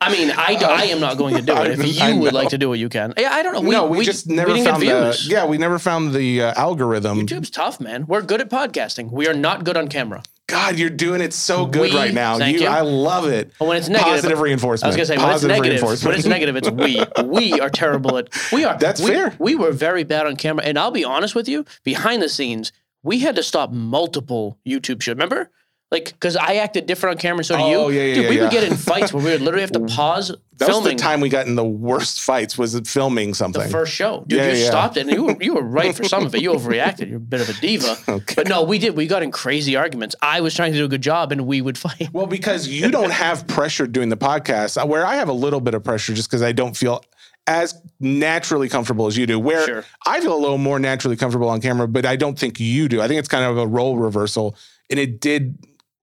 [0.00, 1.78] I mean, I, I am not going to do it.
[1.78, 3.14] If you would like to do it, you can.
[3.16, 3.60] Yeah, I don't know.
[3.60, 7.20] We, no, we, just never didn't found the yeah, we never found the uh, algorithm.
[7.20, 8.06] YouTube's tough, man.
[8.06, 9.10] We're good at podcasting.
[9.10, 10.22] We are not good on camera.
[10.46, 12.36] God, you're doing it so good We- right now.
[12.36, 12.66] thank you.
[12.66, 13.52] I love it.
[13.58, 14.84] When it's negative, positive reinforcement.
[14.84, 16.04] I was going to say when it's Positive negative.
[16.04, 17.02] When it's negative, it's we.
[17.24, 18.28] We are terrible at.
[18.52, 18.76] We are.
[18.76, 19.34] That's we, fair.
[19.38, 21.64] We were very bad on camera, and I'll be honest with you.
[21.82, 22.72] Behind the scenes,
[23.02, 25.14] we had to stop multiple YouTube shows.
[25.14, 25.50] Remember?
[25.94, 27.76] Like, because I acted different on camera, so do you.
[27.76, 28.60] Oh, yeah, yeah, Dude, yeah, we would yeah.
[28.60, 31.28] get in fights where we would literally have to pause that was the time we
[31.28, 32.56] got in the worst fights.
[32.56, 33.62] Was it filming something?
[33.62, 34.24] the first show.
[34.26, 34.66] Dude, Yeah, you yeah.
[34.66, 36.42] stopped it and you were, you were right for some of it.
[36.42, 37.08] You overreacted.
[37.08, 37.96] You're a bit of a diva.
[38.14, 38.34] Okay.
[38.36, 38.96] But no, we did.
[38.96, 40.14] We got in crazy arguments.
[40.22, 42.10] I was trying to do a good job and we would fight.
[42.12, 45.60] Well, because you don't have pressure doing the podcast, uh, where I have a little
[45.60, 47.02] bit of pressure just because I don't feel
[47.46, 49.38] as naturally comfortable as you do.
[49.38, 49.84] Where Sure.
[50.06, 53.00] I feel a little more naturally comfortable on camera, but I don't think you do.
[53.00, 54.56] I think it's kind of a role reversal,
[54.90, 55.58] and it did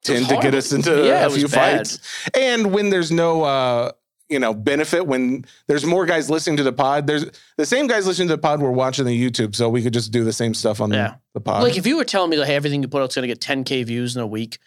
[0.06, 2.00] tend to get us into Yeah, a few fights.
[2.34, 3.92] And when there's no, uh,
[4.30, 7.26] you know, benefit, when there's more guys listening to the pod, there's
[7.58, 10.12] the same guys listening to the pod were watching the YouTube, so we could just
[10.12, 11.16] do the same stuff on Yeah.
[11.34, 11.62] the pod.
[11.64, 13.40] Like if you were telling me that hey, everything you put out's going to get
[13.40, 14.58] 10k views in a week,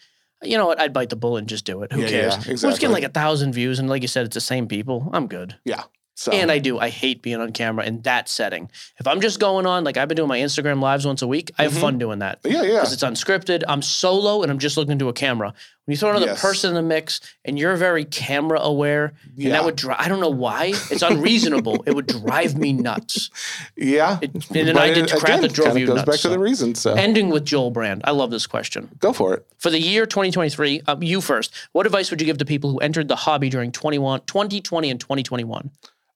[0.42, 0.80] you know what?
[0.80, 1.92] I'd bite the bullet and just do it.
[1.92, 2.34] Who Yeah, cares?
[2.46, 4.68] yeah, We're just getting like a thousand views, and like you said, it's the same
[4.68, 5.10] people.
[5.12, 5.56] I'm good.
[5.64, 5.82] yeah.
[6.18, 6.80] So And I do.
[6.80, 8.68] I hate being on camera in that setting.
[8.98, 11.52] If I'm just going on, like I've been doing my Instagram lives once a week,
[11.56, 12.40] I have fun doing that.
[12.44, 12.72] yeah, yeah.
[12.80, 13.62] because it's unscripted.
[13.68, 15.54] I'm solo and I'm just looking to a camera.
[15.84, 16.42] When you throw another Yes.
[16.42, 19.98] person in the mix and you're very camera aware, and that would drive.
[20.00, 20.72] I don't know why.
[20.90, 21.84] It's unreasonable.
[21.86, 23.30] it would drive me nuts.
[23.76, 24.18] Yeah.
[24.20, 26.28] It- and then But I did it, crap that drove you goes nuts, back to
[26.30, 26.40] the so.
[26.40, 26.74] reason.
[26.74, 28.00] So Ending with Joel Brand.
[28.02, 28.88] I love this question.
[28.98, 29.46] go for it.
[29.58, 31.54] For the year 2023, um, you first.
[31.70, 34.98] What advice would you give to people who entered the hobby during 21, 2020 and
[34.98, 35.70] 2021?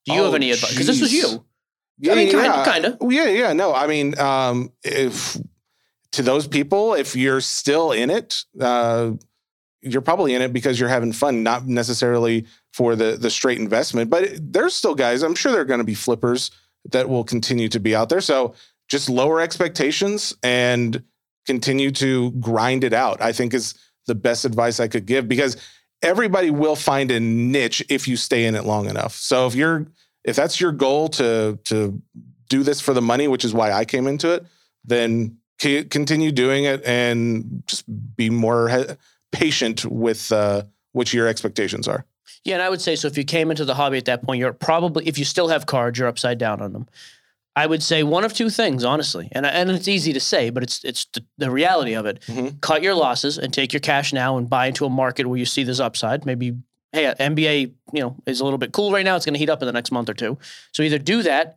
[0.06, 0.70] Do you have Oh, any advice?
[0.70, 1.44] Because this was you.
[1.98, 2.72] Yeah, I mean, kinda- yeah.
[2.72, 2.98] kinda.
[3.08, 3.52] Yeah, yeah.
[3.52, 5.36] No, I mean, um, if
[6.12, 9.12] to those people, if you're still in it, uh,
[9.82, 14.10] you're probably in it because you're having fun, not necessarily for the the straight investment.
[14.10, 15.22] But there's still guys.
[15.22, 16.50] I'm sure there are going to be flippers
[16.90, 18.20] that will continue to be out there.
[18.20, 18.54] So
[18.88, 21.02] just lower expectations and
[21.46, 23.20] continue to grind it out.
[23.20, 23.74] I think is
[24.06, 25.56] the best advice I could give because
[26.02, 29.14] everybody will find a niche if you stay in it long enough.
[29.14, 29.86] So if you're
[30.24, 32.00] if that's your goal to to
[32.48, 34.44] do this for the money, which is why I came into it,
[34.84, 37.84] then c- continue doing it and just
[38.16, 38.94] be more he-
[39.30, 40.62] patient with uh,
[40.92, 42.04] what your expectations are.
[42.44, 43.08] Yeah, and I would say so.
[43.08, 45.66] If you came into the hobby at that point, you're probably if you still have
[45.66, 46.86] cards, you're upside down on them.
[47.54, 50.62] I would say one of two things, honestly, and and it's easy to say, but
[50.62, 52.20] it's it's the, the reality of it.
[52.22, 52.60] Mhm.
[52.62, 55.44] Cut your losses and take your cash now and buy into a market where you
[55.44, 56.24] see this upside.
[56.24, 56.54] Maybe
[56.92, 59.16] hey, NBA, you know, is a little bit cool right now.
[59.16, 60.38] It's going to heat up in the next month or two.
[60.72, 61.56] So either do that,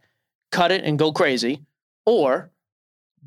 [0.51, 1.61] cut it and go crazy,
[2.05, 2.51] or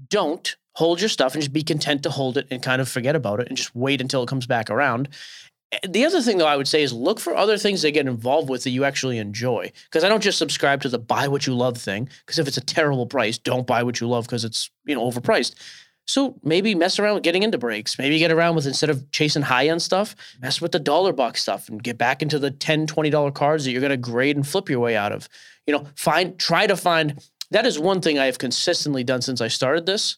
[0.09, 3.17] don't hold your stuff and just be content to hold it and kind of forget
[3.17, 5.09] about it and just wait until it comes back around.
[5.87, 8.49] The other thing, though, I would say is look for other things to get involved
[8.49, 9.71] with that you actually enjoy.
[9.85, 12.09] Because I don't just subscribe to the buy what you love thing.
[12.21, 15.03] Because if it's a terrible price, don't buy what you love because it's you know
[15.03, 15.55] overpriced.
[16.07, 17.99] So maybe mess around with getting into breaks.
[17.99, 21.43] Maybe get around with instead of chasing high end stuff, mess with the dollar box
[21.43, 24.47] stuff and get back into the $10, $20 cards that you're going to grade and
[24.47, 25.29] flip your way out of.
[25.67, 29.43] You know, find try to find that is one thing I have consistently done since
[29.43, 30.17] I started this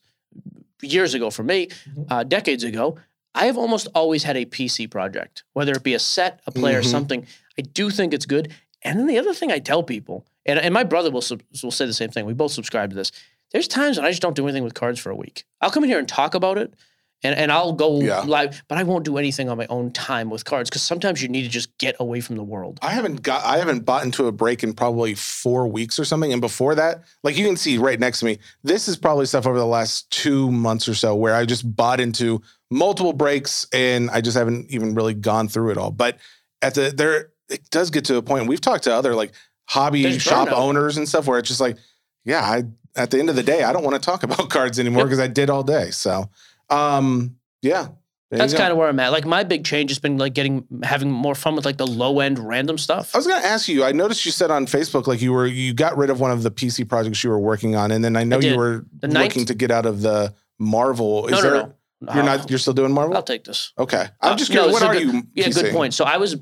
[0.81, 1.69] years ago for me,
[2.09, 2.99] uh, decades ago.
[3.35, 6.75] I have almost always had a PC project, whether it be a set, a play,
[6.75, 6.91] or Mhm.
[6.91, 7.27] something.
[7.59, 8.53] I do think it's good.
[8.83, 11.71] And then the other thing I tell people, and, and my brother will sub- will
[11.71, 12.25] say the same thing.
[12.27, 13.13] We both subscribe to this.
[13.53, 15.45] There's times when I just don't do anything with cards for a week.
[15.61, 16.75] I'll come in here and talk about it,
[17.23, 18.21] And, and I'll go Yeah.
[18.23, 21.29] live, but I won't do anything on my own time with cards because sometimes you
[21.29, 22.79] need to just get away from the world.
[22.81, 26.33] I haven't got I haven't bought into a break in probably four weeks or something.
[26.33, 29.47] And before that, like you can see right next to me, this is probably stuff
[29.47, 32.41] over the last two months or so where I just bought into
[32.71, 35.91] multiple breaks and I just haven't even really gone through it all.
[35.91, 36.19] But
[36.63, 38.47] at the there it does get to a point.
[38.47, 39.33] We've talked to other like
[39.69, 40.53] hobby There's shop burnout.
[40.53, 41.77] owners and stuff where it's just like,
[42.25, 42.65] yeah, I
[42.97, 45.21] at the end of the day, I don't want to talk about cards anymore because
[45.21, 45.91] I did all day.
[45.91, 46.31] So
[46.69, 47.89] um yeah.
[48.31, 49.11] there That's kind of where I'm at.
[49.11, 52.21] Like my big change has been like getting having more fun with like the low
[52.21, 53.15] end random stuff.
[53.15, 53.83] I was to ask you.
[53.83, 56.45] I noticed you said on Facebook like you were you got rid of one of
[56.45, 59.55] the PC projects you were working on, and then I know you were looking to
[59.55, 61.27] get out of the Marvel.
[61.27, 61.51] Is no, there?
[61.51, 61.75] no, no.
[62.15, 62.49] You're not.
[62.49, 63.15] You're still doing Marvel.
[63.17, 63.73] I'll take this.
[63.79, 64.09] okay.
[64.23, 64.77] I'm Uh, just no, curious.
[64.77, 65.23] it's what are good- you?
[65.35, 65.93] Yeah, good point.
[65.95, 66.37] So I was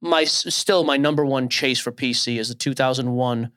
[0.00, 3.52] my still my number one chase for PC is the 2001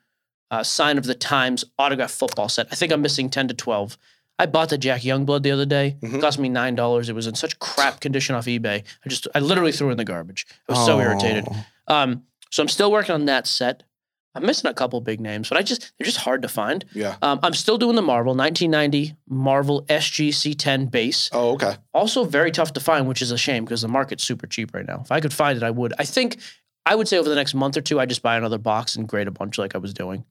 [0.50, 2.68] uh, Sign of the Times autograph football set.
[2.70, 3.96] I think I'm missing 10 to 12.
[4.38, 5.96] I bought the Jack Youngblood the other day.
[6.02, 6.14] Mhm.
[6.16, 7.08] It cost me nine dollars.
[7.08, 8.84] It was in such crap condition off eBay.
[9.04, 10.46] I just I literally threw it in the garbage.
[10.68, 11.46] I was so irritated.
[11.88, 11.94] Oh.
[11.96, 13.82] Um, so I'm still working on that set.
[14.36, 16.84] I'm missing a couple big names, but I just they're just hard to find.
[16.92, 17.16] Yeah.
[17.22, 21.30] Um, I'm still doing the Marvel 1990 Marvel SGC10 base.
[21.32, 21.76] Oh, okay.
[21.94, 24.86] Also very tough to find, which is a shame because the market's super cheap right
[24.86, 25.00] now.
[25.02, 25.94] If I could find it, I would.
[25.98, 26.36] I think
[26.84, 29.08] I would say over the next month or two, I just buy another box and
[29.08, 30.24] grade a bunch like I was doing.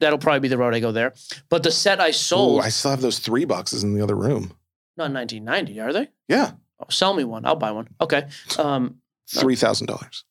[0.00, 1.14] That'll probably be the road I go there.
[1.48, 4.14] But the set I Ooh, sold, I still have those three boxes in the other
[4.14, 4.52] room.
[4.98, 6.08] not 1990, are they?
[6.28, 7.46] Yeah, Oh, sell me one.
[7.46, 7.88] I'll buy one.
[8.00, 8.26] Okay.
[8.58, 8.96] Um,
[9.28, 10.24] three thousand dollars.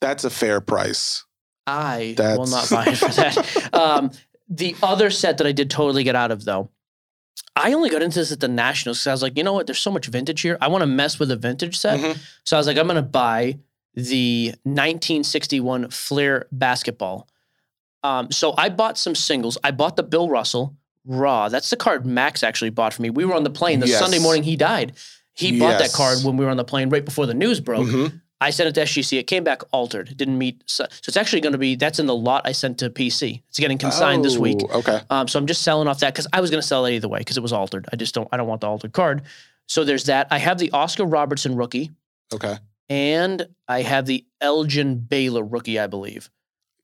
[0.00, 1.24] That's a fair price.
[1.66, 3.74] I will not buy it for that.
[3.74, 4.10] um,
[4.48, 6.70] the other set that I did totally get out of though,
[7.56, 9.66] I only got into this at the Nationals because I was like, you know what?
[9.66, 10.58] There's so much vintage here.
[10.60, 11.98] I want to mess with a vintage set.
[12.00, 12.18] Mhm.
[12.44, 13.58] So I was like, I'm going to buy
[13.94, 17.28] the 1961 Fleer basketball.
[18.02, 19.58] Um, so I bought some singles.
[19.64, 21.48] I bought the Bill Russell Raw.
[21.48, 23.10] That's the card Max actually bought for me.
[23.10, 23.98] We were on the plane the Yes.
[23.98, 24.92] Sunday morning he died.
[25.32, 27.86] He bought that card when we were on the plane right before the news broke.
[27.88, 28.20] Mhm.
[28.40, 29.18] I sent it to SGC.
[29.18, 30.10] It came back altered.
[30.10, 30.62] It didn't meet.
[30.66, 33.42] So, so it's actually going to be that's in the lot I sent to PC.
[33.48, 34.58] It's getting consigned this week.
[34.70, 35.00] Oh, Okay.
[35.08, 37.08] Um, so I'm just selling off that because I was going to sell it either
[37.08, 37.86] way because it was altered.
[37.92, 38.28] I just don't.
[38.32, 39.22] I don't want the altered card.
[39.68, 40.28] So there's that.
[40.30, 41.90] I have the Oscar Robertson rookie
[42.34, 42.56] Okay.
[42.90, 45.78] and I have the Elgin Baylor rookie.
[45.78, 46.30] I believe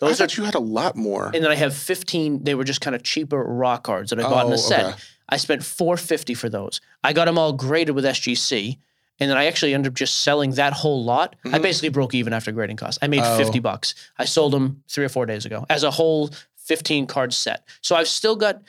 [0.00, 0.24] I those are.
[0.24, 1.26] thought you had a lot more.
[1.34, 2.44] And then I have 15.
[2.44, 4.84] They were just kind of cheaper raw cards that I bought in Oh, a set.
[4.86, 4.96] okay.
[5.28, 6.80] I spent 450 for those.
[7.04, 8.78] I got them all graded with SGC.
[9.20, 11.36] And then I actually ended up just selling that whole lot.
[11.44, 11.62] I Mhm.
[11.62, 12.98] basically broke even after grading costs.
[13.02, 13.36] I made Oh.
[13.36, 13.94] 50 bucks.
[14.18, 17.64] I sold them three or four days ago as a whole 15 card set.
[17.82, 18.62] So I've still got,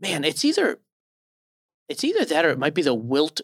[0.00, 0.78] man, it's either,
[1.88, 3.40] it's either that or it might be the Wilt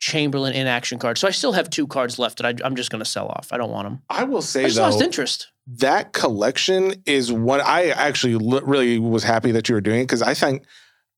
[0.00, 1.16] Chamberlain in action card.
[1.16, 3.48] So I still have two cards left that I, I'm just going to sell off.
[3.52, 4.02] I don't want them.
[4.10, 5.48] I will say I just though, lost interest.
[5.68, 10.20] that collection is what I actually li- really was happy that you were doing because
[10.20, 10.64] I think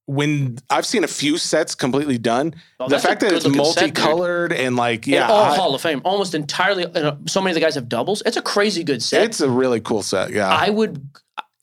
[0.07, 3.81] when I've seen a few sets completely done, Oh, the fact that it's good-looking set,
[3.97, 6.85] multicolored and like Yeah, yeah, all I- Hall of Fame, almost entirely.
[7.27, 8.23] So many of the guys have doubles.
[8.27, 9.23] It's a crazy good set.
[9.23, 10.31] it's a really cool set.
[10.31, 11.03] Yeah, I would.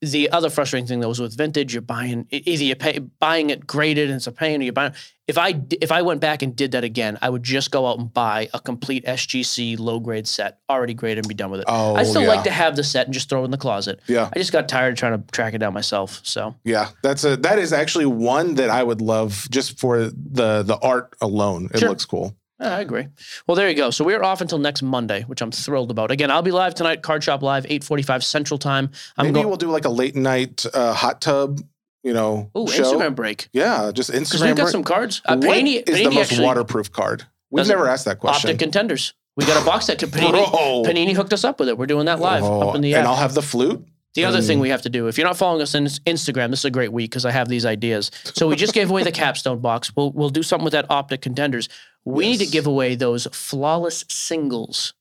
[0.03, 3.67] The other frustrating thing though was with vintage, you're buying either you're pay, buying it
[3.67, 4.93] graded and it's a pain, or you're buying.
[5.27, 7.99] If I if I went back and did that again, I would just go out
[7.99, 11.65] and buy a complete SGC low grade set, already graded, and be done with it.
[11.69, 12.29] oh, I still yeah.
[12.29, 13.99] like to have the set and just throw it in the closet.
[14.07, 16.19] Yeah, I just got tired of trying to track it down myself.
[16.23, 16.89] So yeah.
[17.03, 21.13] That's a that is actually one that I would love just for the the art
[21.21, 21.69] alone.
[21.75, 21.89] It Sure.
[21.89, 22.35] looks cool.
[22.61, 23.07] Yeah, I agree.
[23.47, 23.89] Well, there you go.
[23.89, 26.11] So we're off until next Monday, which I'm thrilled about.
[26.11, 28.91] Again, I'll be live tonight, Card Shop Live, 8:45 Central Time.
[29.17, 29.47] I'm Maybe going.
[29.47, 31.59] we'll do like a late night uh, hot tub,
[32.03, 32.83] you know, Ooh, show.
[32.83, 34.45] Instagram break Yeah, just because Instagram.
[34.47, 34.71] we've got break.
[34.71, 35.21] some cards.
[35.25, 37.25] Uh, Panini, is the Panini most actually- waterproof card?
[37.49, 38.49] We've never asked that question.
[38.49, 39.13] Optic contenders.
[39.35, 39.99] We got a box set.
[39.99, 40.83] Panini, Bro.
[40.85, 41.77] Panini hooked us up with it.
[41.77, 43.07] We're doing that live Oh, up in the and.
[43.07, 43.85] I'll have the flute.
[44.13, 44.61] The other thing Mm.
[44.63, 46.91] we have to do, if you're not following us on Instagram, this is a great
[46.91, 48.11] week because I have these ideas.
[48.33, 49.95] So we just gave away the capstone box.
[49.95, 51.69] We'll we'll do something with that optic contenders.
[52.05, 54.93] We need to give away those flawless singles.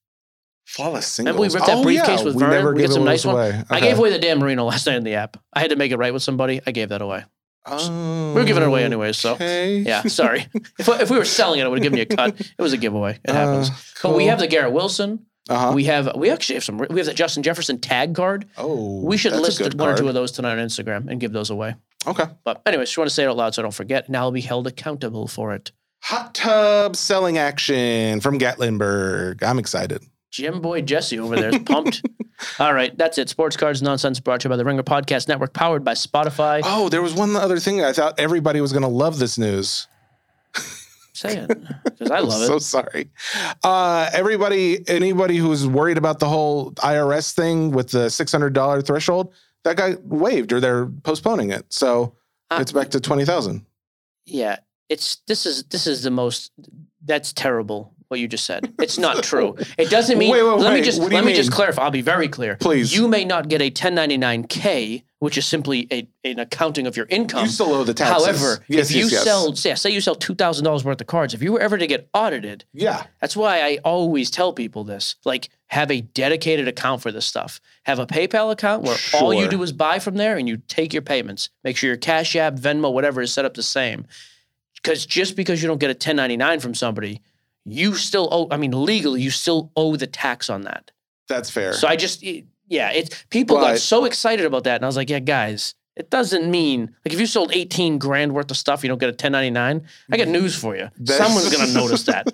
[0.66, 1.34] Flawless singles.
[1.34, 2.56] Remember we ripped that Oh, briefcase yeah, with we Vernon?
[2.56, 3.34] never We got some nice one.
[3.34, 3.62] away.
[3.70, 5.36] I gave away the Dan Marino last night in the app.
[5.52, 6.60] I had to make it right with somebody.
[6.66, 7.24] I gave that away.
[7.66, 9.78] Oh, We were giving it away anyways, so okay.
[9.78, 10.46] yeah, sorry.
[10.78, 12.40] if, if we were selling it, I would have given you a cut.
[12.40, 13.18] It was a giveaway.
[13.24, 13.68] It happens.
[13.70, 15.26] Uh, But we have the Garrett Wilson.
[15.48, 15.72] Uh-huh.
[15.74, 16.78] We have we actually have some.
[16.78, 18.46] We have the Justin Jefferson tag card.
[18.56, 21.50] oh, We should list one or two of those tonight on Instagram and give those
[21.50, 21.74] away.
[22.06, 22.24] Okay.
[22.44, 24.08] But anyways, just want to say it out loud so I don't forget.
[24.08, 25.72] Now I'll be held accountable for it.
[26.02, 29.42] Hot tub selling action from Gatlinburg.
[29.42, 30.02] I'm excited.
[30.30, 32.02] Jim Boy Jesse over there is pumped.
[32.58, 33.28] All right, that's it.
[33.28, 36.62] Sports Cards Nonsense brought to you by the Ringer Podcast Network, powered by Spotify.
[36.64, 37.82] Oh, there was one other thing.
[37.82, 39.88] I thought everybody was going to love this news.
[41.12, 41.48] Say it
[41.84, 42.60] because I I'm love so it.
[42.62, 43.10] sorry.
[43.62, 49.76] Uh, everybody, anybody who's worried about the whole IRS thing with the $600 threshold, that
[49.76, 51.66] got waived or they're postponing it.
[51.68, 52.14] So
[52.50, 53.66] Uh, it's back to 20,000.
[54.24, 54.56] Yeah,
[54.90, 56.52] it's this is this is the most
[57.06, 58.72] that's terrible what you just said.
[58.80, 59.54] It's not true.
[59.78, 60.30] It doesn't mean.
[60.32, 61.82] Wait, wait, let me just let me just clarify.
[61.84, 62.56] I'll be very clear.
[62.56, 62.92] Please.
[62.94, 67.44] You may not get a 1099K, which is simply a an accounting of your income.
[67.44, 68.26] You still owe the taxes.
[68.26, 69.22] However, Yes, if you yes, yes.
[69.24, 71.78] sell, say, say you sell two thousand dollars worth of cards, if you were ever
[71.78, 73.04] to get audited, Yeah.
[73.20, 77.60] that's why I always tell people this: like, have a dedicated account for this stuff.
[77.84, 80.92] Have a PayPal account where all you do is buy from there, and you take
[80.92, 81.48] your payments.
[81.62, 84.06] Make sure your Cash App, Venmo, whatever is set up the same.
[84.82, 87.20] Because just because you don't get a 1099 from somebody,
[87.64, 88.48] you still owe.
[88.50, 90.90] I mean, legally, you still owe the tax on that.
[91.28, 91.72] That's fair.
[91.74, 95.10] So I just, yeah, it's people got so excited about that, and I was like,
[95.10, 98.88] yeah, guys, it doesn't mean like if you sold eighteen grand worth of stuff, you
[98.88, 99.86] don't get a ten ninety nine.
[100.10, 100.88] I got news for you.
[101.04, 102.26] Someone's gonna notice that.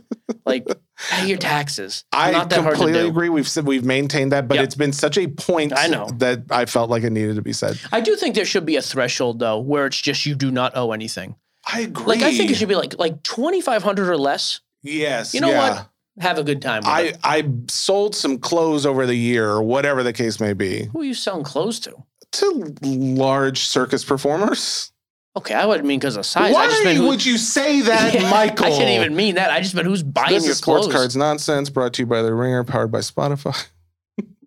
[0.44, 0.64] Like,
[1.10, 2.04] pay your taxes.
[2.12, 3.28] I Not that hard to completely agree.
[3.28, 4.64] We've said we've maintained that, but Yep.
[4.64, 6.08] it's been such a point I know.
[6.18, 7.80] that I felt like it needed to be said.
[7.90, 10.76] I do think there should be a threshold though, where it's just you do not
[10.76, 11.34] owe anything.
[11.66, 12.06] I agree.
[12.06, 14.60] Like I think it should be like like twenty five hundred or less.
[14.82, 15.34] Yes.
[15.34, 15.70] You know yeah.
[15.70, 15.88] what?
[16.20, 16.82] Have a good time.
[16.84, 17.18] I it.
[17.24, 21.04] I sold some clothes over the year, or whatever the case may be, Who are
[21.04, 21.94] you selling clothes to?
[22.32, 24.92] to large circus performers.
[25.36, 26.54] Okay, I wouldn't mean because of size.
[26.54, 28.66] Why I just meant who, would you say that, Yeah, Michael?
[28.66, 29.50] I shouldn't even mean that.
[29.50, 30.94] I just meant who's buying This your is sports clothes.
[30.94, 31.68] cards nonsense.
[31.68, 33.66] Brought to you by the Ringer, powered by Spotify.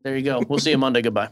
[0.04, 0.42] There you go.
[0.48, 1.02] We'll see you Monday.
[1.04, 1.30] Goodbye.